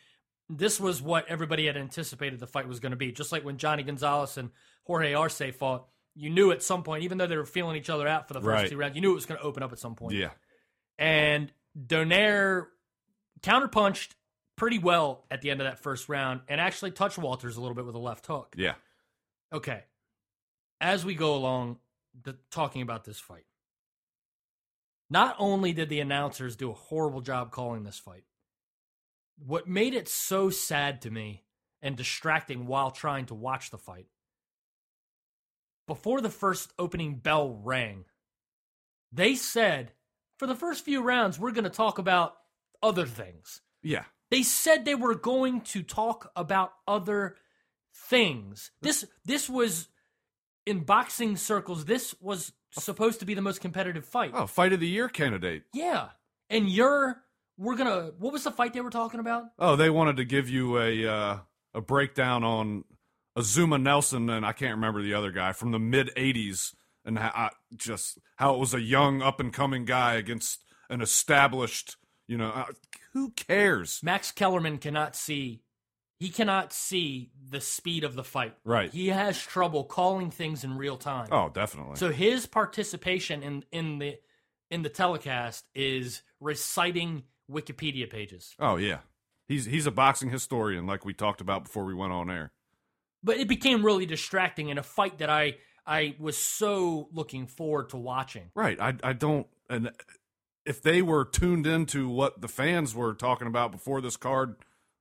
this 0.48 0.80
was 0.80 1.00
what 1.00 1.28
everybody 1.28 1.66
had 1.66 1.76
anticipated 1.76 2.40
the 2.40 2.46
fight 2.46 2.68
was 2.68 2.80
going 2.80 2.90
to 2.90 2.96
be. 2.96 3.12
Just 3.12 3.32
like 3.32 3.44
when 3.44 3.56
Johnny 3.56 3.82
Gonzalez 3.82 4.36
and 4.36 4.50
Jorge 4.84 5.14
Arce 5.14 5.42
fought, 5.56 5.86
you 6.14 6.28
knew 6.30 6.50
at 6.50 6.62
some 6.62 6.82
point, 6.82 7.04
even 7.04 7.18
though 7.18 7.26
they 7.28 7.36
were 7.36 7.44
feeling 7.46 7.76
each 7.76 7.90
other 7.90 8.08
out 8.08 8.26
for 8.26 8.34
the 8.34 8.40
first 8.40 8.62
Right. 8.62 8.70
two 8.70 8.76
rounds, 8.76 8.96
you 8.96 9.00
knew 9.00 9.12
it 9.12 9.14
was 9.14 9.26
going 9.26 9.38
to 9.38 9.46
open 9.46 9.62
up 9.62 9.72
at 9.72 9.78
some 9.78 9.94
point. 9.94 10.14
Yeah. 10.16 10.30
And 10.98 11.52
Donaire 11.78 12.66
counterpunched 13.42 14.10
pretty 14.56 14.78
well 14.78 15.24
at 15.30 15.40
the 15.40 15.50
end 15.50 15.60
of 15.60 15.66
that 15.66 15.78
first 15.78 16.08
round, 16.08 16.40
and 16.48 16.60
actually 16.60 16.90
touched 16.90 17.16
Walters 17.16 17.56
a 17.56 17.60
little 17.60 17.74
bit 17.76 17.86
with 17.86 17.94
a 17.94 17.98
left 18.00 18.26
hook. 18.26 18.54
Yeah. 18.58 18.74
Okay. 19.52 19.84
As 20.80 21.04
we 21.04 21.14
go 21.14 21.34
along, 21.34 21.78
the, 22.24 22.36
talking 22.50 22.82
about 22.82 23.04
this 23.04 23.18
fight, 23.20 23.44
not 25.10 25.36
only 25.38 25.72
did 25.72 25.88
the 25.88 26.00
announcers 26.00 26.56
do 26.56 26.70
a 26.70 26.74
horrible 26.74 27.20
job 27.20 27.50
calling 27.50 27.82
this 27.82 27.98
fight, 27.98 28.24
what 29.36 29.68
made 29.68 29.94
it 29.94 30.08
so 30.08 30.48
sad 30.48 31.02
to 31.02 31.10
me 31.10 31.42
and 31.82 31.96
distracting 31.96 32.66
while 32.66 32.90
trying 32.90 33.26
to 33.26 33.34
watch 33.34 33.70
the 33.70 33.78
fight, 33.78 34.06
before 35.86 36.20
the 36.20 36.30
first 36.30 36.72
opening 36.78 37.16
bell 37.16 37.60
rang, 37.64 38.04
they 39.12 39.34
said, 39.34 39.92
for 40.38 40.46
the 40.46 40.54
first 40.54 40.84
few 40.84 41.02
rounds, 41.02 41.38
we're 41.38 41.50
going 41.50 41.64
to 41.64 41.70
talk 41.70 41.98
about 41.98 42.36
other 42.82 43.06
things. 43.06 43.60
Yeah. 43.82 44.04
They 44.30 44.44
said 44.44 44.84
they 44.84 44.94
were 44.94 45.16
going 45.16 45.62
to 45.62 45.82
talk 45.82 46.30
about 46.36 46.72
other 46.86 47.36
things. 47.92 48.70
This 48.80 49.04
this 49.24 49.50
was 49.50 49.88
in 50.64 50.80
boxing 50.80 51.36
circles. 51.36 51.84
This 51.84 52.14
was 52.20 52.52
supposed 52.72 53.20
to 53.20 53.26
be 53.26 53.34
the 53.34 53.42
most 53.42 53.60
competitive 53.60 54.04
fight. 54.04 54.32
Oh, 54.34 54.46
fight 54.46 54.72
of 54.72 54.80
the 54.80 54.88
year 54.88 55.08
candidate. 55.08 55.64
Yeah, 55.74 56.08
and 56.48 56.68
you're 56.68 57.22
we're 57.58 57.76
gonna. 57.76 58.12
What 58.18 58.32
was 58.32 58.44
the 58.44 58.50
fight 58.50 58.72
they 58.72 58.80
were 58.80 58.90
talking 58.90 59.20
about? 59.20 59.44
Oh, 59.58 59.76
they 59.76 59.90
wanted 59.90 60.16
to 60.16 60.24
give 60.24 60.48
you 60.48 60.78
a 60.78 61.06
uh, 61.06 61.38
a 61.74 61.80
breakdown 61.80 62.44
on 62.44 62.84
Azuma 63.36 63.78
Nelson 63.78 64.28
and 64.28 64.44
I 64.44 64.52
can't 64.52 64.74
remember 64.74 65.02
the 65.02 65.14
other 65.14 65.30
guy 65.30 65.52
from 65.52 65.70
the 65.70 65.78
mid 65.78 66.10
'80s 66.16 66.74
and 67.04 67.18
how, 67.18 67.30
I, 67.34 67.50
just 67.76 68.18
how 68.36 68.54
it 68.54 68.58
was 68.58 68.74
a 68.74 68.80
young 68.80 69.22
up 69.22 69.40
and 69.40 69.52
coming 69.52 69.84
guy 69.84 70.14
against 70.14 70.64
an 70.88 71.00
established. 71.00 71.96
You 72.26 72.38
know, 72.38 72.50
uh, 72.50 72.66
who 73.12 73.30
cares? 73.30 74.00
Max 74.02 74.30
Kellerman 74.30 74.78
cannot 74.78 75.16
see. 75.16 75.62
He 76.20 76.28
cannot 76.28 76.74
see 76.74 77.30
the 77.48 77.62
speed 77.62 78.04
of 78.04 78.14
the 78.14 78.22
fight. 78.22 78.54
Right. 78.62 78.92
He 78.92 79.08
has 79.08 79.40
trouble 79.40 79.84
calling 79.84 80.30
things 80.30 80.64
in 80.64 80.76
real 80.76 80.98
time. 80.98 81.28
Oh, 81.32 81.48
definitely. 81.48 81.96
So 81.96 82.10
his 82.10 82.46
participation 82.46 83.42
in 83.42 83.64
in 83.72 83.98
the 83.98 84.18
in 84.70 84.82
the 84.82 84.90
telecast 84.90 85.64
is 85.74 86.22
reciting 86.38 87.24
Wikipedia 87.50 88.08
pages. 88.08 88.54
oh 88.60 88.76
yeah, 88.76 88.98
he's 89.48 89.64
he's 89.64 89.86
a 89.86 89.90
boxing 89.90 90.30
historian, 90.30 90.86
like 90.86 91.06
we 91.06 91.14
talked 91.14 91.40
about 91.40 91.64
before 91.64 91.84
we 91.86 91.94
went 91.94 92.12
on 92.12 92.30
air. 92.30 92.52
But 93.24 93.38
it 93.38 93.48
became 93.48 93.84
really 93.84 94.06
distracting 94.06 94.68
in 94.68 94.76
a 94.76 94.82
fight 94.82 95.18
that 95.18 95.30
I 95.30 95.56
I 95.86 96.16
was 96.18 96.36
so 96.36 97.08
looking 97.12 97.46
forward 97.46 97.88
to 97.90 97.96
watching. 97.96 98.50
Right. 98.54 98.78
I 98.78 98.94
I 99.02 99.14
don't 99.14 99.46
and 99.70 99.90
if 100.66 100.82
they 100.82 101.00
were 101.00 101.24
tuned 101.24 101.66
into 101.66 102.10
what 102.10 102.42
the 102.42 102.48
fans 102.48 102.94
were 102.94 103.14
talking 103.14 103.46
about 103.46 103.72
before 103.72 104.02
this 104.02 104.18
card 104.18 104.56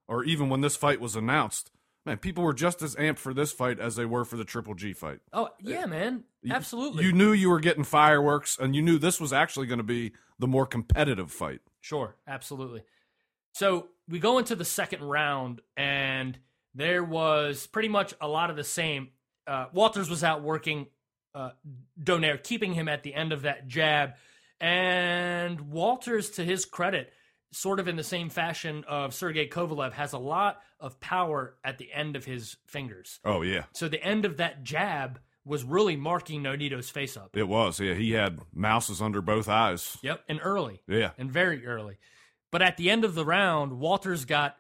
or 0.10 0.24
even 0.26 0.50
when 0.50 0.60
this 0.62 0.76
fight 0.76 1.00
was 1.00 1.16
announced, 1.16 1.72
man, 2.06 2.18
people 2.18 2.44
were 2.44 2.54
just 2.54 2.82
as 2.82 2.96
amped 2.96 3.20
for 3.20 3.34
this 3.34 3.52
fight 3.54 3.80
as 3.80 3.96
they 3.96 4.06
were 4.06 4.26
for 4.26 4.36
the 4.36 4.44
Triple 4.44 4.74
G 4.74 4.92
fight. 4.92 5.20
Oh 5.32 5.50
yeah, 5.62 5.86
man, 5.86 6.24
You- 6.42 6.54
absolutely. 6.54 7.06
You 7.06 7.14
knew 7.14 7.32
you 7.32 7.50
were 7.50 7.60
getting 7.62 7.84
fireworks 7.84 8.58
and 8.60 8.76
you 8.76 8.82
knew 8.82 8.98
this 8.98 9.22
was 9.22 9.32
actually 9.32 9.68
going 9.68 9.78
to 9.80 9.84
be 9.84 10.12
the 10.40 10.48
more 10.48 10.66
competitive 10.66 11.32
fight. 11.32 11.62
Sure, 11.80 12.16
absolutely. 12.28 12.82
So 13.54 13.88
we 14.08 14.20
go 14.20 14.38
into 14.38 14.56
the 14.56 14.66
second 14.66 15.02
round, 15.04 15.62
and 15.78 16.38
there 16.76 17.04
was 17.04 17.68
pretty 17.68 17.88
much 17.90 18.14
a 18.22 18.28
lot 18.28 18.50
of 18.50 18.56
the 18.56 18.64
same. 18.64 19.10
Uh, 19.48 19.66
Walters 19.74 20.10
was 20.10 20.24
out 20.24 20.42
working 20.44 20.88
uh, 21.36 21.52
Donaire, 22.02 22.42
keeping 22.44 22.74
him 22.74 22.88
at 22.88 23.04
the 23.04 23.14
end 23.14 23.34
of 23.34 23.42
that 23.44 23.68
jab. 23.68 24.14
And 24.60 25.72
Walters, 25.72 26.30
to 26.32 26.44
his 26.44 26.66
credit, 26.66 27.12
sort 27.52 27.80
of 27.80 27.88
in 27.88 27.96
the 27.96 28.04
same 28.04 28.30
fashion 28.30 28.84
of 28.88 29.14
Sergey 29.14 29.48
Kovalev, 29.48 29.94
has 29.94 30.14
a 30.14 30.20
lot 30.20 30.62
of 30.80 31.00
power 31.00 31.56
at 31.64 31.78
the 31.78 31.92
end 31.92 32.16
of 32.16 32.26
his 32.26 32.58
fingers. 32.68 33.20
Oh 33.26 33.42
yeah. 33.42 33.64
So 33.74 33.88
the 33.88 34.04
end 34.04 34.26
of 34.26 34.38
that 34.38 34.64
jab 34.64 35.20
was 35.46 35.64
really 35.64 35.96
marking 35.96 36.44
Nonito's 36.44 36.90
face 36.90 37.18
up. 37.18 37.36
It 37.36 37.48
was. 37.48 37.80
Yeah, 37.80 37.96
he 37.96 38.12
had 38.12 38.40
mouses 38.54 39.02
under 39.02 39.22
both 39.22 39.50
eyes. 39.50 39.98
Yep, 40.04 40.24
and 40.30 40.40
early. 40.44 40.84
Yeah. 40.88 41.12
and 41.18 41.32
very 41.32 41.66
early. 41.66 41.98
But 42.52 42.62
at 42.62 42.78
the 42.78 42.90
end 42.90 43.04
of 43.04 43.16
the 43.16 43.26
round, 43.26 43.80
Walters 43.80 44.26
got 44.26 44.58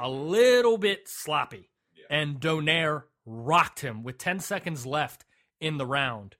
a 0.00 0.08
little 0.08 0.78
bit 0.78 1.08
sloppy, 1.08 1.70
and 2.08 2.40
Donaire 2.40 3.04
rocked 3.26 3.80
him 3.80 4.02
with 4.02 4.18
10 4.18 4.40
seconds 4.40 4.86
left 4.86 5.24
in 5.60 5.76
the 5.78 5.86
round. 5.86 6.36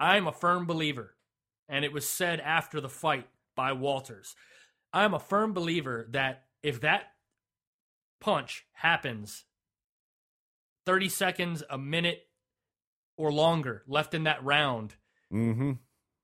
I'm 0.00 0.26
a 0.26 0.32
firm 0.32 0.66
believer, 0.66 1.14
and 1.68 1.84
it 1.84 1.92
was 1.92 2.06
said 2.06 2.40
after 2.40 2.80
the 2.80 2.88
fight 2.88 3.28
by 3.54 3.72
Walters. 3.72 4.34
I'm 4.92 5.14
a 5.14 5.18
firm 5.18 5.52
believer 5.52 6.06
that 6.10 6.44
if 6.62 6.80
that 6.82 7.04
punch 8.20 8.66
happens 8.72 9.44
30 10.86 11.08
seconds, 11.08 11.62
a 11.70 11.78
minute 11.78 12.26
or 13.16 13.32
longer 13.32 13.82
left 13.86 14.14
in 14.14 14.24
that 14.24 14.42
round, 14.44 14.96
Mm-hmm. 15.32 15.72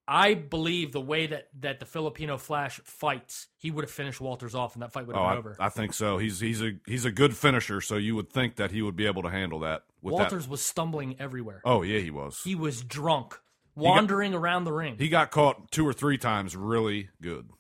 I 0.06 0.34
believe 0.34 0.92
the 0.92 1.00
way 1.00 1.26
that, 1.26 1.48
that 1.60 1.80
the 1.80 1.86
Filipino 1.86 2.36
Flash 2.38 2.78
fights, 2.84 3.46
he 3.58 3.70
would 3.70 3.84
have 3.84 3.90
finished 3.90 4.20
Walters 4.22 4.54
off 4.54 4.74
and 4.74 4.82
that 4.82 4.92
fight 4.92 5.06
would 5.06 5.16
Oh, 5.16 5.18
been 5.20 5.28
I, 5.28 5.36
over. 5.36 5.56
I 5.58 5.68
think 5.70 5.92
so. 5.94 6.16
He's 6.18 6.40
he's 6.40 6.62
a 6.62 6.72
he's 6.86 7.04
a 7.04 7.10
good 7.10 7.36
finisher, 7.36 7.80
so 7.82 7.96
you 7.96 8.14
would 8.16 8.30
think 8.30 8.56
that 8.56 8.70
he 8.70 8.80
would 8.82 8.96
be 8.96 9.06
able 9.06 9.22
to 9.22 9.30
handle 9.30 9.60
that. 9.60 9.82
With 10.02 10.12
Walters 10.14 10.44
that. 10.44 10.50
was 10.50 10.62
stumbling 10.62 11.16
everywhere. 11.18 11.60
Oh 11.64 11.82
yeah, 11.82 12.00
he 12.00 12.10
was. 12.10 12.40
He 12.42 12.54
was 12.54 12.82
drunk, 12.82 13.38
wandering 13.74 14.34
around 14.34 14.64
the 14.64 14.72
ring. 14.72 14.96
He 14.98 15.08
got 15.10 15.30
caught 15.30 15.70
two 15.70 15.86
or 15.86 15.92
three 15.92 16.16
times 16.18 16.56
really 16.56 17.08
good. 17.22 17.50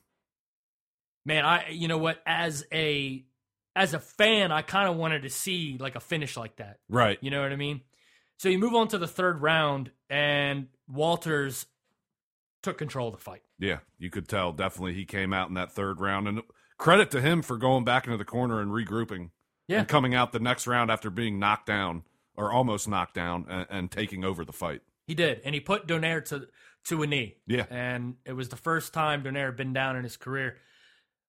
Man, 1.24 1.44
I 1.44 1.70
you 1.70 1.88
know 1.88 1.98
what? 1.98 2.20
As 2.26 2.64
a 2.72 3.24
as 3.76 3.94
a 3.94 3.98
fan, 4.00 4.50
I 4.50 4.62
kind 4.62 4.88
of 4.88 4.96
wanted 4.96 5.22
to 5.22 5.30
see 5.30 5.76
like 5.78 5.94
a 5.96 6.00
finish 6.00 6.36
like 6.36 6.56
that. 6.56 6.78
Right. 6.88 7.18
You 7.20 7.30
know 7.30 7.42
what 7.42 7.52
I 7.52 7.56
mean? 7.56 7.82
So 8.38 8.48
you 8.48 8.58
move 8.58 8.74
on 8.74 8.88
to 8.88 8.98
the 8.98 9.08
third 9.08 9.42
round, 9.42 9.90
and 10.08 10.68
Walters 10.88 11.66
took 12.62 12.78
control 12.78 13.08
of 13.08 13.14
the 13.14 13.20
fight. 13.20 13.42
Yeah, 13.58 13.78
you 13.98 14.10
could 14.10 14.28
tell 14.28 14.52
definitely 14.52 14.94
he 14.94 15.04
came 15.04 15.32
out 15.32 15.48
in 15.48 15.54
that 15.54 15.72
third 15.72 16.00
round, 16.00 16.28
and 16.28 16.42
credit 16.76 17.10
to 17.12 17.20
him 17.20 17.42
for 17.42 17.56
going 17.56 17.84
back 17.84 18.06
into 18.06 18.16
the 18.16 18.24
corner 18.24 18.60
and 18.60 18.70
regrouping 18.70 19.30
Yeah. 19.66 19.80
and 19.80 19.88
coming 19.88 20.14
out 20.14 20.30
the 20.32 20.38
next 20.38 20.66
round 20.68 20.90
after 20.90 21.10
being 21.10 21.38
knocked 21.40 21.66
down 21.66 22.04
or 22.36 22.52
almost 22.52 22.88
knocked 22.88 23.14
down 23.14 23.46
and, 23.48 23.66
and 23.68 23.90
taking 23.90 24.24
over 24.24 24.44
the 24.44 24.52
fight. 24.52 24.82
He 25.06 25.14
did, 25.14 25.40
and 25.44 25.54
he 25.54 25.60
put 25.60 25.86
Donaire 25.88 26.24
to 26.26 26.46
to 26.84 27.02
a 27.02 27.06
knee. 27.06 27.34
Yeah. 27.46 27.66
and 27.70 28.14
it 28.24 28.32
was 28.34 28.48
the 28.48 28.56
first 28.56 28.94
time 28.94 29.22
Donaire 29.24 29.46
had 29.46 29.56
been 29.56 29.72
down 29.72 29.96
in 29.96 30.04
his 30.04 30.16
career. 30.16 30.56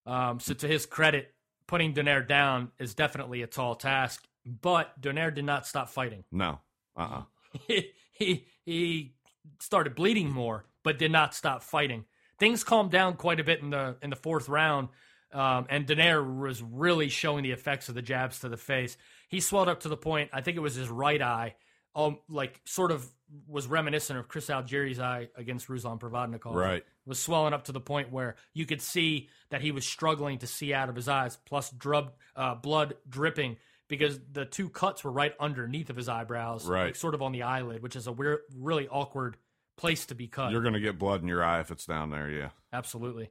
Um, 0.09 0.39
so 0.39 0.53
to 0.55 0.67
his 0.67 0.85
credit, 0.85 1.33
putting 1.67 1.93
Donaire 1.93 2.27
down 2.27 2.71
is 2.79 2.95
definitely 2.95 3.43
a 3.43 3.47
tall 3.47 3.75
task. 3.75 4.25
But 4.45 4.99
Donaire 4.99 5.33
did 5.33 5.45
not 5.45 5.67
stop 5.67 5.89
fighting. 5.89 6.23
No, 6.31 6.59
uh, 6.97 7.01
uh 7.01 7.21
he 7.67 7.91
he 8.11 8.47
he 8.65 9.13
started 9.59 9.95
bleeding 9.95 10.31
more, 10.31 10.65
but 10.83 10.97
did 10.97 11.11
not 11.11 11.35
stop 11.35 11.61
fighting. 11.61 12.05
Things 12.39 12.63
calmed 12.63 12.89
down 12.91 13.15
quite 13.15 13.39
a 13.39 13.43
bit 13.43 13.61
in 13.61 13.69
the 13.69 13.97
in 14.01 14.09
the 14.09 14.15
fourth 14.15 14.49
round, 14.49 14.89
um, 15.31 15.67
and 15.69 15.85
Donaire 15.85 16.39
was 16.39 16.63
really 16.63 17.09
showing 17.09 17.43
the 17.43 17.51
effects 17.51 17.89
of 17.89 17.95
the 17.95 18.01
jabs 18.01 18.39
to 18.39 18.49
the 18.49 18.57
face. 18.57 18.97
He 19.27 19.39
swelled 19.39 19.69
up 19.69 19.81
to 19.81 19.89
the 19.89 19.97
point. 19.97 20.31
I 20.33 20.41
think 20.41 20.57
it 20.57 20.61
was 20.61 20.75
his 20.75 20.89
right 20.89 21.21
eye, 21.21 21.55
um, 21.95 22.19
like 22.29 22.61
sort 22.65 22.91
of 22.91 23.05
was 23.47 23.67
reminiscent 23.67 24.17
of 24.17 24.27
Chris 24.27 24.49
Algieri's 24.49 24.99
eye 24.99 25.29
against 25.35 25.67
Ruslan 25.67 25.99
Provodnikov. 25.99 26.53
Right. 26.55 26.83
was 27.05 27.19
swelling 27.19 27.53
up 27.53 27.65
to 27.65 27.71
the 27.71 27.79
point 27.81 28.11
where 28.11 28.35
you 28.53 28.65
could 28.65 28.81
see 28.81 29.29
that 29.49 29.61
he 29.61 29.71
was 29.71 29.85
struggling 29.85 30.39
to 30.39 30.47
see 30.47 30.73
out 30.73 30.89
of 30.89 30.95
his 30.95 31.07
eyes, 31.07 31.37
plus 31.45 31.69
drub, 31.71 32.13
uh, 32.35 32.55
blood 32.55 32.95
dripping 33.07 33.57
because 33.87 34.19
the 34.31 34.45
two 34.45 34.69
cuts 34.69 35.03
were 35.03 35.11
right 35.11 35.33
underneath 35.39 35.89
of 35.89 35.95
his 35.95 36.07
eyebrows, 36.09 36.67
Right. 36.67 36.85
like 36.87 36.95
sort 36.95 37.15
of 37.15 37.21
on 37.23 37.31
the 37.31 37.41
eyelid, 37.43 37.81
which 37.81 37.95
is 37.95 38.05
a 38.07 38.11
weird, 38.11 38.39
really 38.55 38.87
awkward 38.87 39.37
place 39.77 40.05
to 40.07 40.15
be 40.15 40.27
cut. 40.27 40.51
you're 40.51 40.61
gonna 40.61 40.79
get 40.79 40.99
blood 40.99 41.21
in 41.21 41.27
your 41.27 41.43
eye 41.43 41.59
if 41.59 41.71
it's 41.71 41.85
down 41.85 42.09
there. 42.11 42.29
Yeah, 42.29 42.49
Absolutely. 42.73 43.29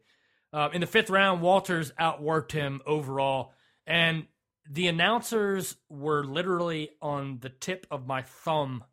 Uh, 0.53 0.71
in 0.73 0.81
the 0.81 0.87
fifth 0.87 1.11
round, 1.11 1.43
Walters 1.43 1.93
outworked 2.01 2.53
him 2.53 2.81
overall, 2.87 3.53
and 3.87 4.27
the 4.71 4.87
announcers 4.89 5.77
were 5.89 6.25
literally 6.25 6.91
on 7.01 7.39
the 7.41 7.49
tip 7.49 7.87
of 7.91 8.07
my 8.07 8.23
thumb 8.23 8.85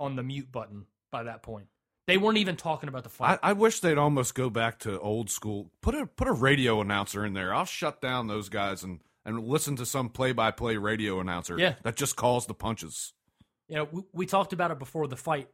on 0.00 0.16
the 0.16 0.22
mute 0.22 0.50
button 0.50 0.86
by 1.12 1.22
that 1.24 1.42
point. 1.42 1.66
They 2.06 2.18
weren't 2.18 2.38
even 2.38 2.56
talking 2.56 2.88
about 2.88 3.02
the 3.04 3.08
fight. 3.08 3.38
I, 3.42 3.50
I 3.50 3.52
wish 3.54 3.80
they'd 3.80 3.96
almost 3.96 4.34
go 4.34 4.50
back 4.50 4.78
to 4.80 4.98
old 5.00 5.30
school. 5.30 5.70
Put 5.80 5.94
a 5.94 6.06
put 6.06 6.28
a 6.28 6.32
radio 6.32 6.80
announcer 6.80 7.24
in 7.24 7.32
there. 7.32 7.54
I'll 7.54 7.64
shut 7.64 8.00
down 8.02 8.26
those 8.26 8.48
guys 8.50 8.82
and 8.82 9.00
and 9.24 9.42
listen 9.42 9.76
to 9.76 9.86
some 9.86 10.10
play 10.10 10.32
by 10.32 10.50
play 10.50 10.76
radio 10.76 11.18
announcer. 11.20 11.58
Yeah. 11.58 11.74
that 11.82 11.96
just 11.96 12.14
calls 12.16 12.46
the 12.46 12.52
punches. 12.52 13.14
you 13.68 13.76
know, 13.76 13.88
we, 13.90 14.02
we 14.12 14.26
talked 14.26 14.52
about 14.52 14.70
it 14.70 14.78
before 14.78 15.06
the 15.06 15.16
fight. 15.16 15.48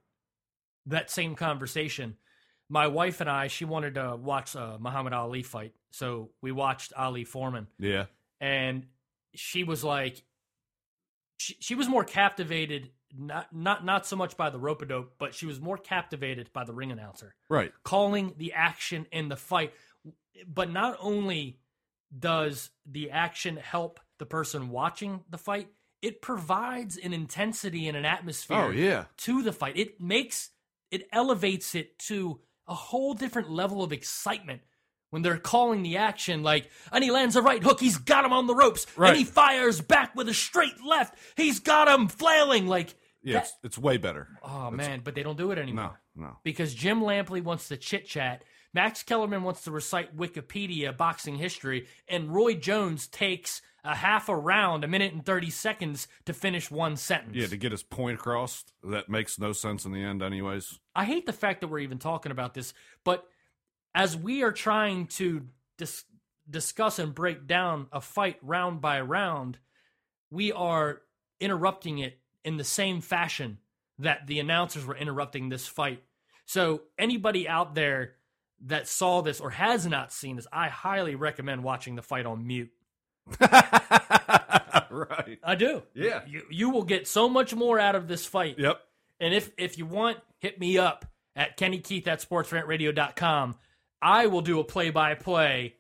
That 0.87 1.09
same 1.11 1.37
conversation. 1.37 2.17
My 2.69 2.89
wife 2.89 3.21
and 3.21 3.31
I, 3.31 3.47
she 3.49 3.65
wanted 3.65 3.95
to 3.95 4.17
watch 4.17 4.55
a 4.57 4.77
Muhammad 4.81 5.13
Ali 5.13 5.43
fight, 5.45 5.73
so 5.91 6.31
we 6.41 6.51
watched 6.51 6.93
Ali 6.97 7.25
Foreman, 7.25 7.67
Yeah, 7.79 8.07
and 8.41 8.87
she 9.35 9.65
was 9.65 9.85
like, 9.85 10.23
she, 11.39 11.57
she 11.61 11.75
was 11.75 11.89
more 11.89 12.05
captivated, 12.05 12.91
not 13.17 13.55
not 13.55 13.85
not 13.85 14.07
so 14.07 14.17
much 14.17 14.37
by 14.37 14.51
the 14.51 14.59
rope 14.59 14.83
a 14.83 14.87
dope, 14.87 15.15
but 15.19 15.35
she 15.35 15.47
was 15.47 15.61
more 15.61 15.79
captivated 15.79 16.53
by 16.53 16.65
the 16.65 16.73
ring 16.73 16.93
announcer 16.93 17.35
right. 17.49 17.73
calling 17.83 18.35
the 18.37 18.53
action 18.53 19.07
in 19.11 19.29
the 19.29 19.37
fight. 19.37 19.73
But 20.47 20.71
not 20.71 20.97
only 21.01 21.59
does 22.17 22.71
the 22.87 23.11
action 23.11 23.57
help 23.57 24.01
the 24.19 24.27
person 24.27 24.69
watching 24.69 25.25
the 25.31 25.39
fight, 25.39 25.69
it 26.03 26.23
provides 26.23 26.97
an 26.97 27.13
intensity 27.13 27.89
and 27.89 27.97
an 27.97 28.05
atmosphere 28.05 28.57
Oh 28.57 28.71
yeah, 28.71 29.05
to 29.19 29.43
the 29.43 29.53
fight. 29.53 29.77
It 29.77 30.01
makes 30.01 30.51
it 30.91 31.09
elevates 31.13 31.75
it 31.75 31.99
to 32.01 32.41
a 32.69 32.75
whole 32.75 33.15
different 33.15 33.51
level 33.51 33.83
of 33.83 33.93
excitement 33.93 34.61
when 35.11 35.23
they're 35.23 35.39
calling 35.39 35.83
the 35.83 35.97
action 35.97 36.43
like 36.43 36.71
and 36.93 37.05
he 37.05 37.11
lands 37.11 37.37
a 37.37 37.43
right 37.43 37.63
hook 37.63 37.81
he's 37.81 37.99
got 37.99 38.25
him 38.25 38.33
on 38.33 38.47
the 38.47 38.55
ropes 38.55 38.87
Right. 38.97 39.11
and 39.11 39.19
he 39.19 39.25
fires 39.25 39.81
back 39.81 40.15
with 40.17 40.29
a 40.29 40.35
straight 40.35 40.83
left 40.85 41.15
he's 41.37 41.61
got 41.61 41.89
him 41.89 42.09
flailing 42.09 42.67
like 42.67 42.95
yeah. 43.23 43.35
that- 43.35 43.43
It's, 43.45 43.53
it's 43.65 43.79
way 43.79 43.97
better. 43.97 44.29
oh 44.43 44.71
man 44.71 45.01
but 45.05 45.15
they 45.15 45.23
don't 45.23 45.39
do 45.39 45.51
it 45.51 45.59
anymore 45.59 46.01
No, 46.15 46.27
no. 46.27 46.37
because 46.45 46.75
Jim 46.75 47.01
Lampley 47.01 47.43
wants 47.43 47.69
to 47.69 47.77
chit 47.77 48.07
chat, 48.07 48.45
Max 48.73 49.03
Kellerman 49.03 49.43
wants 49.43 49.63
to 49.63 49.71
recite 49.73 50.17
Wikipedia 50.17 50.97
boxing 50.97 51.35
history, 51.37 51.87
and 52.09 52.33
Roy 52.33 52.55
Jones 52.55 53.09
takes 53.09 53.63
a 53.83 53.97
half 53.97 54.29
a 54.29 54.37
round, 54.37 54.85
a 54.85 54.89
minute 54.89 55.13
and 55.13 55.25
30 55.27 55.51
seconds 55.51 56.07
to 56.27 56.33
finish 56.33 56.71
one 56.71 56.97
sentence. 56.97 57.35
Yeah, 57.35 57.47
to 57.49 57.57
get 57.57 57.73
his 57.73 57.83
point 57.83 58.19
across, 58.21 58.65
that 58.85 59.09
makes 59.09 59.39
no 59.41 59.53
sense 59.53 59.85
in 59.87 59.93
the 59.93 60.03
end, 60.05 60.23
anyways. 60.23 60.79
I 60.95 61.05
hate 61.07 61.27
the 61.27 61.33
fact 61.33 61.63
that 61.63 61.69
we're 61.69 61.79
even 61.81 61.99
talking 61.99 62.31
about 62.31 62.55
this, 62.55 62.73
but 63.05 63.27
as 63.95 64.17
we 64.17 64.43
are 64.43 64.53
trying 64.53 65.07
to 65.07 65.47
dis- 65.79 66.05
discuss 66.49 66.99
and 66.99 67.15
break 67.15 67.47
down 67.47 67.87
a 67.93 68.01
fight 68.01 68.39
round 68.43 68.81
by 68.81 69.01
round, 69.01 69.59
we 70.31 70.53
are 70.53 71.01
interrupting 71.41 71.99
it 71.99 72.19
in 72.45 72.57
the 72.57 72.65
same 72.65 73.01
fashion 73.01 73.59
that 73.99 74.27
the 74.27 74.39
announcers 74.39 74.85
were 74.85 74.97
interrupting 74.97 75.49
this 75.49 75.67
fight. 75.67 76.03
So, 76.47 76.83
anybody 76.99 77.49
out 77.49 77.75
there 77.75 78.15
that 78.67 78.89
saw 78.89 79.23
this 79.23 79.41
or 79.41 79.51
has 79.51 79.87
not 79.87 80.13
seen 80.13 80.37
this, 80.37 80.47
I 80.53 80.69
highly 80.69 81.15
recommend 81.15 81.63
watching 81.63 81.97
the 81.97 82.03
fight 82.03 82.27
on 82.27 82.47
mute. 82.47 82.71
right. 84.91 85.39
I 85.43 85.55
do. 85.57 85.83
Yeah. 85.95 86.23
You, 86.27 86.43
you 86.51 86.71
will 86.71 86.83
get 86.83 87.07
so 87.07 87.29
much 87.29 87.55
more 87.55 87.79
out 87.79 87.95
of 87.95 88.09
this 88.09 88.27
fight. 88.27 88.59
Yep. 88.59 88.81
And 89.21 89.35
if 89.35 89.51
if 89.57 89.79
you 89.79 89.87
want, 89.87 90.19
hit 90.39 90.59
me 90.59 90.79
up 90.79 91.05
at 91.37 91.57
Kenny 91.57 91.79
Keith 91.79 92.09
at 92.09 92.21
sportsrantradio.com. 92.21 93.57
I 94.03 94.27
will 94.27 94.41
do 94.41 94.61
a 94.61 94.65
play 94.65 94.91
by 94.91 95.15
play. 95.15 95.75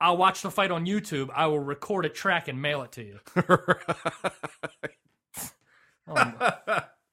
I'll 0.00 0.16
watch 0.16 0.42
the 0.42 0.50
fight 0.50 0.70
on 0.70 0.84
YouTube. 0.84 1.30
I 1.34 1.46
will 1.46 1.60
record 1.60 2.04
a 2.04 2.08
track 2.08 2.48
and 2.48 2.60
mail 2.60 2.82
it 2.82 2.92
to 2.92 3.02
you. 3.04 3.20
Um, 6.06 6.34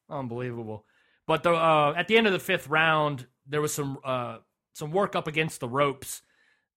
unbelievable. 0.09 0.85
But 1.27 1.43
the 1.43 1.51
uh, 1.53 1.93
at 1.95 2.07
the 2.07 2.17
end 2.17 2.25
of 2.27 2.33
the 2.33 2.39
fifth 2.39 2.67
round, 2.67 3.27
there 3.47 3.61
was 3.61 3.73
some 3.73 3.99
uh, 4.03 4.37
some 4.73 4.91
work 4.91 5.15
up 5.15 5.27
against 5.27 5.59
the 5.59 5.69
ropes 5.69 6.23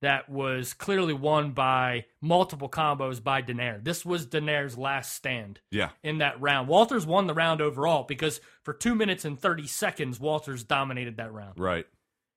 that 0.02 0.28
was 0.28 0.74
clearly 0.74 1.14
won 1.14 1.52
by 1.52 2.04
multiple 2.20 2.68
combos 2.68 3.22
by 3.22 3.40
Donaire. 3.40 3.82
This 3.82 4.04
was 4.04 4.26
Donaire's 4.26 4.76
last 4.76 5.14
stand 5.14 5.60
Yeah. 5.70 5.90
in 6.02 6.18
that 6.18 6.40
round. 6.40 6.68
Walters 6.68 7.06
won 7.06 7.28
the 7.28 7.34
round 7.34 7.60
overall 7.62 8.02
because 8.02 8.40
for 8.62 8.74
two 8.74 8.94
minutes 8.96 9.24
and 9.24 9.38
30 9.40 9.68
seconds, 9.68 10.18
Walters 10.18 10.64
dominated 10.64 11.16
that 11.18 11.32
round. 11.32 11.58
Right. 11.58 11.86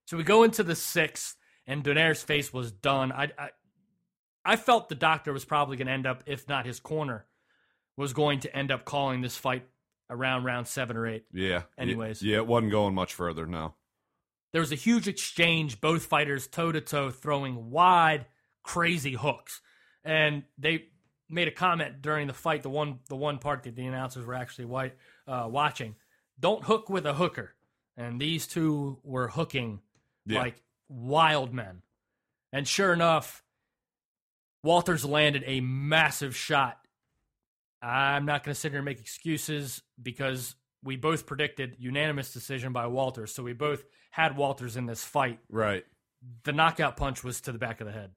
So 0.05 0.17
we 0.17 0.23
go 0.23 0.43
into 0.43 0.63
the 0.63 0.75
sixth, 0.75 1.35
and 1.65 1.83
Donaire's 1.83 2.21
face 2.21 2.53
was 2.53 2.71
done. 2.71 3.11
I, 3.11 3.31
I, 3.37 3.49
I 4.45 4.55
felt 4.55 4.89
the 4.89 4.95
doctor 4.95 5.33
was 5.33 5.45
probably 5.45 5.77
going 5.77 5.87
to 5.87 5.93
end 5.93 6.05
up, 6.05 6.23
if 6.27 6.47
not 6.47 6.65
his 6.65 6.79
corner, 6.79 7.25
was 7.97 8.13
going 8.13 8.41
to 8.41 8.55
end 8.55 8.71
up 8.71 8.85
calling 8.85 9.21
this 9.21 9.35
fight 9.35 9.65
around 10.09 10.43
round 10.43 10.67
seven 10.67 10.95
or 10.95 11.07
eight. 11.07 11.25
Yeah. 11.33 11.63
Anyways. 11.77 12.21
Yeah, 12.21 12.37
it 12.37 12.47
wasn't 12.47 12.71
going 12.71 12.93
much 12.93 13.13
further. 13.13 13.47
No. 13.47 13.73
There 14.51 14.61
was 14.61 14.71
a 14.71 14.75
huge 14.75 15.07
exchange, 15.07 15.81
both 15.81 16.05
fighters 16.05 16.47
toe 16.47 16.71
to 16.71 16.81
toe 16.81 17.09
throwing 17.09 17.71
wide, 17.71 18.25
crazy 18.63 19.13
hooks. 19.13 19.59
And 20.03 20.43
they 20.57 20.85
made 21.29 21.47
a 21.47 21.51
comment 21.51 22.01
during 22.01 22.27
the 22.27 22.33
fight, 22.33 22.61
the 22.61 22.69
one 22.69 22.99
the 23.09 23.15
one 23.15 23.39
part 23.39 23.63
that 23.63 23.75
the 23.75 23.85
announcers 23.85 24.25
were 24.25 24.35
actually 24.35 24.65
white, 24.65 24.93
uh, 25.27 25.47
watching. 25.49 25.95
Don't 26.39 26.63
hook 26.63 26.89
with 26.89 27.05
a 27.05 27.13
hooker. 27.15 27.55
And 27.97 28.21
these 28.21 28.45
two 28.45 28.99
were 29.03 29.29
hooking 29.29 29.81
Yeah. 30.25 30.39
like 30.39 30.61
wild 30.89 31.53
men. 31.53 31.81
And 32.51 32.67
sure 32.67 32.93
enough, 32.93 33.43
Walters 34.63 35.05
landed 35.05 35.43
a 35.45 35.61
massive 35.61 36.35
shot. 36.35 36.77
I'm 37.81 38.25
not 38.25 38.43
going 38.43 38.53
to 38.53 38.59
sit 38.59 38.71
here 38.71 38.79
and 38.79 38.85
make 38.85 38.99
excuses 38.99 39.81
because 40.01 40.55
we 40.83 40.95
both 40.95 41.25
predicted 41.25 41.75
unanimous 41.79 42.33
decision 42.33 42.73
by 42.73 42.87
Walters. 42.87 43.33
So 43.33 43.43
we 43.43 43.53
both 43.53 43.83
had 44.11 44.37
Walters 44.37 44.75
in 44.77 44.85
this 44.85 45.03
fight. 45.03 45.39
Right. 45.49 45.83
The 46.43 46.53
knockout 46.53 46.97
punch 46.97 47.23
was 47.23 47.41
to 47.41 47.51
the 47.51 47.59
back 47.59 47.81
of 47.81 47.87
the 47.87 47.93
head. 47.93 48.11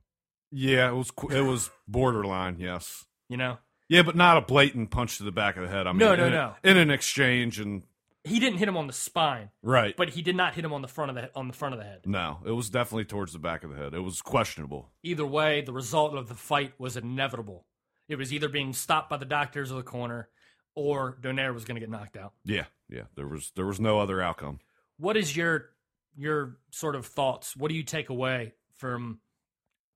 Yeah, 0.50 0.88
it 0.88 0.94
was 0.94 1.10
it 1.30 1.42
was 1.42 1.70
borderline. 1.86 2.56
Yes. 2.58 3.04
You 3.28 3.36
know, 3.36 3.58
Yeah, 3.90 4.02
but 4.02 4.16
not 4.16 4.38
a 4.38 4.40
blatant 4.40 4.90
punch 4.90 5.18
to 5.18 5.24
the 5.24 5.32
back 5.32 5.56
of 5.58 5.62
the 5.62 5.68
head. 5.68 5.86
I 5.86 5.92
mean, 5.92 5.98
No, 5.98 6.14
no, 6.14 6.26
in, 6.26 6.32
no. 6.32 6.54
In 6.64 6.76
an 6.78 6.90
exchange 6.90 7.60
and 7.60 7.82
He 8.28 8.38
didn't 8.40 8.58
hit 8.58 8.68
him 8.68 8.76
on 8.76 8.86
the 8.86 8.92
spine, 8.92 9.50
right. 9.62 9.96
but 9.96 10.10
he 10.10 10.22
did 10.22 10.36
not 10.36 10.54
hit 10.54 10.64
him 10.64 10.72
on 10.72 10.82
the 10.82 10.88
front 10.88 11.10
of 11.10 11.14
the 11.16 11.30
on 11.34 11.48
the 11.48 11.54
front 11.54 11.74
of 11.74 11.80
the 11.80 11.86
head. 11.86 12.00
no, 12.06 12.38
it 12.44 12.52
was 12.52 12.70
definitely 12.70 13.04
towards 13.04 13.32
the 13.32 13.38
back 13.38 13.64
of 13.64 13.70
the 13.70 13.76
head. 13.76 13.94
It 13.94 14.00
was 14.00 14.22
questionable. 14.22 14.90
Either 15.02 15.26
way, 15.26 15.60
the 15.60 15.72
result 15.72 16.14
of 16.14 16.28
the 16.28 16.34
fight 16.34 16.74
was 16.78 16.96
inevitable. 16.96 17.66
It 18.08 18.16
was 18.16 18.32
either 18.32 18.48
being 18.48 18.72
stopped 18.72 19.10
by 19.10 19.18
the 19.18 19.26
doctors 19.26 19.70
or 19.70 19.76
the 19.76 19.82
corner, 19.82 20.28
or 20.74 21.18
Donaire 21.20 21.52
was 21.52 21.64
going 21.64 21.74
to 21.74 21.80
get 21.80 21.90
knocked 21.90 22.16
out. 22.16 22.32
Yeah, 22.44 22.64
yeah. 22.88 23.04
There 23.16 23.26
was 23.26 23.52
there 23.56 23.66
was 23.66 23.80
no 23.80 24.00
other 24.00 24.22
outcome. 24.22 24.60
What 24.98 25.16
is 25.16 25.36
your 25.36 25.70
your 26.16 26.58
sort 26.70 26.96
of 26.96 27.06
thoughts? 27.06 27.56
What 27.56 27.68
do 27.68 27.74
you 27.74 27.82
take 27.82 28.08
away 28.08 28.54
from 28.76 29.20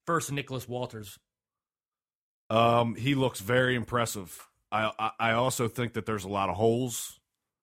first 0.06 0.30
Nicholas 0.30 0.68
Walters? 0.68 1.18
Um, 2.50 2.96
he 2.96 3.14
looks 3.14 3.40
very 3.40 3.74
impressive. 3.74 4.46
I, 4.70 4.90
I 4.98 5.10
I 5.18 5.32
also 5.32 5.68
think 5.68 5.94
that 5.94 6.06
there's 6.06 6.24
a 6.24 6.28
lot 6.28 6.48
of 6.50 6.56
holes 6.56 7.18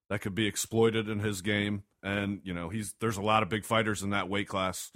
that 0.10 0.22
could 0.22 0.36
be 0.36 0.48
exploited 0.48 1.08
in 1.08 1.20
his 1.20 1.42
game, 1.42 1.84
and 2.04 2.42
you 2.44 2.54
know 2.54 2.70
he's 2.70 2.96
there's 3.00 3.18
a 3.18 3.22
lot 3.22 3.44
of 3.44 3.50
big 3.50 3.66
fighters 3.66 4.04
in 4.04 4.12
that 4.12 4.30
weight 4.30 4.48
class, 4.48 4.92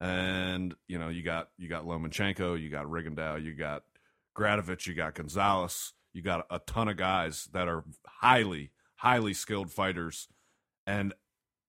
and 0.00 0.74
you 0.88 0.98
know 0.98 1.08
you 1.08 1.22
got 1.22 1.48
you 1.58 1.68
got 1.68 1.84
Lomachenko, 1.84 2.60
you 2.60 2.70
got 2.70 2.86
Rigondeaux, 2.86 3.42
you 3.42 3.54
got 3.54 3.82
Gradovich, 4.36 4.86
you 4.86 4.94
got 4.94 5.14
Gonzalez, 5.14 5.92
you 6.12 6.22
got 6.22 6.46
a 6.50 6.58
ton 6.60 6.88
of 6.88 6.96
guys 6.96 7.48
that 7.52 7.68
are 7.68 7.84
highly 8.06 8.70
highly 8.96 9.34
skilled 9.34 9.70
fighters, 9.70 10.28
and 10.86 11.14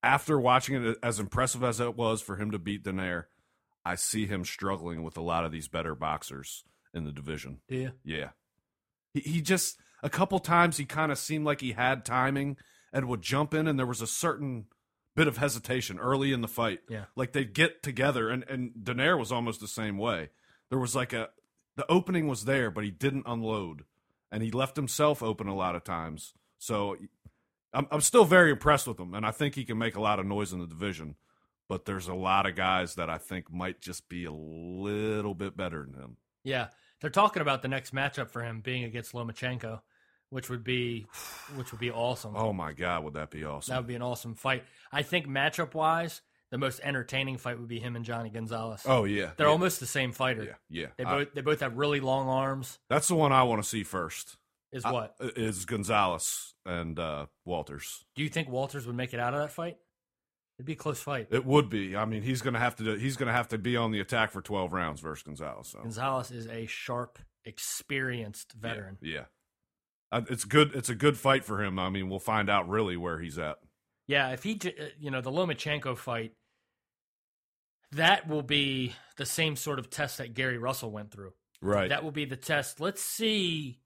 after 0.05 0.39
watching 0.39 0.85
it 0.85 0.97
as 1.01 1.19
impressive 1.19 1.63
as 1.63 1.79
it 1.79 1.97
was 1.97 2.21
for 2.21 2.37
him 2.37 2.51
to 2.51 2.59
beat 2.59 2.83
Donaire, 2.83 3.25
I 3.83 3.95
see 3.95 4.27
him 4.27 4.45
struggling 4.45 5.03
with 5.03 5.17
a 5.17 5.21
lot 5.21 5.45
of 5.45 5.51
these 5.51 5.67
better 5.67 5.95
boxers 5.95 6.63
in 6.93 7.05
the 7.05 7.11
division. 7.11 7.59
Yeah. 7.67 7.89
Yeah. 8.03 8.29
He, 9.15 9.21
he 9.21 9.41
just, 9.41 9.79
a 10.03 10.09
couple 10.09 10.37
times, 10.39 10.77
he 10.77 10.85
kind 10.85 11.11
of 11.11 11.17
seemed 11.17 11.45
like 11.45 11.59
he 11.59 11.71
had 11.71 12.05
timing 12.05 12.57
and 12.95 13.09
would 13.09 13.21
jump 13.21 13.53
in, 13.53 13.67
and 13.67 13.77
there 13.77 13.85
was 13.85 14.01
a 14.01 14.07
certain 14.07 14.67
bit 15.15 15.27
of 15.27 15.35
hesitation 15.35 15.99
early 15.99 16.31
in 16.31 16.39
the 16.39 16.47
fight. 16.47 16.79
Yeah. 16.89 17.05
Like 17.15 17.33
they'd 17.33 17.53
get 17.53 17.83
together, 17.83 18.29
and, 18.29 18.45
and 18.49 18.71
Donaire 18.81 19.19
was 19.19 19.33
almost 19.33 19.59
the 19.59 19.67
same 19.67 19.97
way. 19.97 20.29
There 20.69 20.79
was 20.79 20.95
like 20.95 21.11
a, 21.11 21.29
the 21.75 21.85
opening 21.91 22.29
was 22.29 22.45
there, 22.45 22.71
but 22.71 22.85
he 22.85 22.91
didn't 22.91 23.25
unload, 23.27 23.83
and 24.31 24.41
he 24.41 24.49
left 24.49 24.77
himself 24.77 25.21
open 25.21 25.47
a 25.47 25.55
lot 25.55 25.75
of 25.75 25.83
times. 25.83 26.33
So 26.57 26.95
I'm, 27.73 27.85
I'm 27.91 27.99
still 27.99 28.23
very 28.23 28.49
impressed 28.49 28.87
with 28.87 28.97
him, 28.97 29.13
and 29.13 29.25
I 29.25 29.31
think 29.31 29.55
he 29.55 29.65
can 29.65 29.77
make 29.77 29.97
a 29.97 30.01
lot 30.01 30.19
of 30.19 30.25
noise 30.25 30.53
in 30.53 30.59
the 30.59 30.67
division. 30.67 31.15
But 31.67 31.83
there's 31.83 32.07
a 32.07 32.13
lot 32.13 32.45
of 32.45 32.55
guys 32.55 32.95
that 32.95 33.09
I 33.09 33.17
think 33.17 33.51
might 33.51 33.81
just 33.81 34.07
be 34.07 34.23
a 34.23 34.31
little 34.31 35.33
bit 35.33 35.57
better 35.57 35.83
than 35.83 36.01
him. 36.01 36.17
Yeah, 36.45 36.67
they're 37.01 37.09
talking 37.09 37.41
about 37.41 37.61
the 37.61 37.67
next 37.67 37.93
matchup 37.93 38.29
for 38.29 38.41
him 38.41 38.61
being 38.61 38.85
against 38.85 39.11
Lomachenko, 39.11 39.81
which 40.29 40.49
would 40.49 40.63
be 40.63 41.05
which 41.55 41.71
would 41.71 41.79
be 41.79 41.91
awesome. 41.91 42.35
Oh 42.35 42.53
my 42.53 42.73
God, 42.73 43.03
would 43.03 43.13
that 43.13 43.29
be 43.31 43.43
awesome? 43.45 43.73
That 43.73 43.79
would 43.79 43.87
be 43.87 43.95
an 43.95 44.01
awesome 44.01 44.35
fight. 44.35 44.63
I 44.91 45.01
think 45.03 45.27
matchup 45.27 45.73
wise, 45.73 46.21
the 46.51 46.57
most 46.57 46.79
entertaining 46.83 47.37
fight 47.37 47.59
would 47.59 47.67
be 47.67 47.79
him 47.79 47.95
and 47.95 48.05
Johnny 48.05 48.29
Gonzalez. 48.29 48.83
oh 48.85 49.03
yeah, 49.05 49.31
They're 49.37 49.47
yeah, 49.47 49.51
almost 49.51 49.79
the 49.79 49.85
same 49.87 50.11
fighter. 50.11 50.43
yeah, 50.43 50.81
yeah. 50.81 50.87
They 50.97 51.03
I- 51.05 51.17
both 51.17 51.33
they 51.33 51.41
both 51.41 51.59
have 51.61 51.77
really 51.77 51.99
long 51.99 52.27
arms. 52.27 52.79
that's 52.89 53.07
the 53.07 53.15
one 53.15 53.31
I 53.31 53.43
want 53.43 53.61
to 53.63 53.67
see 53.67 53.83
first. 53.83 54.37
Is 54.71 54.83
I- 54.83 54.91
what? 54.91 55.15
is 55.19 55.65
Gonzalez 55.65 56.53
and 56.65 56.99
uh, 56.99 57.27
Walters? 57.45 58.05
Do 58.15 58.23
you 58.23 58.29
think 58.29 58.49
Walters 58.49 58.85
would 58.87 58.95
make 58.95 59.13
it 59.13 59.19
out 59.19 59.33
of 59.33 59.39
that 59.41 59.51
fight? 59.51 59.77
It'd 60.57 60.65
be 60.65 60.73
a 60.73 60.77
close 60.77 61.01
fight. 61.01 61.27
It 61.31 61.45
would 61.45 61.69
be. 61.69 61.95
I 61.97 62.05
mean, 62.05 62.21
he's 62.21 62.41
gonna 62.41 62.59
have 62.59 62.75
to. 62.77 62.83
Do, 62.83 62.93
he's 62.95 63.17
gonna 63.17 63.33
have 63.33 63.49
to 63.49 63.57
be 63.57 63.75
on 63.75 63.91
the 63.91 63.99
attack 63.99 64.31
for 64.31 64.41
twelve 64.41 64.71
rounds 64.71 65.01
versus 65.01 65.23
Gonzalez. 65.23 65.67
So. 65.67 65.79
Gonzalez 65.81 66.31
is 66.31 66.47
a 66.47 66.65
sharp, 66.65 67.19
experienced 67.43 68.53
veteran. 68.53 68.97
Yeah. 69.01 69.19
Uh, 69.21 69.23
it's 70.29 70.45
good. 70.45 70.71
It's 70.75 70.89
a 70.89 70.95
good 70.95 71.17
fight 71.17 71.43
for 71.45 71.63
him. 71.63 71.79
I 71.79 71.89
mean, 71.89 72.09
we'll 72.09 72.19
find 72.19 72.49
out 72.49 72.67
really 72.69 72.97
where 72.97 73.19
he's 73.19 73.37
at. 73.37 73.57
Yeah, 74.07 74.29
if 74.31 74.43
he, 74.43 74.59
uh, 74.63 74.85
you 74.99 75.09
know, 75.11 75.21
the 75.21 75.31
Lomachenko 75.31 75.97
fight, 75.97 76.33
that 77.91 78.27
will 78.27 78.43
be 78.43 78.93
the 79.17 79.25
same 79.25 79.55
sort 79.55 79.79
of 79.79 79.89
test 79.89 80.17
that 80.17 80.33
Gary 80.33 80.57
Russell 80.57 80.91
went 80.91 81.11
through. 81.11 81.33
Right. 81.61 81.89
That 81.89 82.03
will 82.03 82.11
be 82.11 82.25
the 82.25 82.35
test. 82.35 82.79
Let's 82.79 83.01
see, 83.01 83.79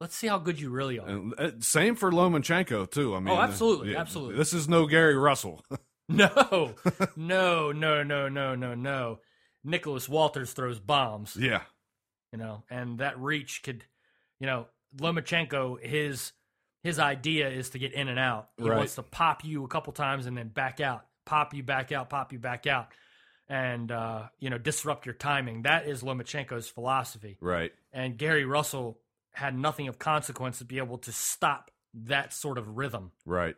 let's 0.00 0.14
see 0.14 0.26
how 0.28 0.38
good 0.38 0.60
you 0.60 0.70
really 0.70 0.98
are. 0.98 1.08
and, 1.08 1.34
uh, 1.38 1.50
same 1.60 1.96
for 1.96 2.12
Lomachenko 2.12 2.90
too. 2.90 3.14
I 3.16 3.20
mean, 3.20 3.34
Oh, 3.34 3.40
absolutely, 3.40 3.96
uh, 3.96 4.00
absolutely. 4.00 4.36
This 4.36 4.52
is 4.52 4.68
no 4.68 4.86
Gary 4.86 5.16
Russell. 5.16 5.64
No, 6.10 6.74
no, 7.16 7.70
no, 7.72 8.02
no, 8.02 8.28
no, 8.30 8.54
no, 8.54 8.74
no. 8.74 9.18
Nicholas 9.62 10.08
Walters 10.08 10.52
throws 10.54 10.78
bombs, 10.78 11.36
yeah, 11.38 11.62
you 12.32 12.38
know, 12.38 12.62
and 12.70 13.00
that 13.00 13.18
reach 13.20 13.62
could, 13.62 13.84
you 14.40 14.46
know, 14.46 14.68
Lomachenko, 14.96 15.82
his 15.84 16.32
his 16.82 16.98
idea 16.98 17.48
is 17.48 17.70
to 17.70 17.78
get 17.78 17.92
in 17.92 18.08
and 18.08 18.18
out. 18.18 18.50
He 18.56 18.68
Right. 18.68 18.76
wants 18.78 18.94
to 18.94 19.02
pop 19.02 19.44
you 19.44 19.64
a 19.64 19.68
couple 19.68 19.92
times 19.92 20.26
and 20.26 20.36
then 20.36 20.48
back 20.48 20.80
out, 20.80 21.04
pop 21.26 21.52
you 21.52 21.62
back 21.62 21.90
out, 21.92 22.08
pop 22.08 22.32
you 22.32 22.38
back 22.38 22.66
out, 22.66 22.88
and 23.48 23.90
uh, 23.90 24.28
you 24.38 24.48
know, 24.48 24.58
disrupt 24.58 25.04
your 25.04 25.14
timing. 25.14 25.62
That 25.62 25.86
is 25.86 26.02
Lomachenko's 26.02 26.68
philosophy. 26.68 27.36
right. 27.40 27.72
And 27.92 28.16
Gary 28.16 28.44
Russell 28.44 29.00
had 29.32 29.56
nothing 29.58 29.88
of 29.88 29.98
consequence 29.98 30.58
to 30.58 30.64
be 30.64 30.78
able 30.78 30.98
to 30.98 31.12
stop 31.12 31.70
that 31.94 32.32
sort 32.32 32.58
of 32.58 32.76
rhythm. 32.76 33.12
Right. 33.24 33.56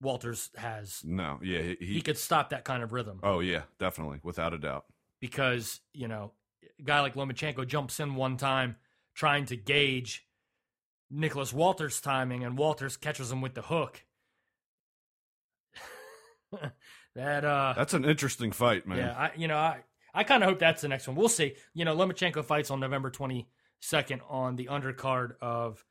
Walters 0.00 0.50
has. 0.56 1.02
No. 1.04 1.38
Yeah. 1.42 1.62
He. 1.62 1.76
He 1.80 1.86
he 1.94 2.00
could 2.02 2.18
stop 2.18 2.50
that 2.50 2.64
kind 2.64 2.82
of 2.82 2.92
rhythm. 2.92 3.20
oh 3.22 3.40
yeah, 3.40 3.62
definitely, 3.78 4.20
without 4.22 4.52
a 4.52 4.58
doubt. 4.58 4.84
because 5.20 5.80
you 5.94 6.06
know 6.06 6.32
a 6.78 6.82
guy 6.82 7.00
like 7.00 7.14
Lomachenko 7.14 7.66
jumps 7.66 7.98
in 8.00 8.14
one 8.14 8.36
time 8.36 8.76
trying 9.14 9.46
to 9.46 9.56
gauge 9.56 10.25
Nicholas 11.10 11.52
Walters' 11.52 12.00
timing, 12.00 12.44
and 12.44 12.58
Walters 12.58 12.96
catches 12.96 13.30
him 13.30 13.40
with 13.40 13.54
the 13.54 13.62
hook. 13.62 14.02
that 17.14 17.44
uh, 17.44 17.74
That's 17.76 17.94
an 17.94 18.04
interesting 18.04 18.52
fight, 18.52 18.86
man. 18.86 18.98
yeah, 18.98 19.12
I 19.16 19.30
you 19.36 19.48
know 19.48 19.56
I 19.56 19.80
I 20.14 20.24
kind 20.24 20.42
of 20.42 20.48
hope 20.48 20.58
that's 20.58 20.82
the 20.82 20.88
next 20.88 21.06
one. 21.06 21.16
We'll 21.16 21.28
see. 21.28 21.54
You 21.74 21.84
know, 21.84 21.96
Lomachenko 21.96 22.44
fights 22.44 22.70
on 22.70 22.80
November 22.80 23.10
twenty 23.10 23.48
second 23.80 24.22
on 24.28 24.56
the 24.56 24.66
undercard 24.66 25.32
of 25.40 25.84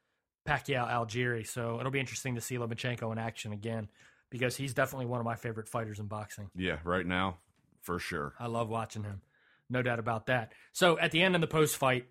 Pacquiao 0.48 0.90
Algieri, 0.90 1.46
so 1.46 1.80
it'll 1.80 1.92
be 1.92 2.00
interesting 2.00 2.36
to 2.36 2.42
see 2.42 2.58
Lomachenko 2.58 3.12
in 3.12 3.18
action 3.18 3.54
again 3.54 3.90
because 4.30 4.56
he's 4.56 4.74
definitely 4.74 5.06
one 5.06 5.20
of 5.20 5.26
my 5.26 5.36
favorite 5.36 5.70
fighters 5.70 6.00
in 6.00 6.08
boxing. 6.08 6.50
Yeah, 6.56 6.78
right 6.84 7.06
now, 7.06 7.38
for 7.82 8.00
sure. 8.00 8.34
I 8.40 8.48
love 8.48 8.70
watching 8.70 9.04
him. 9.04 9.22
No 9.70 9.82
doubt 9.82 10.00
about 10.00 10.28
that. 10.28 10.52
So 10.74 11.00
at 11.00 11.12
the 11.12 11.22
end 11.22 11.36
of 11.36 11.42
the 11.42 11.48
post 11.48 11.78
fight, 11.78 12.08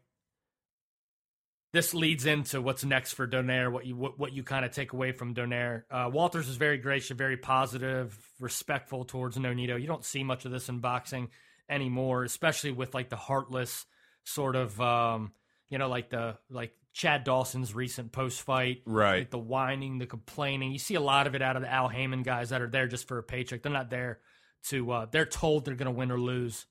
this 1.74 1.92
leads 1.92 2.24
into 2.24 2.62
what's 2.62 2.84
next 2.84 3.14
for 3.14 3.26
Donaire, 3.26 3.70
what 3.70 3.84
you 3.84 3.96
what, 3.96 4.16
what 4.16 4.32
you 4.32 4.44
kind 4.44 4.64
of 4.64 4.70
take 4.70 4.92
away 4.92 5.10
from 5.10 5.34
Donaire. 5.34 5.82
Uh, 5.90 6.08
Walters 6.10 6.48
is 6.48 6.54
very 6.54 6.78
gracious, 6.78 7.16
very 7.16 7.36
positive, 7.36 8.16
respectful 8.38 9.04
towards 9.04 9.36
Nonito. 9.36 9.78
You 9.78 9.88
don't 9.88 10.04
see 10.04 10.22
much 10.22 10.44
of 10.44 10.52
this 10.52 10.68
in 10.68 10.78
boxing 10.78 11.30
anymore, 11.68 12.22
especially 12.22 12.70
with 12.70 12.94
like 12.94 13.10
the 13.10 13.16
heartless 13.16 13.86
sort 14.22 14.54
of 14.54 14.80
um, 14.80 15.32
you 15.68 15.78
know, 15.78 15.88
like 15.88 16.10
the 16.10 16.38
like 16.48 16.70
Chad 16.92 17.24
Dawson's 17.24 17.74
recent 17.74 18.12
post 18.12 18.42
fight. 18.42 18.82
Right. 18.86 19.18
Like 19.18 19.30
the 19.30 19.38
whining, 19.38 19.98
the 19.98 20.06
complaining. 20.06 20.70
You 20.70 20.78
see 20.78 20.94
a 20.94 21.00
lot 21.00 21.26
of 21.26 21.34
it 21.34 21.42
out 21.42 21.56
of 21.56 21.62
the 21.62 21.72
Al 21.72 21.88
Haymon 21.88 22.22
guys 22.22 22.50
that 22.50 22.62
are 22.62 22.70
there 22.70 22.86
just 22.86 23.08
for 23.08 23.18
a 23.18 23.22
paycheck. 23.24 23.62
They're 23.62 23.72
not 23.72 23.90
there 23.90 24.20
to. 24.68 24.90
Uh, 24.92 25.06
they're 25.10 25.26
told 25.26 25.64
they're 25.64 25.74
going 25.74 25.92
to 25.92 25.98
win 25.98 26.12
or 26.12 26.20
lose. 26.20 26.66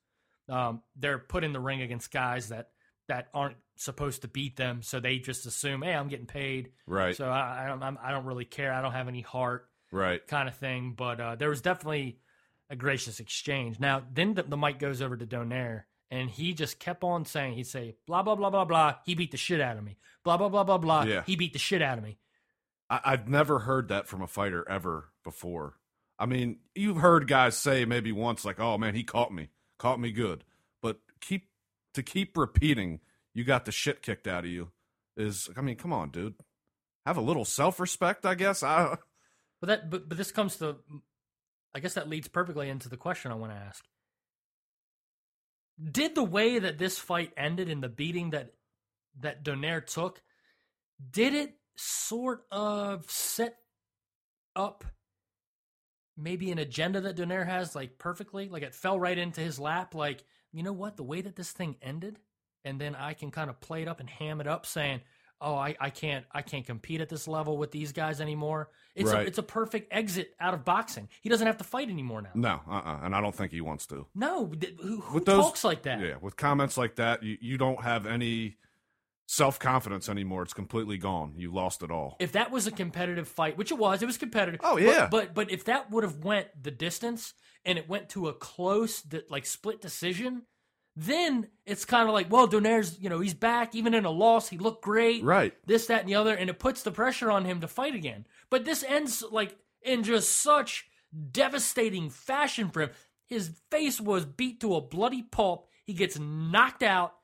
Um, 0.47 0.81
they're 0.95 1.19
put 1.19 1.43
in 1.43 1.51
the 1.51 1.59
ring 1.59 1.81
against 1.81 2.09
guys 2.09 2.49
that 2.49 2.69
that 3.07 3.27
aren't 3.33 3.57
supposed 3.75 4.21
to 4.21 4.27
beat 4.27 4.55
them, 4.55 4.81
so 4.81 4.99
they 4.99 5.17
just 5.17 5.45
assume, 5.45 5.81
hey, 5.81 5.93
I'm 5.93 6.07
getting 6.07 6.25
paid, 6.27 6.71
Right. 6.87 7.15
so 7.15 7.27
I, 7.29 7.63
I 7.63 7.67
don't 7.67 7.81
I'm, 7.83 7.97
I 8.01 8.11
don't 8.11 8.25
really 8.25 8.45
care. 8.45 8.71
I 8.73 8.81
don't 8.81 8.91
have 8.93 9.07
any 9.07 9.21
heart, 9.21 9.67
right. 9.91 10.25
kind 10.27 10.47
of 10.47 10.55
thing. 10.55 10.93
But 10.95 11.19
uh, 11.19 11.35
there 11.35 11.49
was 11.49 11.61
definitely 11.61 12.19
a 12.69 12.75
gracious 12.75 13.19
exchange. 13.19 13.79
Now, 13.79 14.03
then 14.13 14.35
the, 14.35 14.43
the 14.43 14.57
mic 14.57 14.79
goes 14.79 15.01
over 15.01 15.17
to 15.17 15.25
Donaire, 15.25 15.83
and 16.11 16.29
he 16.29 16.53
just 16.53 16.79
kept 16.79 17.03
on 17.03 17.25
saying, 17.25 17.53
he'd 17.55 17.67
say, 17.67 17.95
blah 18.07 18.21
blah 18.23 18.35
blah 18.35 18.49
blah 18.49 18.65
blah. 18.65 18.95
He 19.05 19.15
beat 19.15 19.31
the 19.31 19.37
shit 19.37 19.59
out 19.59 19.77
of 19.77 19.83
me. 19.83 19.97
Blah 20.23 20.37
blah 20.37 20.49
blah 20.49 20.63
blah 20.63 20.77
blah. 20.77 21.03
Yeah. 21.03 21.23
He 21.25 21.35
beat 21.35 21.53
the 21.53 21.59
shit 21.59 21.81
out 21.81 21.97
of 21.97 22.03
me. 22.03 22.17
I, 22.89 22.99
I've 23.03 23.27
never 23.27 23.59
heard 23.59 23.89
that 23.89 24.07
from 24.07 24.21
a 24.21 24.27
fighter 24.27 24.65
ever 24.69 25.09
before. 25.23 25.75
I 26.19 26.25
mean, 26.27 26.59
you've 26.75 26.97
heard 26.97 27.27
guys 27.27 27.57
say 27.57 27.85
maybe 27.85 28.11
once, 28.11 28.45
like, 28.45 28.59
"Oh 28.59 28.77
man, 28.77 28.93
he 28.95 29.03
caught 29.03 29.33
me, 29.33 29.49
caught 29.79 29.99
me 29.99 30.11
good," 30.11 30.43
but 30.81 30.99
keep 31.19 31.47
to 31.93 32.03
keep 32.03 32.37
repeating, 32.37 32.99
"You 33.33 33.43
got 33.43 33.65
the 33.65 33.71
shit 33.71 34.01
kicked 34.01 34.27
out 34.27 34.45
of 34.45 34.51
you," 34.51 34.71
is, 35.17 35.49
I 35.57 35.61
mean, 35.61 35.75
come 35.75 35.93
on, 35.93 36.09
dude, 36.09 36.35
have 37.05 37.17
a 37.17 37.21
little 37.21 37.45
self 37.45 37.79
respect, 37.79 38.25
I 38.25 38.35
guess. 38.35 38.63
I 38.63 38.97
But 39.61 39.67
that 39.67 39.89
but, 39.89 40.09
but 40.09 40.17
this 40.17 40.31
comes 40.31 40.57
to 40.57 40.75
I 41.73 41.79
guess 41.79 41.93
that 41.93 42.09
leads 42.09 42.27
perfectly 42.27 42.69
into 42.69 42.89
the 42.89 42.97
question 42.97 43.31
I 43.31 43.35
want 43.35 43.53
to 43.53 43.57
ask. 43.57 43.83
Did 45.91 46.15
the 46.15 46.23
way 46.23 46.59
that 46.59 46.77
this 46.77 46.99
fight 46.99 47.31
ended 47.35 47.69
in 47.69 47.81
the 47.81 47.89
beating 47.89 48.31
that 48.31 48.53
that 49.21 49.43
Donaire 49.43 49.85
took, 49.85 50.21
did 51.11 51.33
it 51.33 51.53
sort 51.75 52.43
of 52.51 53.09
set 53.09 53.55
up 54.55 54.83
maybe 56.15 56.51
an 56.51 56.59
agenda 56.59 57.01
that 57.01 57.15
Donaire 57.15 57.45
has 57.45 57.75
like 57.75 57.97
perfectly? 57.97 58.49
Like 58.49 58.63
it 58.63 58.75
fell 58.75 58.99
right 58.99 59.17
into 59.17 59.41
his 59.41 59.59
lap 59.59 59.95
like, 59.95 60.23
you 60.53 60.63
know 60.63 60.73
what, 60.73 60.95
the 60.97 61.03
way 61.03 61.21
that 61.21 61.35
this 61.35 61.51
thing 61.51 61.75
ended, 61.81 62.19
and 62.63 62.79
then 62.79 62.95
I 62.95 63.13
can 63.13 63.31
kind 63.31 63.49
of 63.49 63.59
play 63.59 63.81
it 63.81 63.87
up 63.87 63.99
and 63.99 64.09
ham 64.09 64.39
it 64.39 64.47
up 64.47 64.65
saying, 64.65 65.01
oh, 65.41 65.55
I, 65.55 65.75
I 65.81 65.89
can't 65.89 66.25
I 66.31 66.41
can't 66.41 66.65
compete 66.65 67.01
at 67.01 67.09
this 67.09 67.27
level 67.27 67.57
with 67.57 67.71
these 67.71 67.91
guys 67.91 68.21
anymore. 68.21 68.69
It's 68.95 69.11
Right. 69.11 69.25
a, 69.25 69.27
it's 69.27 69.37
a 69.39 69.43
perfect 69.43 69.91
exit 69.91 70.33
out 70.39 70.53
of 70.53 70.63
boxing. 70.63 71.09
He 71.21 71.27
doesn't 71.29 71.45
have 71.47 71.57
to 71.57 71.63
fight 71.65 71.89
anymore 71.89 72.21
now. 72.21 72.29
No, 72.35 72.61
uh, 72.69 72.75
uh 72.85 72.99
and 73.03 73.13
I 73.15 73.19
don't 73.19 73.35
think 73.35 73.51
he 73.51 73.59
wants 73.59 73.85
to. 73.87 74.07
No, 74.15 74.45
who, 74.81 75.01
who 75.01 75.15
With 75.15 75.25
those- 75.25 75.43
talks 75.43 75.63
like 75.65 75.83
that? 75.83 75.99
Yeah, 75.99 76.15
with 76.21 76.37
comments 76.37 76.77
like 76.77 76.95
that, 76.95 77.23
you, 77.23 77.37
you 77.41 77.57
don't 77.57 77.83
have 77.83 78.05
any 78.05 78.55
self 79.25 79.57
confidence 79.59 80.07
anymore. 80.07 80.43
It's 80.43 80.53
completely 80.53 80.97
gone. 80.97 81.33
You 81.35 81.51
lost 81.53 81.81
it 81.83 81.91
all. 81.91 82.15
If 82.19 82.33
that 82.33 82.51
was 82.51 82.67
a 82.67 82.71
competitive 82.71 83.27
fight, 83.27 83.57
which 83.57 83.71
it 83.71 83.77
was, 83.77 84.01
it 84.01 84.05
was 84.05 84.17
competitive. 84.17 84.61
Oh, 84.63 84.75
But- 84.75 84.83
yeah. 84.83 85.07
but 85.09 85.33
but, 85.33 85.51
if 85.51 85.65
that 85.65 85.91
would 85.91 86.03
have 86.03 86.23
went 86.23 86.47
the 86.61 86.71
distance 86.71 87.33
and 87.65 87.77
it 87.77 87.87
went 87.89 88.09
to 88.09 88.27
a 88.27 88.33
close 88.33 89.01
di- 89.01 89.21
like 89.29 89.45
split 89.45 89.81
decision, 89.81 90.43
then 90.95 91.47
it's 91.65 91.85
kind 91.85 92.07
of 92.07 92.13
like, 92.13 92.31
well, 92.31 92.47
Donaire's 92.47 92.99
you 92.99 93.09
know 93.09 93.19
he's 93.19 93.33
back 93.33 93.73
even 93.75 93.93
in 93.93 94.05
a 94.05 94.11
loss. 94.11 94.49
He 94.49 94.57
looked 94.57 94.83
great. 94.83 95.23
Right. 95.23 95.53
this, 95.65 95.87
that, 95.87 96.01
and 96.01 96.09
the 96.09 96.15
other, 96.15 96.35
and 96.35 96.49
it 96.49 96.59
puts 96.59 96.83
the 96.83 96.91
pressure 96.91 97.31
on 97.31 97.45
him 97.45 97.61
to 97.61 97.67
fight 97.67 97.95
again. 97.95 98.25
But 98.49 98.65
this 98.65 98.83
ends 98.87 99.23
like 99.31 99.55
in 99.81 100.03
just 100.03 100.31
such 100.31 100.85
devastating 101.31 102.09
fashion 102.09 102.69
for 102.69 102.81
him. 102.83 102.89
His 103.27 103.51
face 103.71 103.99
was 103.99 104.25
beat 104.25 104.59
to 104.61 104.75
a 104.75 104.81
bloody 104.81 105.23
pulp. 105.23 105.67
He 105.85 105.93
gets 105.93 106.19
knocked 106.19 106.83
out, 106.83 107.15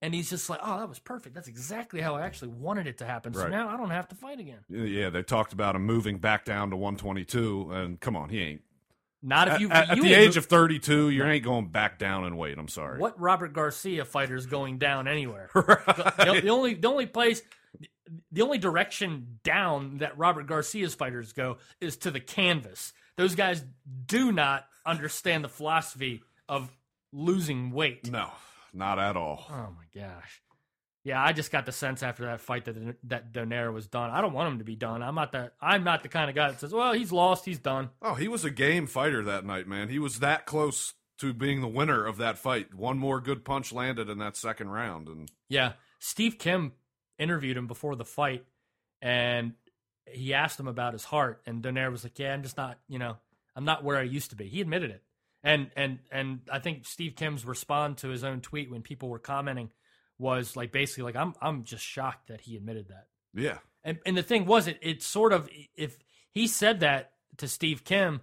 and 0.00 0.12
he's 0.14 0.30
just 0.30 0.50
like, 0.50 0.60
"Oh, 0.62 0.78
that 0.78 0.88
was 0.88 0.98
perfect. 0.98 1.34
That's 1.34 1.48
exactly 1.48 2.00
how 2.00 2.16
I 2.16 2.22
actually 2.22 2.48
wanted 2.48 2.86
it 2.86 2.98
to 2.98 3.04
happen. 3.06 3.32
So 3.34 3.42
Right. 3.42 3.50
now 3.50 3.68
I 3.68 3.76
don't 3.76 3.90
have 3.90 4.08
to 4.08 4.14
fight 4.16 4.40
again." 4.40 4.60
Yeah, 4.68 5.10
they 5.10 5.22
talked 5.22 5.52
about 5.52 5.76
him 5.76 5.84
moving 5.86 6.18
back 6.18 6.44
down 6.44 6.70
to 6.70 6.76
122, 6.76 7.70
and 7.70 8.00
come 8.00 8.16
on, 8.16 8.30
he 8.30 8.40
ain't. 8.40 8.62
Not 9.22 9.48
if 9.48 9.60
you 9.60 9.70
at- 9.70 9.90
at 9.90 9.96
you 9.96 10.02
the 10.02 10.14
age 10.14 10.36
of 10.36 10.46
32, 10.46 11.10
you 11.10 11.24
ain't 11.24 11.44
going 11.44 11.68
back 11.68 11.98
down 11.98 12.24
in 12.24 12.36
weight. 12.36 12.58
I'm 12.58 12.68
sorry. 12.68 12.98
what 12.98 13.18
Robert 13.20 13.52
Garcia 13.52 14.04
fighter's 14.04 14.46
going 14.46 14.78
down 14.78 15.06
anywhere. 15.06 15.48
the, 15.54 16.40
the 16.42 16.48
only 16.48 16.74
the 16.74 16.88
only 16.88 17.06
place 17.06 17.40
the 18.30 18.42
only 18.42 18.58
direction 18.58 19.38
down 19.44 19.98
that 19.98 20.18
Robert 20.18 20.46
Garcia's 20.46 20.94
fighters 20.94 21.32
go 21.32 21.58
is 21.80 21.96
to 21.98 22.10
the 22.10 22.20
canvas. 22.20 22.92
Those 23.16 23.34
guys 23.34 23.64
do 24.06 24.32
not 24.32 24.66
understand 24.84 25.44
the 25.44 25.48
philosophy 25.48 26.22
of 26.48 26.70
losing 27.12 27.70
weight. 27.70 28.10
No, 28.10 28.28
not 28.74 28.98
at 28.98 29.16
all. 29.16 29.46
Oh 29.48 29.68
my 29.76 29.84
gosh. 30.02 30.41
Yeah, 31.04 31.22
I 31.22 31.32
just 31.32 31.50
got 31.50 31.66
the 31.66 31.72
sense 31.72 32.02
after 32.02 32.26
that 32.26 32.40
fight 32.40 32.64
that 32.66 32.96
that 33.04 33.32
Donaire 33.32 33.72
was 33.72 33.88
done. 33.88 34.10
I 34.10 34.20
don't 34.20 34.32
want 34.32 34.52
him 34.52 34.58
to 34.58 34.64
be 34.64 34.76
done. 34.76 35.02
I'm 35.02 35.16
not 35.16 35.32
the 35.32 35.50
I'm 35.60 35.82
not 35.82 36.02
the 36.04 36.08
kind 36.08 36.30
of 36.30 36.36
guy 36.36 36.50
that 36.50 36.60
says, 36.60 36.72
"Well, 36.72 36.92
he's 36.92 37.10
lost, 37.10 37.44
he's 37.44 37.58
done." 37.58 37.90
Oh, 38.00 38.14
he 38.14 38.28
was 38.28 38.44
a 38.44 38.50
game 38.50 38.86
fighter 38.86 39.22
that 39.24 39.44
night, 39.44 39.66
man. 39.66 39.88
He 39.88 39.98
was 39.98 40.20
that 40.20 40.46
close 40.46 40.94
to 41.18 41.32
being 41.32 41.60
the 41.60 41.68
winner 41.68 42.06
of 42.06 42.18
that 42.18 42.38
fight. 42.38 42.72
One 42.74 42.98
more 42.98 43.20
good 43.20 43.44
punch 43.44 43.72
landed 43.72 44.08
in 44.08 44.18
that 44.18 44.36
second 44.36 44.70
round, 44.70 45.08
and 45.08 45.30
Yeah, 45.48 45.72
Steve 45.98 46.38
Kim 46.38 46.72
interviewed 47.18 47.56
him 47.56 47.66
before 47.66 47.96
the 47.96 48.04
fight, 48.04 48.44
and 49.00 49.54
he 50.06 50.34
asked 50.34 50.58
him 50.58 50.68
about 50.68 50.92
his 50.92 51.04
heart, 51.04 51.42
and 51.46 51.62
Donaire 51.62 51.90
was 51.90 52.04
like, 52.04 52.18
"Yeah, 52.18 52.32
I'm 52.32 52.42
just 52.44 52.56
not, 52.56 52.78
you 52.88 53.00
know, 53.00 53.16
I'm 53.56 53.64
not 53.64 53.82
where 53.82 53.98
I 53.98 54.02
used 54.02 54.30
to 54.30 54.36
be." 54.36 54.46
He 54.46 54.60
admitted 54.60 54.92
it, 54.92 55.02
and 55.42 55.70
and 55.74 55.98
and 56.12 56.42
I 56.50 56.60
think 56.60 56.86
Steve 56.86 57.16
Kim's 57.16 57.44
respond 57.44 57.98
to 57.98 58.08
his 58.08 58.22
own 58.22 58.40
tweet 58.40 58.70
when 58.70 58.82
people 58.82 59.08
were 59.08 59.18
commenting 59.18 59.72
was 60.18 60.56
like 60.56 60.72
basically 60.72 61.04
like, 61.04 61.16
"I'm 61.16 61.34
I'm 61.40 61.64
just 61.64 61.84
shocked 61.84 62.28
that 62.28 62.42
he 62.42 62.56
admitted 62.56 62.88
that." 62.88 63.06
yeah, 63.34 63.58
And 63.84 63.98
and 64.06 64.16
the 64.16 64.22
thing 64.22 64.46
was, 64.46 64.66
it 64.66 64.78
it 64.82 65.02
sort 65.02 65.32
of 65.32 65.48
if 65.74 65.98
he 66.30 66.46
said 66.46 66.80
that 66.80 67.12
to 67.38 67.48
Steve 67.48 67.84
Kim, 67.84 68.20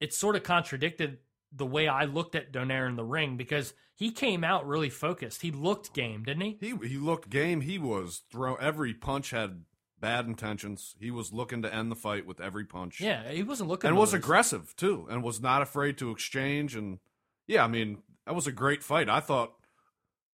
it 0.00 0.12
sort 0.14 0.36
of 0.36 0.42
contradicted 0.42 1.18
the 1.52 1.66
way 1.66 1.88
I 1.88 2.04
looked 2.04 2.34
at 2.34 2.52
Donaire 2.52 2.88
in 2.88 2.96
the 2.96 3.04
ring 3.04 3.36
because 3.36 3.74
he 3.94 4.10
came 4.12 4.44
out 4.44 4.66
really 4.66 4.90
focused. 4.90 5.42
He 5.42 5.50
looked 5.50 5.92
game, 5.92 6.22
didn't 6.24 6.42
he? 6.42 6.58
he 6.60 6.88
he 6.88 6.96
looked 6.96 7.28
game. 7.30 7.60
He 7.62 7.78
was 7.78 8.22
throw 8.30 8.54
every 8.56 8.94
punch 8.94 9.30
had 9.30 9.64
bad 10.00 10.26
intentions. 10.26 10.94
He 10.98 11.10
was 11.10 11.32
looking 11.32 11.60
to 11.62 11.74
end 11.74 11.90
the 11.90 11.96
fight 11.96 12.24
with 12.26 12.40
every 12.40 12.64
punch. 12.64 13.00
Yeah, 13.00 13.30
he 13.30 13.42
wasn't 13.42 13.68
looking 13.68 13.88
and 13.88 13.96
was 13.98 14.12
lose. 14.14 14.22
aggressive 14.22 14.74
too, 14.76 15.06
and 15.10 15.22
was 15.22 15.40
not 15.40 15.60
afraid 15.62 15.98
to 15.98 16.10
exchange. 16.10 16.74
And 16.76 16.98
yeah, 17.46 17.64
I 17.64 17.68
mean 17.68 17.98
that 18.26 18.34
was 18.34 18.46
a 18.46 18.52
great 18.52 18.82
fight. 18.82 19.08
I 19.10 19.20
thought, 19.20 19.52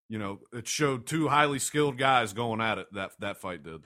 you 0.09 0.19
know, 0.19 0.41
it 0.53 0.67
showed 0.69 1.07
two 1.07 1.29
highly 1.29 1.59
skilled 1.59 1.99
guys 1.99 2.33
going 2.33 2.61
at 2.61 2.79
it. 2.79 2.87
That 2.93 3.13
that 3.21 3.39
fight 3.39 3.63
did. 3.63 3.83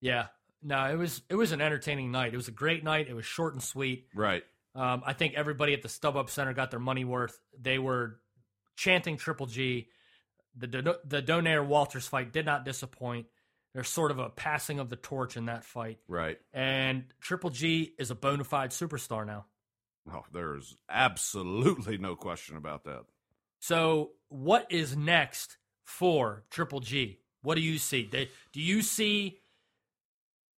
Yeah, 0.00 0.26
no, 0.62 0.84
it 0.90 0.96
was 0.96 1.22
it 1.30 1.34
was 1.36 1.52
an 1.52 1.60
entertaining 1.60 2.10
night. 2.10 2.32
It 2.34 2.36
was 2.36 2.48
a 2.48 2.52
great 2.52 2.84
night. 2.84 3.08
It 3.08 3.14
was 3.14 3.24
short 3.24 3.54
and 3.54 3.62
sweet. 3.62 4.06
Right. 4.14 4.44
Um, 4.74 5.02
I 5.06 5.14
think 5.14 5.34
everybody 5.34 5.72
at 5.72 5.80
the 5.82 5.88
StubHub 5.88 6.28
Center 6.28 6.52
got 6.52 6.70
their 6.70 6.80
money 6.80 7.04
worth. 7.04 7.40
They 7.58 7.78
were 7.78 8.18
chanting 8.76 9.16
Triple 9.16 9.46
G. 9.46 9.88
The 10.58 10.66
Do- 10.66 10.94
the 11.04 11.22
Donaire 11.22 11.66
Walters 11.66 12.06
fight 12.06 12.32
did 12.32 12.44
not 12.46 12.64
disappoint. 12.64 13.26
There's 13.74 13.88
sort 13.88 14.10
of 14.10 14.18
a 14.18 14.30
passing 14.30 14.78
of 14.78 14.88
the 14.88 14.96
torch 14.96 15.36
in 15.36 15.46
that 15.46 15.64
fight, 15.64 15.98
Right. 16.08 16.38
and 16.54 17.04
Triple 17.20 17.50
G 17.50 17.92
is 17.98 18.10
a 18.10 18.14
bona 18.14 18.42
fide 18.44 18.70
superstar 18.70 19.26
now. 19.26 19.44
Oh, 20.10 20.24
there's 20.32 20.76
absolutely 20.88 21.98
no 21.98 22.16
question 22.16 22.56
about 22.56 22.84
that. 22.84 23.04
So, 23.66 24.12
what 24.28 24.68
is 24.70 24.96
next 24.96 25.56
for 25.82 26.44
Triple 26.50 26.78
G? 26.78 27.18
What 27.42 27.56
do 27.56 27.60
you 27.60 27.78
see? 27.78 28.04
Do 28.04 28.60
you 28.60 28.80
see? 28.80 29.40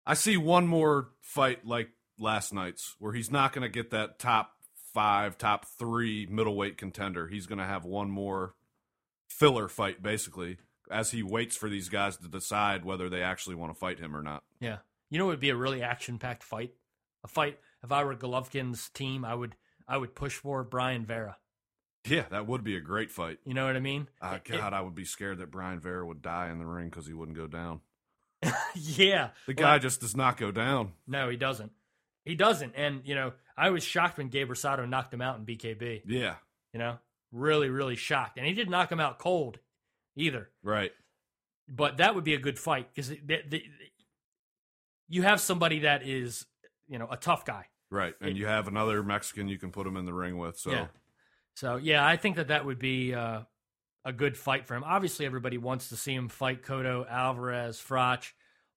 I 0.04 0.12
see 0.12 0.36
one 0.36 0.66
more 0.66 1.08
fight 1.22 1.66
like 1.66 1.88
last 2.18 2.52
night's 2.52 2.96
where 2.98 3.14
he's 3.14 3.30
not 3.30 3.54
going 3.54 3.62
to 3.62 3.70
get 3.70 3.92
that 3.92 4.18
top 4.18 4.50
five, 4.92 5.38
top 5.38 5.64
three 5.64 6.26
middleweight 6.30 6.76
contender. 6.76 7.28
He's 7.28 7.46
going 7.46 7.60
to 7.60 7.64
have 7.64 7.86
one 7.86 8.10
more 8.10 8.52
filler 9.26 9.68
fight, 9.68 10.02
basically, 10.02 10.58
as 10.90 11.10
he 11.10 11.22
waits 11.22 11.56
for 11.56 11.70
these 11.70 11.88
guys 11.88 12.18
to 12.18 12.28
decide 12.28 12.84
whether 12.84 13.08
they 13.08 13.22
actually 13.22 13.56
want 13.56 13.72
to 13.72 13.78
fight 13.78 14.00
him 14.00 14.14
or 14.14 14.22
not. 14.22 14.44
Yeah, 14.60 14.80
you 15.08 15.18
know, 15.18 15.24
it 15.24 15.28
would 15.28 15.40
be 15.40 15.48
a 15.48 15.56
really 15.56 15.82
action 15.82 16.18
packed 16.18 16.42
fight. 16.42 16.74
A 17.24 17.28
fight. 17.28 17.58
If 17.82 17.90
I 17.90 18.04
were 18.04 18.14
Golovkin's 18.14 18.90
team, 18.90 19.24
I 19.24 19.34
would 19.34 19.56
I 19.88 19.96
would 19.96 20.14
push 20.14 20.34
for 20.34 20.62
Brian 20.62 21.06
Vera. 21.06 21.38
Yeah, 22.08 22.24
that 22.30 22.46
would 22.46 22.64
be 22.64 22.76
a 22.76 22.80
great 22.80 23.10
fight. 23.10 23.38
You 23.44 23.54
know 23.54 23.66
what 23.66 23.76
I 23.76 23.80
mean? 23.80 24.08
Uh, 24.20 24.38
It- 24.44 24.50
God, 24.50 24.72
I 24.72 24.80
would 24.80 24.94
be 24.94 25.04
scared 25.04 25.38
that 25.38 25.50
Brian 25.50 25.80
Vera 25.80 26.06
would 26.06 26.22
die 26.22 26.50
in 26.50 26.58
the 26.58 26.66
ring 26.66 26.88
because 26.88 27.06
he 27.06 27.12
wouldn't 27.12 27.36
go 27.36 27.46
down. 27.46 27.80
yeah. 28.74 29.30
The 29.46 29.54
Well, 29.56 29.66
guy 29.66 29.78
just 29.78 30.00
does 30.00 30.16
not 30.16 30.36
go 30.36 30.50
down. 30.52 30.92
No, 31.06 31.28
he 31.28 31.36
doesn't. 31.36 31.72
He 32.24 32.34
doesn't. 32.34 32.74
And 32.76 33.02
you 33.04 33.14
know, 33.14 33.32
I 33.56 33.70
was 33.70 33.82
shocked 33.82 34.18
when 34.18 34.28
Gabe 34.28 34.48
Rosado 34.50 34.88
knocked 34.88 35.12
him 35.12 35.20
out 35.22 35.38
in 35.38 35.44
BKB. 35.44 36.02
Yeah, 36.06 36.36
You 36.72 36.78
know, 36.78 36.98
really, 37.32 37.68
really 37.70 37.96
shocked. 37.96 38.38
And 38.38 38.46
he 38.46 38.52
didn't 38.52 38.70
knock 38.70 38.92
him 38.92 39.00
out 39.00 39.18
cold 39.18 39.58
either. 40.16 40.50
right. 40.62 40.92
But 41.70 41.98
that 41.98 42.14
would 42.14 42.24
be 42.24 42.32
a 42.34 42.38
good 42.38 42.58
fight 42.58 42.88
because 42.94 43.12
you 45.08 45.22
have 45.22 45.40
somebody 45.40 45.80
that 45.80 46.06
is, 46.06 46.46
you 46.88 46.98
know, 46.98 47.08
a 47.10 47.16
tough 47.16 47.44
guy. 47.44 47.66
Right. 47.90 48.14
And 48.20 48.36
you 48.36 48.46
have 48.46 48.68
another 48.68 49.02
Mexican 49.02 49.48
you 49.48 49.58
can 49.58 49.70
put 49.72 49.86
him 49.86 49.96
in 49.96 50.04
the 50.04 50.12
ring 50.14 50.38
with. 50.38 50.58
So, 50.58 50.70
Yeah. 50.70 50.86
So 51.58 51.74
yeah, 51.74 52.06
I 52.06 52.16
think 52.16 52.36
that 52.36 52.48
that 52.48 52.64
would 52.64 52.78
be 52.78 53.12
uh, 53.12 53.40
a 54.04 54.12
good 54.12 54.36
fight 54.36 54.68
for 54.68 54.76
him. 54.76 54.84
Obviously, 54.84 55.26
everybody 55.26 55.58
wants 55.58 55.88
to 55.88 55.96
see 55.96 56.14
him 56.14 56.28
fight 56.28 56.62
Cotto, 56.62 57.04
Alvarez, 57.10 57.80
Froch, 57.80 58.24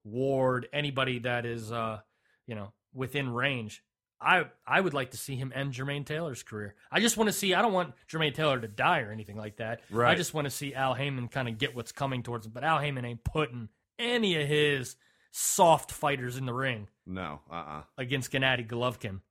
Ward, 0.04 0.68
anybody 0.74 1.20
that 1.20 1.46
is, 1.46 1.72
uh, 1.72 2.00
you 2.48 2.56
know, 2.56 2.74
within 2.92 3.30
range. 3.30 3.84
I 4.20 4.46
I 4.66 4.82
would 4.82 4.96
like 4.96 5.12
to 5.12 5.18
see 5.18 5.36
him 5.36 5.54
end 5.54 5.74
Jermaine 5.74 6.08
Taylor's 6.08 6.42
career. 6.42 6.74
I 6.92 7.02
just 7.02 7.18
want 7.18 7.28
to 7.28 7.34
see. 7.34 7.54
I 7.54 7.62
don't 7.62 7.74
want 7.74 7.94
Jermaine 8.12 8.34
Taylor 8.34 8.60
to 8.60 8.68
die 8.68 9.02
or 9.02 9.12
anything 9.12 9.38
like 9.38 9.58
that. 9.58 9.82
Right. 9.92 10.12
I 10.12 10.16
just 10.16 10.34
want 10.34 10.46
to 10.46 10.52
see 10.52 10.74
Al 10.74 10.96
Haymon 10.96 11.28
kind 11.28 11.48
of 11.48 11.60
get 11.60 11.76
what's 11.76 11.92
coming 11.92 12.24
towards 12.24 12.48
him. 12.48 12.52
But 12.52 12.64
Al 12.64 12.80
Haymon 12.80 13.06
ain't 13.06 13.24
putting 13.24 13.70
any 14.00 14.42
of 14.42 14.48
his 14.48 14.96
soft 15.32 15.92
fighters 15.92 16.36
in 16.36 16.46
the 16.46 16.54
ring 16.54 16.88
no, 17.06 17.40
uh 17.50 17.54
uh 17.54 17.84
against 17.98 18.32
Gennady 18.32 18.68
Golovkin. 18.68 19.22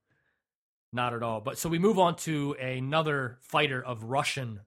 Not 0.93 1.14
at 1.14 1.22
all. 1.22 1.41
But 1.41 1.59
so 1.59 1.68
we 1.68 1.78
move 1.78 1.99
on 1.99 2.16
to 2.16 2.57
another 2.61 3.38
fighter 3.43 3.82
of 3.82 4.05
Russian 4.05 4.61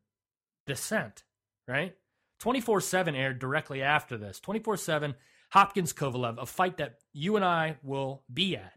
descent, 0.66 1.24
right? 1.68 1.96
24 2.40 2.82
7 2.82 3.16
aired 3.16 3.40
directly 3.40 3.82
after 3.82 4.18
this. 4.18 4.40
24 4.40 4.78
7, 4.78 5.16
Hopkins 5.52 5.94
Kovalev, 5.94 6.42
a 6.42 6.46
fight 6.46 6.78
that 6.78 6.96
you 7.14 7.36
and 7.36 7.46
I 7.46 7.78
will 7.84 8.24
be 8.34 8.56
at. 8.56 8.74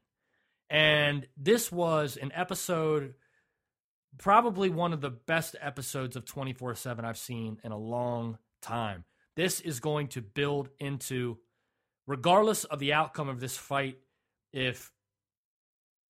And 0.68 1.26
this 1.36 1.70
was 1.70 2.16
an 2.16 2.32
episode, 2.34 3.14
probably 4.18 4.68
one 4.68 4.92
of 4.92 5.00
the 5.00 5.10
best 5.10 5.54
episodes 5.60 6.16
of 6.16 6.24
24 6.24 6.74
7 6.74 7.04
I've 7.04 7.18
seen 7.18 7.58
in 7.62 7.72
a 7.72 7.78
long 7.78 8.38
time. 8.60 9.04
This 9.36 9.60
is 9.60 9.80
going 9.80 10.08
to 10.08 10.22
build 10.22 10.70
into, 10.80 11.38
regardless 12.06 12.64
of 12.64 12.78
the 12.78 12.92
outcome 12.94 13.28
of 13.28 13.38
this 13.38 13.56
fight, 13.56 13.98
if 14.52 14.90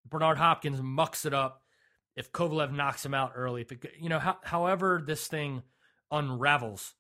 Bernard 0.09 0.39
Hopkins 0.39 0.81
mucks 0.83 1.25
it 1.25 1.35
up, 1.35 1.63
if 2.15 2.33
Kovalev 2.33 2.73
knocks 2.73 3.05
him 3.05 3.15
out 3.15 3.33
early, 3.35 3.63
if 3.63 3.73
it, 3.73 3.85
you 3.99 4.09
know, 4.09 4.19
how, 4.19 4.39
however 4.43 5.03
this 5.05 5.27
thing 5.27 5.63
unravels, 6.11 6.95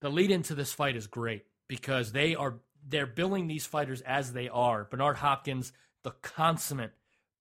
the 0.00 0.08
lead 0.10 0.30
into 0.30 0.54
this 0.54 0.72
fight 0.72 0.96
is 0.96 1.06
great 1.06 1.44
because 1.68 2.12
they 2.12 2.34
are 2.34 2.60
they're 2.88 3.06
billing 3.06 3.46
these 3.46 3.66
fighters 3.66 4.00
as 4.02 4.32
they 4.32 4.48
are. 4.48 4.84
Bernard 4.84 5.16
Hopkins, 5.16 5.72
the 6.02 6.12
consummate 6.22 6.92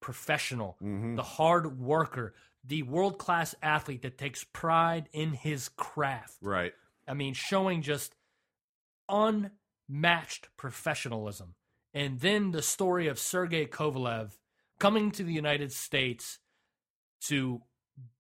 professional, 0.02 0.78
Mm-hmm. 0.84 1.16
the 1.16 1.24
hard 1.24 1.80
worker, 1.80 2.34
the 2.66 2.84
world 2.84 3.18
class 3.18 3.56
athlete 3.62 4.02
that 4.02 4.18
takes 4.18 4.44
pride 4.44 5.08
in 5.14 5.32
his 5.34 5.70
craft. 5.70 6.38
Right. 6.42 6.74
I 7.08 7.14
mean, 7.14 7.34
showing 7.34 7.82
just 7.82 8.16
unmatched 9.08 10.50
professionalism. 10.58 11.56
And 11.94 12.20
then 12.20 12.52
the 12.52 12.62
story 12.62 13.08
of 13.08 13.18
Sergey 13.18 13.66
Kovalev 13.66 14.32
coming 14.80 15.12
to 15.12 15.24
the 15.24 15.34
United 15.34 15.72
States 15.72 16.40
to 17.22 17.62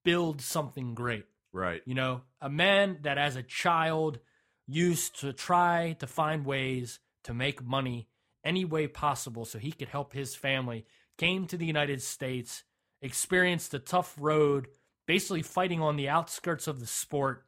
build 0.03 0.41
something 0.41 0.93
great. 0.93 1.26
Right. 1.51 1.82
You 1.86 1.95
know, 1.95 2.22
a 2.41 2.49
man 2.49 2.99
that 3.01 3.18
as 3.18 3.36
a 3.36 3.43
child 3.43 4.20
used 4.68 5.20
to 5.22 5.34
try 5.34 5.95
to 5.99 6.07
find 6.07 6.45
ways 6.45 6.99
to 7.24 7.34
make 7.34 7.64
money 7.64 8.07
any 8.43 8.66
way 8.66 8.88
possible 8.88 9.45
so 9.45 9.57
he 9.57 9.72
could 9.72 9.89
help 9.89 10.14
his 10.14 10.36
family, 10.36 10.86
came 11.18 11.47
to 11.47 11.57
the 11.57 11.66
United 11.66 12.01
States, 12.01 12.64
experienced 13.01 13.74
a 13.74 13.80
tough 13.80 14.16
road, 14.20 14.68
basically 15.07 15.41
fighting 15.41 15.82
on 15.82 15.95
the 15.95 16.07
outskirts 16.07 16.68
of 16.68 16.80
the 16.80 16.88
sport, 16.88 17.45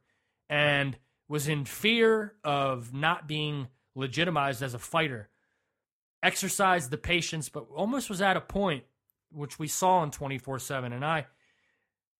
and 0.50 0.98
was 1.28 1.48
in 1.48 1.64
fear 1.64 2.34
of 2.44 2.92
not 2.92 3.26
being 3.26 3.68
legitimized 3.94 4.62
as 4.62 4.74
a 4.74 4.78
fighter. 4.78 5.28
Exercised 6.22 6.90
the 6.90 6.98
patience, 6.98 7.48
but 7.48 7.66
almost 7.74 8.10
was 8.10 8.20
at 8.20 8.36
a 8.36 8.40
point 8.40 8.84
which 9.34 9.58
we 9.58 9.68
saw 9.68 10.02
in 10.02 10.10
24 10.10 10.58
7. 10.58 10.92
And 10.92 11.04
I 11.04 11.26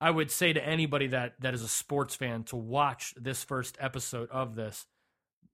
I 0.00 0.10
would 0.10 0.30
say 0.30 0.52
to 0.52 0.66
anybody 0.66 1.06
that 1.08 1.40
that 1.40 1.54
is 1.54 1.62
a 1.62 1.68
sports 1.68 2.16
fan 2.16 2.44
to 2.44 2.56
watch 2.56 3.14
this 3.16 3.44
first 3.44 3.76
episode 3.80 4.28
of 4.30 4.56
this. 4.56 4.86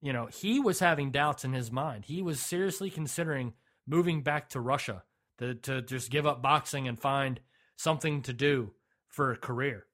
You 0.01 0.13
know, 0.13 0.27
he 0.27 0.61
was 0.61 0.79
having 0.79 1.11
doubts 1.11 1.45
in 1.45 1.53
his 1.53 1.71
mind. 1.73 2.05
He 2.05 2.23
was 2.23 2.41
seriously 2.41 2.89
considering 2.89 3.53
moving 3.87 4.23
back 4.23 4.51
to 4.51 4.61
Russia 4.61 5.03
to 5.39 5.55
to 5.55 5.83
just 5.83 6.11
give 6.11 6.27
up 6.27 6.41
boxing 6.41 6.89
and 6.89 6.99
find 6.99 7.41
something 7.77 8.23
to 8.23 8.33
do 8.33 8.73
for 9.07 9.33
a 9.33 9.37
career. 9.37 9.85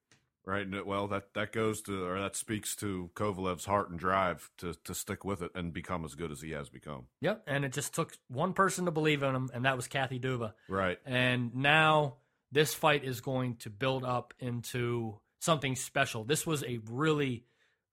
Right. 0.45 0.65
and, 0.65 0.85
Well, 0.85 1.07
that 1.07 1.33
that 1.33 1.51
goes 1.51 1.81
to 1.83 2.05
or 2.05 2.19
that 2.19 2.35
speaks 2.35 2.75
to 2.77 3.09
Kovalev's 3.15 3.65
heart 3.65 3.89
and 3.89 3.99
drive 3.99 4.49
to 4.59 4.75
to 4.83 4.93
stick 4.93 5.25
with 5.25 5.41
it 5.41 5.51
and 5.55 5.73
become 5.73 6.05
as 6.05 6.15
good 6.15 6.31
as 6.31 6.41
he 6.41 6.51
has 6.51 6.69
become. 6.69 7.07
Yep, 7.21 7.43
and 7.47 7.65
it 7.65 7.73
just 7.73 7.93
took 7.93 8.13
one 8.27 8.53
person 8.53 8.85
to 8.85 8.91
believe 8.91 9.23
in 9.23 9.35
him, 9.35 9.49
and 9.53 9.65
that 9.65 9.75
was 9.75 9.87
Kathy 9.87 10.19
Duva. 10.19 10.53
Right. 10.67 10.99
And 11.05 11.55
now 11.55 12.17
this 12.51 12.73
fight 12.73 13.03
is 13.03 13.21
going 13.21 13.57
to 13.57 13.69
build 13.69 14.03
up 14.03 14.33
into 14.39 15.19
something 15.39 15.75
special. 15.75 16.23
This 16.23 16.45
was 16.45 16.63
a 16.63 16.79
really, 16.89 17.45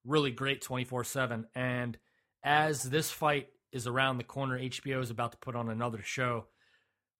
really 0.04 0.30
great 0.30 0.62
24 0.62 1.04
7. 1.04 1.46
And 1.54 1.98
as 2.42 2.82
this 2.82 3.10
fight 3.10 3.48
is 3.72 3.86
around 3.86 4.18
the 4.18 4.24
corner, 4.24 4.58
HBO 4.58 5.00
is 5.02 5.10
about 5.10 5.32
to 5.32 5.38
put 5.38 5.56
on 5.56 5.68
another 5.68 6.02
show 6.02 6.46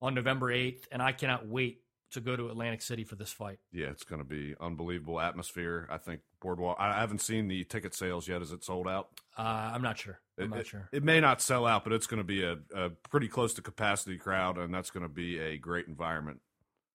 on 0.01 0.15
November 0.15 0.53
8th. 0.53 0.85
And 0.91 1.03
I 1.03 1.13
cannot 1.13 1.47
wait 1.47 1.82
to 2.13 2.21
go 2.21 2.37
to 2.37 2.49
Atlantic 2.49 2.83
City 2.83 3.05
for 3.05 3.17
this 3.17 3.33
fight. 3.33 3.59
Yeah, 3.73 3.87
it's 3.89 4.05
going 4.05 4.21
to 4.21 4.25
be 4.27 4.55
unbelievable 4.61 5.21
atmosphere. 5.21 5.87
I 5.91 5.99
think 5.99 6.21
Boardwalk. 6.41 6.77
I 6.81 6.93
haven't 7.01 7.21
seen 7.21 7.49
the 7.49 7.65
ticket 7.65 7.95
sales 7.95 8.27
yet. 8.29 8.41
Is 8.43 8.53
it 8.53 8.65
sold 8.65 8.89
out? 8.89 9.09
Uh, 9.37 9.43
I'm 9.75 9.83
not 9.83 9.99
sure. 9.99 10.19
I'm 10.39 10.45
It, 10.45 10.51
not 10.51 10.59
it- 10.61 10.67
sure. 10.67 10.89
it 10.93 11.03
may 11.03 11.21
not 11.21 11.41
sell 11.43 11.67
out, 11.67 11.85
but 11.85 11.93
it's 11.93 12.07
going 12.07 12.19
to 12.19 12.25
be 12.25 12.43
a, 12.45 12.57
a 12.75 12.91
pretty 13.11 13.29
close 13.29 13.55
to 13.55 13.63
capacity 13.63 14.17
crowd, 14.19 14.59
and 14.59 14.73
that's 14.73 14.91
going 14.91 15.03
to 15.05 15.13
be 15.13 15.39
a 15.39 15.59
great 15.59 15.87
environment. 15.89 16.41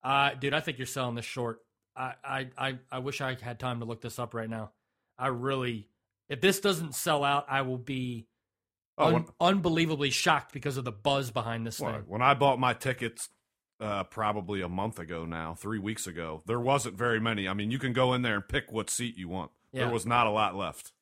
Uh, 0.04 0.32
dude, 0.36 0.54
I 0.54 0.60
think 0.60 0.78
you're 0.78 0.88
selling 0.88 1.16
this 1.16 1.26
short. 1.26 1.60
I, 1.96 2.14
I, 2.24 2.48
I, 2.58 2.80
I 2.92 3.00
wish 3.00 3.22
I 3.22 3.36
had 3.42 3.60
time 3.60 3.80
to 3.80 3.86
look 3.86 4.02
this 4.02 4.20
up 4.20 4.34
right 4.34 4.50
now. 4.50 4.72
I 5.18 5.28
really, 5.28 5.90
if 6.30 6.42
this 6.42 6.60
doesn't 6.60 6.94
sell 6.96 7.24
out, 7.24 7.46
I 7.50 7.62
will 7.64 7.80
be 7.80 8.28
Oh, 9.00 9.08
un- 9.08 9.14
when, 9.14 9.26
unbelievably 9.40 10.10
shocked 10.10 10.54
because 10.54 10.78
of 10.78 10.84
the 10.84 10.92
buzz 10.92 11.30
behind 11.30 11.66
this 11.68 11.80
well, 11.80 11.94
thing. 11.94 12.04
when 12.08 12.22
I 12.24 12.34
bought 12.34 12.60
my 12.60 12.74
tickets, 12.74 13.30
uh, 13.80 14.04
probably 14.06 14.62
a 14.62 14.70
month 14.70 15.00
ago 15.00 15.26
now, 15.26 15.54
three 15.54 15.80
weeks 15.80 16.08
ago, 16.08 16.42
there 16.46 16.60
wasn't 16.60 16.98
very 16.98 17.20
many. 17.20 17.48
I 17.48 17.54
mean, 17.54 17.72
you 17.72 17.80
can 17.80 17.94
go 17.94 18.14
in 18.14 18.22
there 18.22 18.36
and 18.36 18.48
pick 18.48 18.72
what 18.72 18.90
seat 18.90 19.18
you 19.18 19.30
want. 19.30 19.52
Yeah. 19.72 19.84
There 19.84 19.94
was 19.94 20.06
not 20.06 20.28
a 20.28 20.32
lot 20.32 20.56
left. 20.56 20.94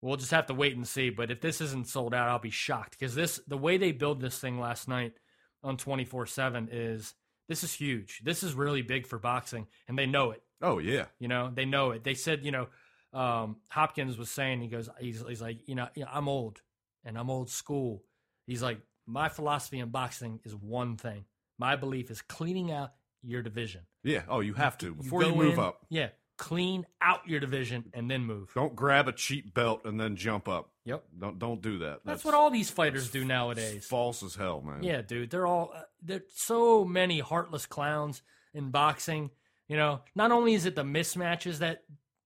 We'll 0.00 0.16
just 0.16 0.32
have 0.32 0.46
to 0.46 0.54
wait 0.54 0.76
and 0.76 0.86
see. 0.86 1.10
But 1.10 1.30
if 1.30 1.40
this 1.40 1.60
isn't 1.60 1.88
sold 1.88 2.12
out, 2.12 2.28
I'll 2.28 2.38
be 2.38 2.50
shocked 2.50 2.98
because 2.98 3.14
this, 3.14 3.40
the 3.46 3.56
way 3.56 3.78
they 3.78 3.92
build 3.92 4.20
this 4.20 4.38
thing 4.38 4.58
last 4.58 4.88
night 4.88 5.14
on 5.62 5.76
24 5.76 6.26
7 6.26 6.68
is 6.72 7.14
this 7.48 7.62
is 7.62 7.72
huge. 7.72 8.20
This 8.24 8.42
is 8.42 8.54
really 8.54 8.82
big 8.82 9.06
for 9.06 9.18
boxing, 9.18 9.66
and 9.88 9.98
they 9.98 10.06
know 10.06 10.32
it. 10.32 10.42
Oh 10.60 10.78
yeah, 10.78 11.06
You 11.18 11.28
know, 11.28 11.50
they 11.52 11.64
know 11.64 11.90
it. 11.90 12.04
They 12.04 12.14
said, 12.14 12.44
you 12.44 12.52
know, 12.52 12.68
um, 13.12 13.56
Hopkins 13.68 14.16
was 14.16 14.30
saying, 14.30 14.60
he 14.60 14.68
goes, 14.68 14.88
he's, 15.00 15.22
he's 15.26 15.42
like, 15.42 15.68
you 15.68 15.74
know, 15.74 15.88
I'm 16.10 16.28
old 16.28 16.62
and 17.04 17.18
I'm 17.18 17.30
old 17.30 17.50
school. 17.50 18.04
He's 18.46 18.62
like, 18.62 18.78
my 19.06 19.28
philosophy 19.28 19.80
in 19.80 19.90
boxing 19.90 20.40
is 20.44 20.54
one 20.54 20.96
thing. 20.96 21.24
My 21.62 21.76
belief 21.76 22.10
is 22.10 22.20
cleaning 22.22 22.72
out 22.72 22.90
your 23.22 23.40
division. 23.40 23.82
yeah. 24.02 24.22
Oh, 24.28 24.40
you 24.40 24.54
have 24.54 24.76
to 24.78 24.96
before 24.96 25.22
you, 25.22 25.30
go 25.30 25.36
move 25.36 25.54
in- 25.54 25.60
up. 25.60 25.86
Yeah, 25.90 26.08
clean 26.36 26.84
out 27.00 27.20
your 27.28 27.38
division 27.38 27.84
and 27.94 28.10
then 28.10 28.24
move. 28.24 28.50
Don't 28.52 28.74
grab 28.74 29.06
a 29.06 29.12
cheap 29.12 29.54
belt 29.54 29.82
and 29.84 30.00
then 30.00 30.16
jump 30.16 30.48
up. 30.48 30.70
Yep. 30.86 31.04
Don't 31.20 31.38
don't 31.38 31.62
do 31.62 31.78
that. 31.78 32.00
That's, 32.04 32.24
what 32.24 32.34
all 32.34 32.50
these 32.50 32.68
fighters 32.68 33.12
do 33.12 33.24
nowadays. 33.24 33.86
False 33.86 34.24
as 34.24 34.34
hell, 34.34 34.60
man. 34.60 34.82
Yeah, 34.82 35.02
dude, 35.02 35.30
they're 35.30 35.46
all 35.46 35.70
uh, 35.72 35.82
there's 36.02 36.22
so 36.34 36.84
many 36.84 37.20
heartless 37.20 37.66
clowns 37.66 38.22
in 38.52 38.72
boxing. 38.72 39.30
You 39.68 39.76
know, 39.76 40.00
not 40.16 40.32
only 40.32 40.54
is 40.54 40.66
it 40.66 40.74
the 40.74 40.82
mismatches 40.82 41.58
that 41.58 41.84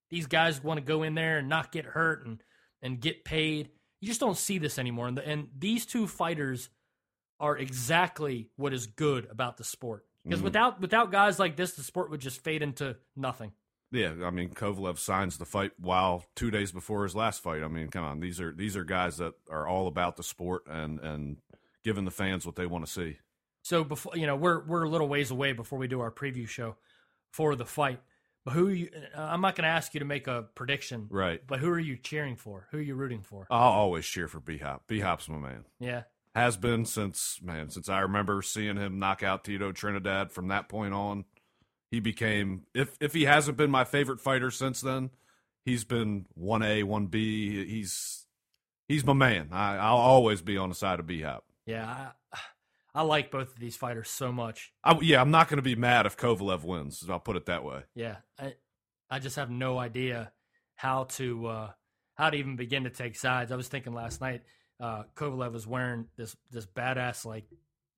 these 0.09 0.27
guys 0.27 0.65
want 0.65 0.79
to 0.79 0.83
go 0.85 1.03
in 1.03 1.15
there 1.15 1.37
and 1.37 1.51
not 1.51 1.73
get 1.73 1.85
hurt 1.85 2.25
and 2.27 2.43
and 2.81 3.01
get 3.01 3.23
paid. 3.23 3.69
You 4.01 4.09
just 4.09 4.21
don't 4.21 4.39
see 4.39 4.57
this 4.57 4.79
anymore. 4.79 5.09
And, 5.09 5.19
the, 5.19 5.29
and 5.29 5.49
these 5.59 5.85
two 5.85 6.07
fighters 6.07 6.71
are 7.41 7.57
exactly 7.57 8.51
what 8.57 8.73
is 8.73 8.87
good 8.87 9.27
about 9.31 9.57
the 9.57 9.65
sport. 9.65 10.07
Because 10.25 10.41
Mhm. 10.41 10.45
without 10.45 10.81
without 10.81 11.11
guys 11.13 11.39
like 11.39 11.57
this, 11.57 11.75
the 11.77 11.83
sport 11.83 12.11
would 12.11 12.21
just 12.21 12.43
fade 12.43 12.63
into 12.63 12.97
nothing. 13.15 13.53
Yeah, 13.93 14.25
I 14.25 14.31
mean 14.31 14.51
Kovalev 14.51 14.99
signs 14.99 15.39
the 15.39 15.45
fight 15.45 15.73
while 15.79 16.25
two 16.35 16.51
days 16.51 16.73
before 16.73 17.05
his 17.05 17.15
last 17.15 17.43
fight. 17.43 17.63
I 17.63 17.69
mean, 17.69 17.89
come 17.89 18.05
on, 18.05 18.19
these 18.21 18.41
are 18.41 18.53
these 18.53 18.77
are 18.77 18.85
guys 18.85 19.19
that 19.19 19.35
are 19.51 19.67
all 19.67 19.87
about 19.87 20.17
the 20.17 20.23
sport 20.25 20.65
and 20.67 20.99
and 21.01 21.37
giving 21.85 22.05
the 22.05 22.11
fans 22.11 22.45
what 22.45 22.57
they 22.57 22.67
want 22.67 22.85
to 22.85 22.91
see. 22.91 23.19
So 23.63 23.85
before 23.85 24.17
you 24.17 24.27
know, 24.27 24.35
we're 24.37 24.65
we're 24.67 24.83
a 24.83 24.89
little 24.89 25.09
ways 25.09 25.31
away 25.31 25.53
before 25.53 25.79
we 25.79 25.87
do 25.87 26.01
our 26.01 26.11
preview 26.11 26.49
show 26.49 26.77
for 27.33 27.55
the 27.55 27.65
fight. 27.67 28.01
But 28.45 28.55
who 28.55 28.69
are 28.69 28.73
you? 28.73 28.91
uh, 29.17 29.21
I'm 29.21 29.41
not 29.41 29.57
going 29.57 29.65
to 29.65 29.71
ask 29.71 29.93
you 29.95 29.99
to 30.01 30.07
make 30.07 30.29
a 30.29 30.43
prediction, 30.55 31.09
Right. 31.11 31.45
But 31.45 31.59
who 31.59 31.69
are 31.69 31.81
you 31.81 31.97
cheering 31.97 32.37
for? 32.37 32.69
Who 32.71 32.79
are 32.79 32.83
you 32.83 32.95
rooting 32.95 33.23
for? 33.23 33.47
I'll 33.51 33.73
always 33.73 34.07
cheer 34.07 34.29
for 34.29 34.39
B 34.39 34.59
Hop. 34.59 34.87
B 34.87 35.01
Hop's 35.01 35.29
my 35.29 35.37
man. 35.39 35.65
Yeah, 35.81 36.05
Has 36.37 36.57
been 36.59 36.85
since 36.85 37.41
man 37.43 37.71
since 37.71 37.89
I 37.89 38.01
remember 38.01 38.43
seeing 38.43 38.77
him 38.77 38.99
knock 38.99 39.23
out 39.23 39.43
Tito 39.43 39.73
Trinidad. 39.73 40.31
From 40.31 40.49
that 40.49 40.69
point 40.69 40.93
on, 40.93 41.25
he 41.91 41.99
became 41.99 42.67
if 42.75 42.95
if 43.01 43.15
he 43.15 43.25
hasn't 43.25 43.57
been 43.57 43.71
my 43.71 43.85
favorite 43.85 44.21
fighter 44.21 44.51
since 44.51 44.83
then, 44.83 45.11
he's 45.65 45.85
been 45.85 46.27
one 46.35 46.63
A 46.63 46.83
one 46.83 47.07
B. 47.07 47.65
He's 47.67 48.27
he's 48.87 49.05
my 49.05 49.15
man. 49.15 49.49
I, 49.51 49.77
I'll 49.79 49.97
always 49.97 50.43
be 50.43 50.59
on 50.59 50.69
the 50.69 50.75
side 50.75 51.01
of 51.01 51.07
B 51.07 51.23
Hop. 51.23 51.45
yeah. 51.65 52.11
I, 52.33 52.39
I 52.95 53.03
like 53.03 53.31
both 53.31 53.53
of 53.53 53.59
these 53.59 53.77
fighters 53.77 54.09
so 54.09 54.33
much. 54.33 54.73
I, 54.83 54.99
yeah, 55.03 55.21
I'm 55.21 55.31
not 55.31 55.49
going 55.49 55.59
to 55.59 55.63
be 55.63 55.75
mad 55.75 56.07
if 56.07 56.17
Kovalev 56.17 56.65
wins. 56.65 57.05
I'll 57.11 57.21
put 57.21 57.37
it 57.37 57.45
that 57.47 57.63
way. 57.65 57.83
Yeah, 57.95 58.17
I 58.39 58.55
I 59.11 59.19
just 59.19 59.37
have 59.37 59.51
no 59.51 59.79
idea 59.79 60.33
how 60.75 61.05
to 61.05 61.47
uh, 61.47 61.71
how 62.15 62.31
to 62.31 62.37
even 62.37 62.57
begin 62.57 62.85
to 62.85 62.91
take 62.91 63.17
sides. 63.17 63.53
I 63.53 63.57
was 63.57 63.69
thinking 63.69 63.93
last 63.95 64.21
night, 64.23 64.43
uh, 64.81 65.05
Kovalev 65.15 65.53
was 65.53 65.67
wearing 65.67 66.07
this 66.17 66.37
this 66.51 66.67
badass 66.67 67.25
like 67.25 67.45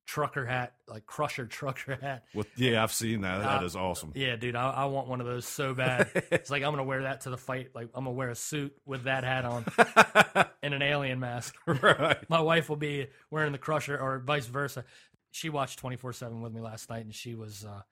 trucker 0.07 0.47
hat, 0.47 0.73
like 0.87 1.05
crusher 1.07 1.45
trucker 1.47 1.99
hat. 2.01 2.25
With 2.35 2.47
yeah, 2.57 2.83
I've 2.83 2.93
seen 2.93 3.21
that. 3.23 3.39
That 3.43 3.63
Uh, 3.63 3.67
is 3.67 3.77
awesome. 3.77 4.13
Yeah, 4.15 4.37
dude, 4.37 4.57
I, 4.57 4.71
I 4.71 4.85
want 4.87 5.07
one 5.09 5.21
of 5.21 5.27
those 5.27 5.45
so 5.47 5.75
bad. 5.75 6.09
it's 6.31 6.51
like 6.51 6.63
I'm 6.63 6.73
gonna 6.73 6.85
wear 6.85 7.03
that 7.03 7.23
to 7.23 7.31
the 7.31 7.37
fight. 7.37 7.71
Like 7.75 7.89
I'm 7.95 8.05
gonna 8.05 8.13
wear 8.17 8.31
a 8.31 8.35
suit 8.35 8.75
with 8.87 9.05
that 9.05 9.25
hat 9.25 9.45
on 9.45 9.65
and 10.63 10.75
an 10.75 10.83
alien 10.83 11.21
mask. 11.21 11.55
right. 11.67 12.19
My 12.31 12.41
wife 12.41 12.69
will 12.69 12.77
be 12.77 13.09
wearing 13.31 13.53
the 13.53 13.59
crusher, 13.59 13.99
or 13.99 14.19
vice 14.21 14.47
versa. 14.47 14.85
She 15.31 15.51
watched 15.51 15.79
24 15.79 16.15
seven 16.15 16.41
with 16.41 16.53
me 16.55 16.61
last 16.61 16.89
night, 16.89 17.05
and 17.05 17.15
she 17.15 17.35
was 17.35 17.65
uh, 17.65 17.83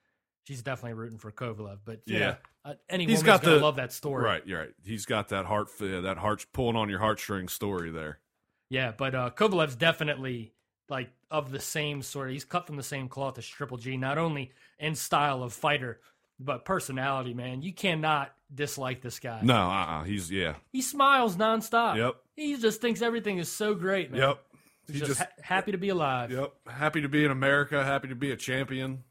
she's 0.44 0.62
definitely 0.62 0.94
rooting 0.94 1.18
for 1.18 1.30
Kovalev. 1.30 1.80
But 1.84 2.00
yeah, 2.06 2.18
Yeah. 2.18 2.34
uh, 2.64 2.74
any 2.88 3.04
He's 3.04 3.18
woman's 3.18 3.22
got 3.26 3.42
gonna 3.42 3.56
the- 3.56 3.62
love 3.62 3.76
that 3.76 3.92
story. 3.92 4.24
Right. 4.24 4.42
You're 4.46 4.60
right. 4.60 4.70
He's 4.84 5.04
got 5.04 5.28
that 5.28 5.44
heart, 5.44 5.68
uh, 5.82 6.00
that 6.00 6.16
heart 6.16 6.46
pulling 6.54 6.76
on 6.76 6.88
your 6.88 7.00
heartstring 7.00 7.50
story 7.50 7.90
there. 7.90 8.20
Yeah, 8.68 8.92
but 8.96 9.14
uh, 9.14 9.30
Kovalev's 9.30 9.76
definitely 9.76 10.52
like 10.88 11.10
of 11.30 11.50
the 11.50 11.60
same 11.60 12.02
sort. 12.02 12.30
He's 12.30 12.44
cut 12.44 12.66
from 12.66 12.76
the 12.76 12.82
same 12.82 13.08
cloth 13.08 13.38
as 13.38 13.46
Triple 13.46 13.78
G, 13.78 13.96
not 13.96 14.18
only 14.18 14.52
in 14.78 14.94
style 14.94 15.42
of 15.42 15.52
fighter, 15.52 16.00
but 16.38 16.64
personality. 16.64 17.34
Man, 17.34 17.62
you 17.62 17.72
cannot 17.72 18.32
dislike 18.52 19.02
this 19.02 19.18
guy. 19.18 19.40
No, 19.42 19.54
uh, 19.54 19.86
uh 19.86 20.04
he's 20.04 20.30
yeah. 20.30 20.54
He 20.72 20.82
smiles 20.82 21.36
nonstop. 21.36 21.96
Yep. 21.96 22.16
He 22.36 22.56
just 22.56 22.80
thinks 22.80 23.02
everything 23.02 23.38
is 23.38 23.50
so 23.50 23.74
great, 23.74 24.10
man. 24.10 24.20
Yep. 24.20 24.38
He's 24.86 24.94
He 24.94 25.00
just, 25.00 25.18
just. 25.18 25.20
ha- 25.20 25.42
happy 25.42 25.72
to 25.72 25.78
be 25.78 25.88
alive. 25.88 26.30
Yep. 26.30 26.52
Happy 26.68 27.00
to 27.00 27.08
be 27.08 27.24
in 27.24 27.30
America. 27.30 27.82
Happy 27.82 28.08
to 28.08 28.14
be 28.14 28.30
a 28.30 28.36
champion. 28.36 29.02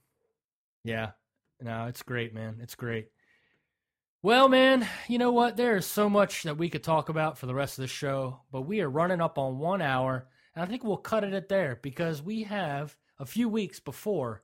Yeah. 0.84 1.12
No, 1.62 1.86
it's 1.88 2.04
great, 2.04 2.34
man. 2.34 2.58
It's 2.62 2.76
great. 2.76 3.10
Well, 4.26 4.50
man, 4.50 4.88
you 5.08 5.20
know 5.20 5.32
what? 5.32 5.56
There 5.56 5.76
is 5.76 5.86
so 5.86 6.10
much 6.10 6.42
that 6.44 6.58
we 6.58 6.68
could 6.68 6.84
talk 6.84 7.10
about 7.10 7.38
for 7.38 7.46
the 7.46 7.54
rest 7.54 7.78
of 7.78 7.84
the 7.84 7.88
show, 7.88 8.40
but 8.52 8.64
we 8.64 8.82
are 8.82 8.90
running 8.90 9.22
up 9.22 9.38
on 9.38 9.60
one 9.60 9.84
hour, 9.84 10.26
and 10.56 10.64
I 10.64 10.68
think 10.68 10.84
we'll 10.84 10.98
cut 10.98 11.24
it 11.24 11.34
at 11.34 11.48
there 11.48 11.78
because 11.80 12.24
we 12.24 12.42
have 12.42 12.98
a 13.20 13.28
few 13.28 13.48
weeks 13.48 13.80
before 13.80 14.42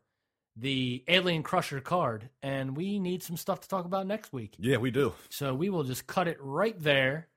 the 0.56 1.04
Alien 1.08 1.42
Crusher 1.42 1.82
card, 1.82 2.30
and 2.44 2.78
we 2.78 3.00
need 3.00 3.24
some 3.24 3.36
stuff 3.38 3.60
to 3.62 3.68
talk 3.68 3.86
about 3.86 4.06
next 4.06 4.32
week. 4.32 4.54
Yeah, 4.60 4.78
we 4.78 4.92
do. 4.92 5.14
So 5.30 5.56
we 5.56 5.72
will 5.72 5.84
just 5.84 6.06
cut 6.06 6.28
it 6.28 6.38
right 6.40 6.80
there. 6.80 7.30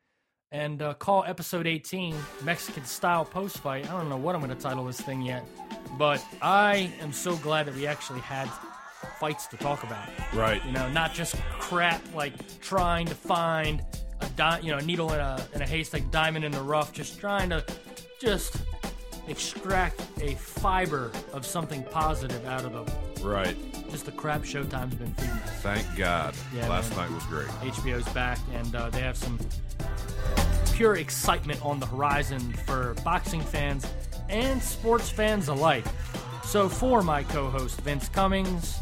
and 0.52 0.82
uh, 0.82 0.92
call 0.92 1.24
episode 1.26 1.66
18 1.66 2.14
Mexican 2.42 2.84
style 2.84 3.24
post 3.24 3.56
fight. 3.56 3.90
I 3.90 3.98
don't 3.98 4.10
know 4.10 4.18
what 4.18 4.34
I'm 4.34 4.42
going 4.42 4.54
to 4.54 4.62
title 4.62 4.84
this 4.84 5.00
thing 5.00 5.22
yet, 5.22 5.46
but 5.96 6.22
I 6.42 6.92
am 7.00 7.10
so 7.10 7.36
glad 7.36 7.68
that 7.68 7.74
we 7.74 7.86
actually 7.86 8.20
had 8.20 8.50
fights 9.04 9.46
to 9.48 9.56
talk 9.56 9.82
about. 9.82 10.08
Right. 10.32 10.64
You 10.64 10.72
know, 10.72 10.88
not 10.90 11.12
just 11.14 11.36
crap 11.58 12.02
like 12.14 12.32
trying 12.60 13.06
to 13.06 13.14
find 13.14 13.82
a 14.20 14.28
di- 14.30 14.60
you 14.62 14.70
know 14.72 14.78
a 14.78 14.82
needle 14.82 15.12
in 15.12 15.20
a 15.20 15.46
in 15.54 15.62
a 15.62 15.66
haystack, 15.66 16.10
diamond 16.10 16.44
in 16.44 16.52
the 16.52 16.62
rough. 16.62 16.92
Just 16.92 17.18
trying 17.20 17.50
to 17.50 17.64
just 18.20 18.56
extract 19.28 20.00
a 20.20 20.34
fiber 20.34 21.10
of 21.32 21.46
something 21.46 21.82
positive 21.84 22.44
out 22.46 22.64
of 22.64 22.72
the 22.72 23.24
Right. 23.26 23.56
just 23.90 24.04
the 24.04 24.12
crap 24.12 24.42
Showtime's 24.42 24.94
been 24.96 25.14
feeding 25.14 25.30
us. 25.30 25.50
Thank 25.62 25.96
God. 25.96 26.34
Yeah, 26.54 26.68
Last 26.68 26.90
man. 26.90 26.98
night 27.08 27.14
was 27.14 27.24
great. 27.24 27.48
HBO's 27.62 28.06
back, 28.10 28.38
and 28.52 28.74
uh, 28.76 28.90
they 28.90 29.00
have 29.00 29.16
some 29.16 29.38
pure 30.74 30.96
excitement 30.96 31.64
on 31.64 31.80
the 31.80 31.86
horizon 31.86 32.40
for 32.66 32.94
boxing 33.04 33.40
fans 33.40 33.86
and 34.28 34.62
sports 34.62 35.08
fans 35.08 35.48
alike. 35.48 35.84
So, 36.44 36.68
for 36.68 37.02
my 37.02 37.22
co 37.22 37.48
host 37.48 37.80
Vince 37.80 38.08
Cummings, 38.10 38.78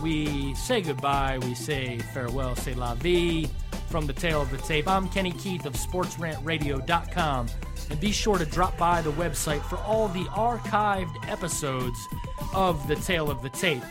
we 0.00 0.54
say 0.54 0.80
goodbye, 0.80 1.38
we 1.42 1.54
say 1.54 1.98
farewell, 2.12 2.56
say 2.56 2.74
la 2.74 2.94
vie 2.94 3.48
from 3.88 4.06
the 4.06 4.12
tale 4.12 4.40
of 4.40 4.50
the 4.50 4.58
tape. 4.58 4.88
I'm 4.88 5.08
Kenny 5.08 5.32
Keith 5.32 5.66
of 5.66 5.74
SportsRantRadio.com, 5.74 7.48
and 7.90 8.00
be 8.00 8.12
sure 8.12 8.38
to 8.38 8.46
drop 8.46 8.78
by 8.78 9.02
the 9.02 9.12
website 9.12 9.62
for 9.62 9.76
all 9.78 10.08
the 10.08 10.24
archived 10.24 11.28
episodes 11.28 11.98
of 12.54 12.86
the 12.88 12.96
tale 12.96 13.30
of 13.30 13.42
the 13.42 13.50
tape. 13.50 13.82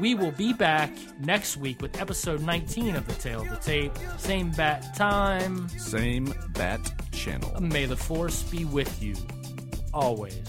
We 0.00 0.14
will 0.14 0.30
be 0.30 0.52
back 0.52 0.90
next 1.20 1.58
week 1.58 1.82
with 1.82 2.00
episode 2.00 2.40
19 2.40 2.96
of 2.96 3.06
The 3.06 3.12
Tale 3.14 3.42
of 3.42 3.50
the 3.50 3.56
Tape. 3.56 3.92
Same 4.16 4.50
bat 4.52 4.96
time. 4.96 5.68
Same 5.68 6.32
bat 6.54 6.80
channel. 7.12 7.60
May 7.60 7.84
the 7.84 7.96
force 7.96 8.42
be 8.44 8.64
with 8.64 9.02
you. 9.02 9.16
Always. 9.92 10.40